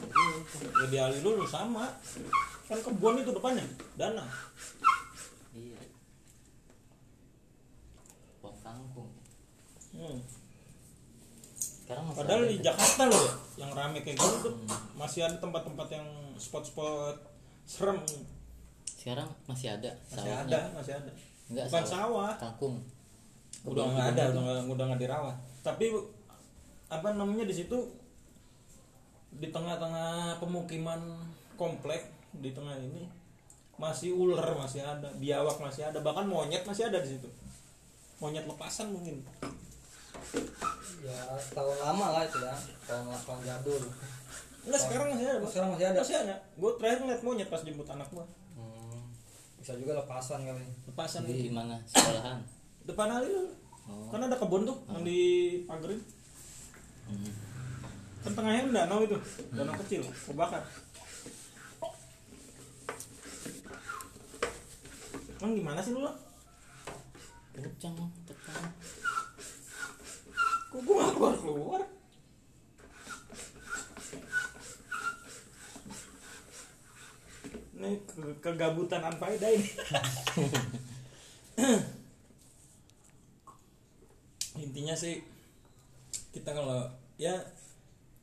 dulu 1.20 1.44
sama 1.44 1.86
kan 2.64 2.80
kebun 2.80 3.20
itu 3.20 3.32
depannya 3.32 3.66
danau 3.94 4.26
iya 5.54 5.78
Pom 8.40 8.56
kangkung 8.60 9.10
Hmm. 9.94 10.18
sekarang 11.86 12.10
Padahal 12.18 12.42
ada 12.42 12.50
di. 12.50 12.58
Jakarta 12.60 13.06
loh 13.06 13.22
ya, 13.22 13.34
yang 13.62 13.72
rame 13.72 14.02
kayak 14.02 14.18
gitu 14.18 14.38
tuh 14.42 14.54
masih 14.98 15.22
ada 15.22 15.38
tempat-tempat 15.38 15.86
yang 15.94 16.08
spot-spot 16.34 17.22
serem. 17.64 18.02
sekarang 18.90 19.30
masih 19.46 19.70
ada 19.70 19.94
Masih 20.10 20.18
sawahnya. 20.26 20.50
ada, 20.50 20.60
masih 20.74 20.94
ada. 20.98 21.12
Enggak 21.54 21.70
Bukan 21.70 21.86
sawah, 21.86 22.34
kangkung 22.42 22.82
udah 23.62 23.86
nggak 23.94 24.08
ada, 24.18 24.24
udah 24.34 24.42
nggak 24.42 24.60
udah 24.74 24.86
nggak 24.90 25.02
dirawat. 25.06 25.38
Tapi 25.62 25.86
apa 26.90 27.14
namanya 27.14 27.46
di 27.46 27.54
situ 27.54 27.78
di 29.38 29.54
tengah-tengah 29.54 30.42
pemukiman 30.42 30.98
komplek 31.54 32.10
di 32.34 32.50
tengah 32.58 32.74
ini 32.82 33.06
masih 33.78 34.18
ular 34.18 34.58
masih 34.58 34.82
ada, 34.82 35.14
biawak 35.22 35.62
masih 35.62 35.86
ada, 35.86 36.02
bahkan 36.02 36.26
monyet 36.26 36.66
masih 36.66 36.90
ada 36.90 36.98
di 37.06 37.22
situ. 37.22 37.30
Monyet 38.18 38.50
lepasan 38.50 38.90
mungkin. 38.90 39.22
ya 41.04 41.20
tahun 41.54 41.78
lama 41.84 42.16
lah 42.16 42.24
itu 42.26 42.40
ya 42.42 42.56
tahun 42.88 43.12
tahun 43.28 43.42
jadul 43.44 43.84
Enggak, 44.64 44.80
sekarang 44.88 45.08
masih 45.12 45.28
ada. 45.28 45.40
Oh, 45.44 45.50
sekarang 45.52 45.70
masih 45.76 45.86
ada? 45.92 46.00
Masih 46.00 46.18
ada. 46.24 46.36
Gue 46.56 46.72
terakhir 46.80 47.00
ngeliat 47.04 47.22
monyet 47.22 47.48
pas 47.52 47.62
jemput 47.62 47.88
anak 47.92 48.08
gua. 48.16 48.24
Hmm. 49.64 49.80
bisa 49.80 49.80
juga 49.80 50.04
lepasan 50.04 50.44
kali. 50.44 50.64
Lepasan 50.92 51.24
di 51.24 51.48
mana? 51.48 51.80
Sekolahan. 51.88 52.40
Depan 52.92 53.08
Ali 53.08 53.32
lu 53.32 53.48
Oh. 53.84 54.08
kan 54.08 54.24
ada 54.24 54.40
kebun 54.40 54.64
tuh 54.64 54.80
yang 54.96 55.04
di 55.04 55.20
pagerin. 55.68 56.00
Hmm. 57.04 57.32
kan 58.24 58.32
tengahnya 58.32 58.72
danau 58.72 59.04
itu. 59.04 59.20
Danau 59.52 59.76
kecil 59.76 60.08
kebakar 60.08 60.64
emang 65.44 65.60
gimana 65.60 65.84
sih 65.84 65.92
lu 65.92 66.00
lo 66.00 66.16
kencang 67.52 68.00
tekan. 68.24 68.64
Kok 70.72 70.82
gua 70.88 71.12
keluar 71.12 71.36
keluar 71.36 71.82
ini 77.84 78.00
ke- 78.08 78.38
kegabutan 78.40 79.04
anfaedah 79.04 79.50
ini. 79.52 79.70
Intinya 84.64 84.96
sih 84.96 85.20
kita 86.34 86.54
kalau 86.54 86.88
ya 87.20 87.34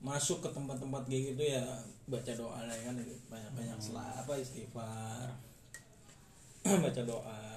masuk 0.00 0.40
ke 0.40 0.48
tempat-tempat 0.50 1.04
kayak 1.06 1.36
gitu 1.36 1.42
ya 1.54 1.62
baca 2.08 2.32
doa 2.34 2.64
lah 2.66 2.74
ya 2.74 2.90
kan 2.90 2.96
banyak-banyak 3.28 3.78
selah 3.78 4.10
apa 4.16 4.32
istighfar. 4.40 5.28
Baca 6.84 7.02
doa. 7.08 7.56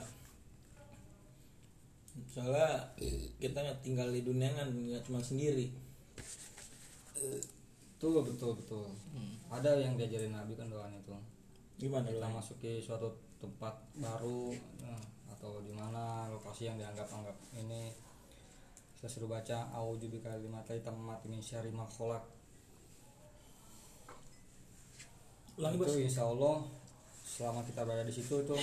Soalnya 2.32 2.88
kita 3.36 3.60
nggak 3.60 3.84
tinggal 3.84 4.08
di 4.16 4.24
dunia 4.24 4.48
kan 4.56 4.72
nggak 4.72 5.04
cuma 5.04 5.20
sendiri. 5.20 5.68
Betul 8.00 8.24
betul. 8.24 8.56
Betul 8.56 8.88
ada 9.54 9.78
yang 9.78 9.94
diajarin 9.94 10.34
nabi 10.34 10.58
kan 10.58 10.66
doanya 10.66 10.98
tuh 11.06 11.22
gimana 11.78 12.08
kita 12.10 12.28
masuk 12.30 12.58
ke 12.62 12.80
suatu 12.80 13.10
tempat 13.42 13.76
baru 14.00 14.56
nah, 14.80 15.02
atau 15.36 15.60
di 15.60 15.76
mana 15.76 16.32
lokasi 16.32 16.72
yang 16.72 16.80
dianggap 16.80 17.10
anggap 17.12 17.36
ini. 17.58 17.92
Kita 18.96 19.12
suruh 19.12 19.28
baca 19.28 19.68
auzu 19.76 20.08
bikalimatai 20.08 20.80
tammati 20.80 21.28
min 21.28 21.44
syarri 21.44 21.76
ma 21.76 21.84
khalaq. 21.84 22.24
Ulangi, 25.60 25.76
itu 25.76 26.08
insya 26.08 26.24
Allah 26.24 26.64
selama 27.22 27.62
kita 27.68 27.84
berada 27.84 28.08
di 28.08 28.16
situ 28.16 28.42
itu 28.42 28.56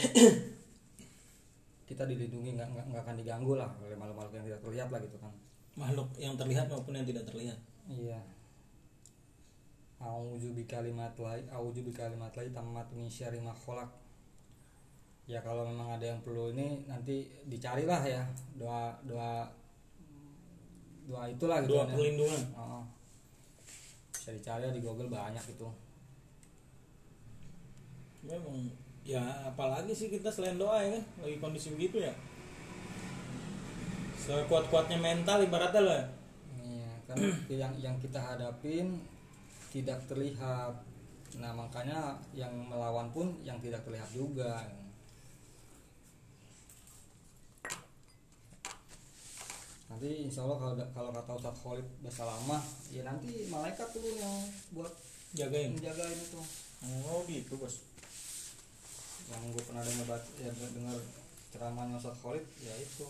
kita 1.92 2.02
dilindungi 2.08 2.56
nggak 2.56 2.68
nggak 2.88 3.02
akan 3.04 3.16
diganggu 3.20 3.54
lah 3.54 3.68
oleh 3.84 3.94
makhluk-makhluk 3.94 4.34
yang 4.40 4.46
tidak 4.48 4.60
terlihat 4.64 4.88
lah 4.88 5.00
gitu 5.04 5.16
kan. 5.20 5.32
Makhluk 5.76 6.08
yang 6.16 6.34
terlihat 6.40 6.66
maupun 6.72 6.96
yang 6.96 7.06
tidak 7.06 7.28
terlihat. 7.28 7.58
Iya 7.90 8.39
Auzu 10.00 10.56
bikalimat 10.56 11.12
lai 11.20 11.44
auzu 11.52 11.84
bikalimat 11.84 12.32
lai 12.32 12.48
tamat 12.50 12.88
min 12.96 13.04
syarri 13.06 13.36
ma 13.40 13.52
khalaq. 13.52 13.88
Ya 15.28 15.38
kalau 15.44 15.68
memang 15.68 16.00
ada 16.00 16.08
yang 16.16 16.20
perlu 16.24 16.50
ini 16.56 16.88
nanti 16.88 17.28
dicarilah 17.46 18.00
ya 18.02 18.24
doa 18.56 18.96
doa 19.04 19.44
doa 21.04 21.24
itulah 21.28 21.60
gitu 21.62 21.76
doa 21.76 21.84
kan 21.84 21.88
ya. 21.90 21.94
perlindungan 21.94 22.42
Oh. 22.56 22.82
Bisa 24.10 24.32
dicari 24.32 24.72
di 24.72 24.80
Google 24.80 25.12
banyak 25.12 25.44
itu. 25.52 25.68
memang 28.20 28.68
ya 29.00 29.20
apalagi 29.48 29.96
sih 29.96 30.12
kita 30.12 30.28
selain 30.28 30.60
doa 30.60 30.76
ya 30.84 30.92
kan 30.92 31.04
lagi 31.24 31.36
kondisi 31.40 31.72
begitu 31.72 32.04
ya 32.04 32.12
sekuat-kuatnya 34.20 35.00
mental 35.00 35.40
ibaratnya 35.40 35.82
lah 35.82 36.02
Iya, 36.60 36.92
kan 37.08 37.16
yang 37.64 37.72
yang 37.80 37.96
kita 37.96 38.20
hadapin 38.20 39.00
tidak 39.70 40.02
terlihat. 40.10 40.74
Nah, 41.38 41.54
makanya 41.54 42.18
yang 42.34 42.50
melawan 42.66 43.08
pun 43.14 43.38
yang 43.46 43.56
tidak 43.62 43.86
terlihat 43.86 44.10
juga. 44.10 44.66
Nanti 49.90 50.22
insya 50.22 50.46
Allah 50.46 50.58
kalau 50.58 50.74
kalau 50.94 51.10
kata 51.10 51.32
Ustaz 51.34 51.56
Khalid 51.66 51.86
bahasa 52.02 52.22
lama, 52.22 52.62
ya 52.94 53.02
nanti 53.02 53.50
malaikat 53.50 53.90
turun 53.90 54.14
yang 54.14 54.34
buat 54.70 54.90
jagain 55.34 55.74
menjaga 55.74 56.06
ini 56.06 56.24
tuh. 56.30 56.46
oh 57.10 57.26
gitu 57.26 57.58
bos 57.58 57.84
Yang 59.30 59.42
gue 59.54 59.62
pernah 59.66 59.82
dengar 59.82 60.18
ya, 60.38 60.50
dengar 60.54 60.98
ceramahnya 61.50 61.98
Ustaz 61.98 62.14
Khalid, 62.22 62.46
ya 62.62 62.74
itu. 62.78 63.06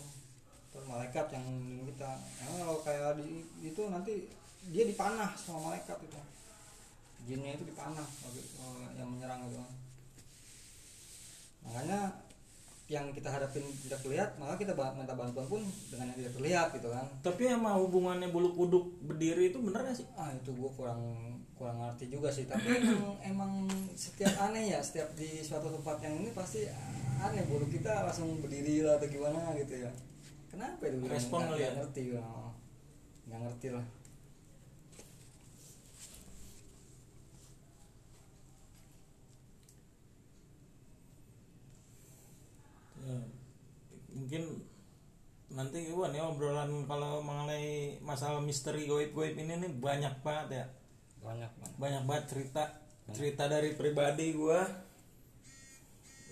Terus 0.73 0.85
malaikat 0.89 1.29
yang 1.29 1.45
kita. 1.85 2.17
Emang 2.41 2.57
kalau 2.65 2.81
kayak 2.81 3.17
di 3.21 3.45
itu 3.61 3.81
nanti 3.85 4.25
dia 4.73 4.83
dipanah 4.89 5.37
sama 5.37 5.69
malaikat 5.69 5.97
itu. 6.01 6.21
Jinnya 7.21 7.53
itu 7.53 7.63
dipanah 7.63 8.07
eh, 8.25 8.87
yang 8.97 9.07
menyerang 9.07 9.45
itu. 9.45 9.61
Makanya 11.61 12.09
yang 12.91 13.07
kita 13.15 13.31
hadapin 13.31 13.63
tidak 13.87 14.03
terlihat, 14.03 14.35
maka 14.35 14.59
kita 14.59 14.75
minta 14.91 15.15
bantuan 15.15 15.47
pun 15.47 15.63
dengan 15.87 16.11
yang 16.11 16.17
tidak 16.19 16.33
terlihat 16.35 16.67
gitu 16.75 16.91
kan. 16.91 17.07
tapi 17.23 17.47
sama 17.47 17.79
hubungannya 17.79 18.27
bulu 18.27 18.51
kuduk 18.51 18.83
berdiri 19.07 19.47
itu 19.47 19.63
bener 19.63 19.87
gak 19.87 19.95
sih 19.95 20.03
Ah 20.11 20.27
itu 20.35 20.51
gue 20.51 20.67
kurang 20.75 20.99
kurang 21.55 21.79
ngerti 21.79 22.11
juga 22.11 22.27
sih. 22.27 22.51
Tapi 22.51 22.67
emang, 22.83 23.15
emang 23.31 23.51
setiap 23.95 24.35
aneh 24.43 24.75
ya, 24.75 24.83
setiap 24.83 25.07
di 25.15 25.39
suatu 25.39 25.71
tempat 25.71 26.03
yang 26.03 26.19
ini 26.19 26.35
pasti 26.35 26.67
aneh 27.21 27.47
bulu 27.47 27.69
kita 27.71 28.03
langsung 28.03 28.43
berdiri 28.43 28.83
lah 28.83 28.99
atau 28.99 29.07
gimana 29.07 29.55
gitu 29.55 29.87
ya. 29.87 29.91
Kenapa 30.51 30.83
itu? 30.83 30.99
Gua 30.99 31.15
Respon 31.15 31.39
nggak- 31.39 31.51
kali 31.55 31.63
ya? 31.63 31.71
ngerti 31.79 32.01
gua. 32.11 32.23
nggak 33.23 33.39
ngerti 33.39 33.67
lah. 33.71 33.85
Ya, 43.01 43.17
mungkin 44.13 44.43
nanti 45.51 45.91
Iwan 45.91 46.15
ya 46.15 46.23
obrolan 46.31 46.87
kalau 46.87 47.19
mengenai 47.19 47.99
masalah 47.99 48.39
misteri 48.39 48.87
goib-goib 48.87 49.35
ini 49.35 49.59
nih 49.59 49.71
banyak 49.77 50.13
banget 50.23 50.63
ya. 50.63 50.65
Banyak 51.21 51.51
banget. 51.59 51.75
banyak 51.77 52.03
banget 52.07 52.25
cerita. 52.31 52.63
Cerita 53.11 53.51
dari 53.51 53.75
pribadi 53.75 54.31
gua 54.31 54.63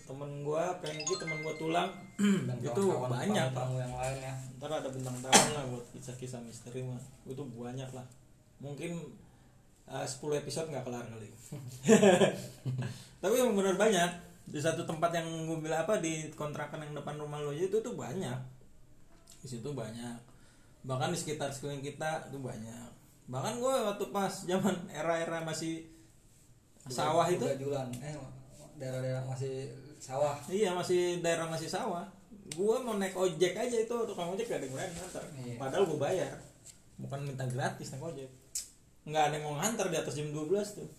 temen 0.08 0.42
gua 0.42 0.74
Pengki 0.82 1.14
temen 1.20 1.44
gua 1.44 1.54
tulang. 1.60 1.92
Dan 2.18 2.58
itu 2.66 2.82
banyak 2.96 3.48
lah. 3.52 3.56
tamu 3.56 3.76
yang 3.78 3.94
lain 3.94 4.18
ya. 4.24 4.34
ntar 4.58 4.72
ada 4.72 4.90
bintang 4.90 5.18
tamu 5.20 5.50
lah 5.56 5.64
buat 5.68 5.86
kisah-kisah 5.92 6.42
misteri 6.42 6.86
mah. 6.88 7.02
Itu 7.28 7.44
banyak 7.44 7.90
lah. 7.92 8.08
Mungkin 8.64 8.98
uh, 9.92 10.08
10 10.08 10.42
episode 10.42 10.72
nggak 10.72 10.86
kelar 10.88 11.06
kali. 11.06 11.30
Tapi 13.22 13.34
emang 13.36 13.60
bener 13.60 13.76
banyak 13.76 14.29
di 14.50 14.60
satu 14.60 14.84
tempat 14.84 15.14
yang 15.14 15.28
gue 15.46 15.58
bilang 15.62 15.86
apa 15.86 16.02
di 16.02 16.34
kontrakan 16.34 16.86
yang 16.90 16.98
depan 16.98 17.22
rumah 17.22 17.40
lo 17.42 17.54
aja 17.54 17.70
itu 17.70 17.78
tuh 17.80 17.94
banyak 17.94 18.40
di 19.40 19.48
situ 19.48 19.70
banyak 19.72 20.18
bahkan 20.84 21.14
di 21.14 21.18
sekitar 21.22 21.54
sekeliling 21.54 21.86
kita 21.86 22.28
itu 22.34 22.42
banyak 22.42 22.90
bahkan 23.30 23.62
gue 23.62 23.76
waktu 23.86 24.06
pas 24.10 24.34
zaman 24.50 24.76
era-era 24.90 25.46
masih 25.46 26.00
sawah 26.90 27.28
itu 27.30 27.46
Julan. 27.62 27.88
Eh 28.02 28.16
daerah-daerah 28.80 29.24
masih 29.28 29.70
sawah. 30.00 30.40
Iya 30.48 30.72
masih 30.72 31.20
daerah 31.20 31.46
masih 31.52 31.68
sawah. 31.68 32.08
Gua 32.56 32.82
mau 32.82 32.98
naik 32.98 33.14
ojek 33.14 33.54
aja 33.54 33.78
itu 33.78 33.96
tukang 34.10 34.34
ojek 34.34 34.50
gak 34.50 34.64
ada 34.64 34.66
yang 34.66 34.74
berani 34.74 34.94
ngantar. 34.96 35.24
Iya. 35.38 35.56
Padahal 35.60 35.84
gua 35.86 36.00
bayar. 36.10 36.34
Bukan 36.98 37.20
minta 37.28 37.46
gratis 37.46 37.92
naik 37.92 38.04
ojek. 38.16 38.30
Nggak 39.06 39.24
ada 39.30 39.34
yang 39.38 39.46
mau 39.46 39.56
ngantar 39.60 39.88
di 39.92 39.98
atas 40.00 40.16
jam 40.16 40.32
12 40.32 40.80
tuh. 40.80 40.90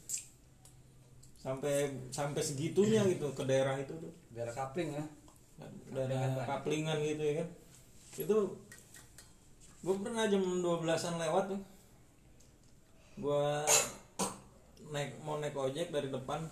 Sampai 1.41 1.88
sampai 2.12 2.43
segitunya 2.45 3.01
gitu 3.09 3.32
ke 3.32 3.43
daerah 3.49 3.80
itu 3.80 3.97
tuh. 3.97 4.12
Daerah 4.32 4.53
kapling 4.53 4.93
ya. 4.93 5.05
Daerah 5.93 6.45
kaplingan 6.45 7.01
gitu 7.01 7.22
ya 7.24 7.34
kan. 7.41 7.49
Itu 8.16 8.36
gua 9.80 9.97
pernah 9.97 10.28
jam 10.28 10.45
12-an 10.61 11.16
lewat 11.16 11.45
tuh. 11.57 11.61
Gua 13.20 13.64
naik 14.91 15.22
mau 15.22 15.38
naik 15.38 15.55
ojek 15.55 15.95
dari 15.95 16.11
depan 16.11 16.43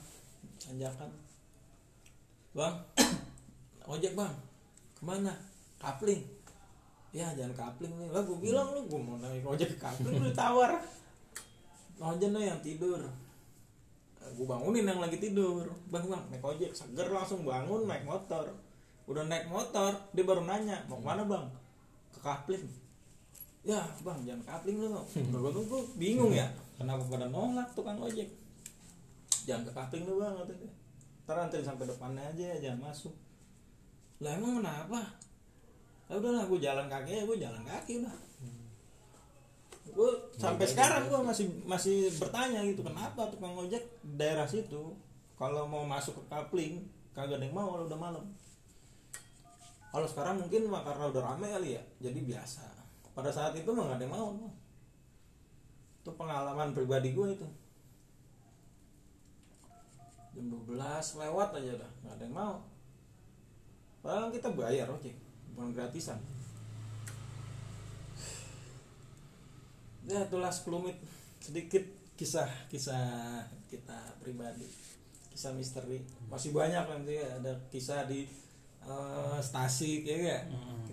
tanjakan 0.62 1.11
bang 2.55 2.74
ojek 3.93 4.14
bang 4.14 4.34
ke 4.95 5.03
mana 5.03 5.34
kapling 5.82 6.22
ya 7.11 7.34
jangan 7.34 7.55
kapling 7.55 7.91
nih 7.99 8.09
lah 8.14 8.22
gue 8.22 8.39
bilang 8.39 8.74
lu 8.74 8.86
gue 8.86 9.01
mau 9.01 9.18
naik 9.18 9.43
ojek 9.43 9.74
ke 9.74 9.78
kapling 9.82 10.22
lu 10.22 10.30
ditawar 10.30 10.78
ojek 12.14 12.30
lo 12.30 12.39
yang 12.39 12.62
tidur 12.62 13.03
gue 14.35 14.47
bangunin 14.47 14.85
yang 14.85 15.01
lagi 15.01 15.16
tidur. 15.16 15.64
Bang 15.89 16.05
bang 16.09 16.22
naik 16.29 16.45
ojek. 16.45 16.70
Seger 16.74 17.09
langsung 17.09 17.45
bangun 17.45 17.89
naik 17.89 18.05
motor. 18.05 18.49
Udah 19.09 19.24
naik 19.24 19.49
motor 19.49 19.97
dia 20.12 20.24
baru 20.24 20.45
nanya 20.45 20.85
mau 20.89 21.01
ke 21.01 21.05
mana 21.05 21.22
bang? 21.24 21.45
Ke 22.12 22.20
kapling. 22.20 22.64
Ya 23.64 23.81
bang 24.05 24.18
jangan 24.24 24.45
kapling 24.45 24.76
lu 24.81 24.89
gue 25.16 25.53
gue 25.53 25.83
bingung 25.97 26.33
ya 26.33 26.49
kenapa 26.76 27.05
pada 27.09 27.29
nolak 27.33 27.68
tukang 27.72 27.97
ojek? 27.97 28.29
Jangan 29.49 29.64
ke 29.68 29.72
kapling 29.72 30.05
lu 30.05 30.20
bang 30.20 30.37
kata 30.37 30.53
dia 30.57 30.70
ntar 31.29 31.45
anterin 31.45 31.61
sampai 31.61 31.85
depannya 31.85 32.24
aja 32.24 32.57
jangan 32.57 32.89
masuk. 32.89 33.12
Lah 34.24 34.33
emang 34.33 34.64
kenapa? 34.64 35.05
Ya 36.09 36.16
udahlah 36.16 36.49
gue 36.49 36.59
jalan 36.61 36.87
kaki 36.89 37.12
ya 37.20 37.22
gue 37.29 37.37
jalan 37.37 37.62
kaki 37.68 38.01
udah 38.01 38.28
gue 39.93 40.11
sampai 40.36 40.66
sekarang 40.68 41.09
gue 41.09 41.20
masih 41.22 41.47
masih 41.64 42.11
bertanya 42.16 42.64
gitu 42.64 42.84
kenapa 42.84 43.28
tukang 43.28 43.57
ojek 43.57 43.82
daerah 44.03 44.49
situ 44.49 44.97
kalau 45.39 45.70
mau 45.70 45.86
masuk 45.86 46.18
ke 46.18 46.24
kapling 46.26 46.74
kagak 47.14 47.43
ada 47.43 47.47
yang 47.47 47.55
mau 47.55 47.74
kalau 47.74 47.84
udah 47.91 47.99
malam. 47.99 48.24
Kalau 49.89 50.07
sekarang 50.07 50.39
mungkin 50.39 50.70
mah 50.70 50.86
karena 50.86 51.11
udah 51.11 51.22
rame 51.34 51.47
kali 51.51 51.74
ya 51.74 51.82
jadi 51.99 52.20
biasa. 52.22 52.62
Pada 53.11 53.34
saat 53.34 53.59
itu 53.59 53.66
mah 53.74 53.91
gak 53.91 53.99
ada 53.99 54.05
yang 54.07 54.14
mau. 54.14 54.30
Itu 56.03 56.11
pengalaman 56.14 56.70
pribadi 56.70 57.11
gue 57.14 57.28
itu. 57.34 57.49
Jam 60.39 60.47
12 60.47 60.70
lewat 61.18 61.49
aja 61.59 61.72
dah 61.82 61.91
nggak 62.07 62.14
ada 62.14 62.24
yang 62.26 62.36
mau. 62.39 62.57
Padahal 63.99 64.30
kita 64.30 64.55
bayar 64.55 64.86
ojek 64.86 65.18
bukan 65.59 65.74
gratisan 65.74 66.22
ya 70.09 70.25
itulah 70.25 70.49
10 70.49 70.83
menit. 70.83 70.99
Sedikit 71.39 71.85
kisah 72.17 72.49
kisah 72.73 73.45
kita 73.69 74.17
pribadi. 74.19 74.67
Kisah 75.31 75.53
misteri. 75.55 76.03
Masih 76.33 76.51
banyak 76.57 76.83
nanti 76.89 77.21
ada 77.21 77.53
kisah 77.69 78.09
di 78.09 78.25
eh, 78.83 79.39
stasi 79.39 80.03
ya 80.03 80.17
gak? 80.17 80.45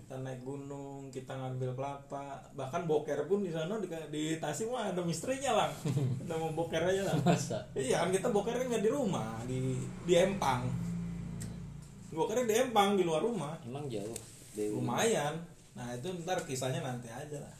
kita 0.05 0.21
naik 0.21 0.45
gunung 0.45 1.09
kita 1.09 1.33
ngambil 1.33 1.73
kelapa. 1.73 2.37
Bahkan 2.53 2.85
boker 2.85 3.25
pun 3.25 3.41
di 3.41 3.49
sana 3.49 3.81
di, 3.81 3.89
di 4.13 4.37
Tasik 4.37 4.69
mah 4.69 4.93
ada 4.93 5.01
misterinya 5.01 5.65
lang. 5.65 5.73
Kita 6.21 6.37
mau 6.37 6.53
boker 6.53 6.77
aja 6.77 7.09
lah 7.09 7.17
masa? 7.25 7.57
Iya 7.73 8.05
kan 8.05 8.13
kita 8.13 8.29
boker 8.29 8.53
nggak 8.53 8.85
di 8.85 8.91
rumah 8.93 9.41
di 9.49 9.81
di 10.05 10.13
Empang. 10.13 10.69
Bokernya 12.13 12.45
di 12.45 12.55
Empang 12.69 12.93
di 12.93 13.01
luar 13.01 13.25
rumah. 13.25 13.57
Emang 13.65 13.89
jauh 13.89 14.13
Dewi 14.53 14.77
lumayan. 14.77 15.41
Nah 15.73 15.89
itu 15.97 16.05
ntar 16.21 16.45
kisahnya 16.45 16.85
nanti 16.85 17.09
aja 17.09 17.41
lah. 17.41 17.55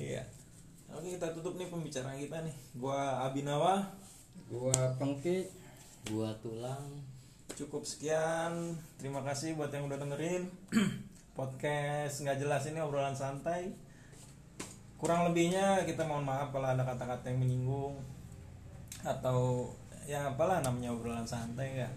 Iya 0.00 0.35
oke 0.96 1.12
kita 1.12 1.28
tutup 1.36 1.60
nih 1.60 1.68
pembicaraan 1.68 2.16
kita 2.16 2.40
nih. 2.40 2.56
Gua 2.80 3.28
Abinawa. 3.28 3.84
Gua 4.48 4.72
pengki. 4.96 5.44
Gua 6.08 6.32
tulang. 6.40 7.04
Cukup 7.52 7.84
sekian. 7.84 8.72
Terima 8.96 9.20
kasih 9.20 9.52
buat 9.60 9.68
yang 9.68 9.84
udah 9.92 10.00
dengerin. 10.00 10.48
Podcast 11.38 12.24
nggak 12.24 12.40
jelas 12.40 12.64
ini 12.72 12.80
obrolan 12.80 13.12
santai. 13.12 13.76
Kurang 14.96 15.28
lebihnya 15.28 15.84
kita 15.84 16.08
mohon 16.08 16.24
maaf 16.24 16.48
kalau 16.48 16.72
ada 16.72 16.80
kata-kata 16.80 17.28
yang 17.28 17.44
menyinggung. 17.44 18.00
Atau 19.04 19.68
ya 20.08 20.32
apalah 20.32 20.64
namanya 20.64 20.96
obrolan 20.96 21.28
santai 21.28 21.84
ya. 21.84 21.88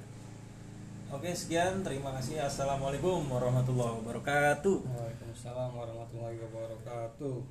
Oke 1.07 1.31
sekian. 1.31 1.87
Terima 1.87 2.11
kasih. 2.19 2.43
Assalamualaikum 2.43 3.23
warahmatullahi 3.31 4.03
wabarakatuh. 4.03 4.75
Waalaikumsalam 4.83 5.71
warahmatullahi 5.71 6.35
wabarakatuh 6.43 7.39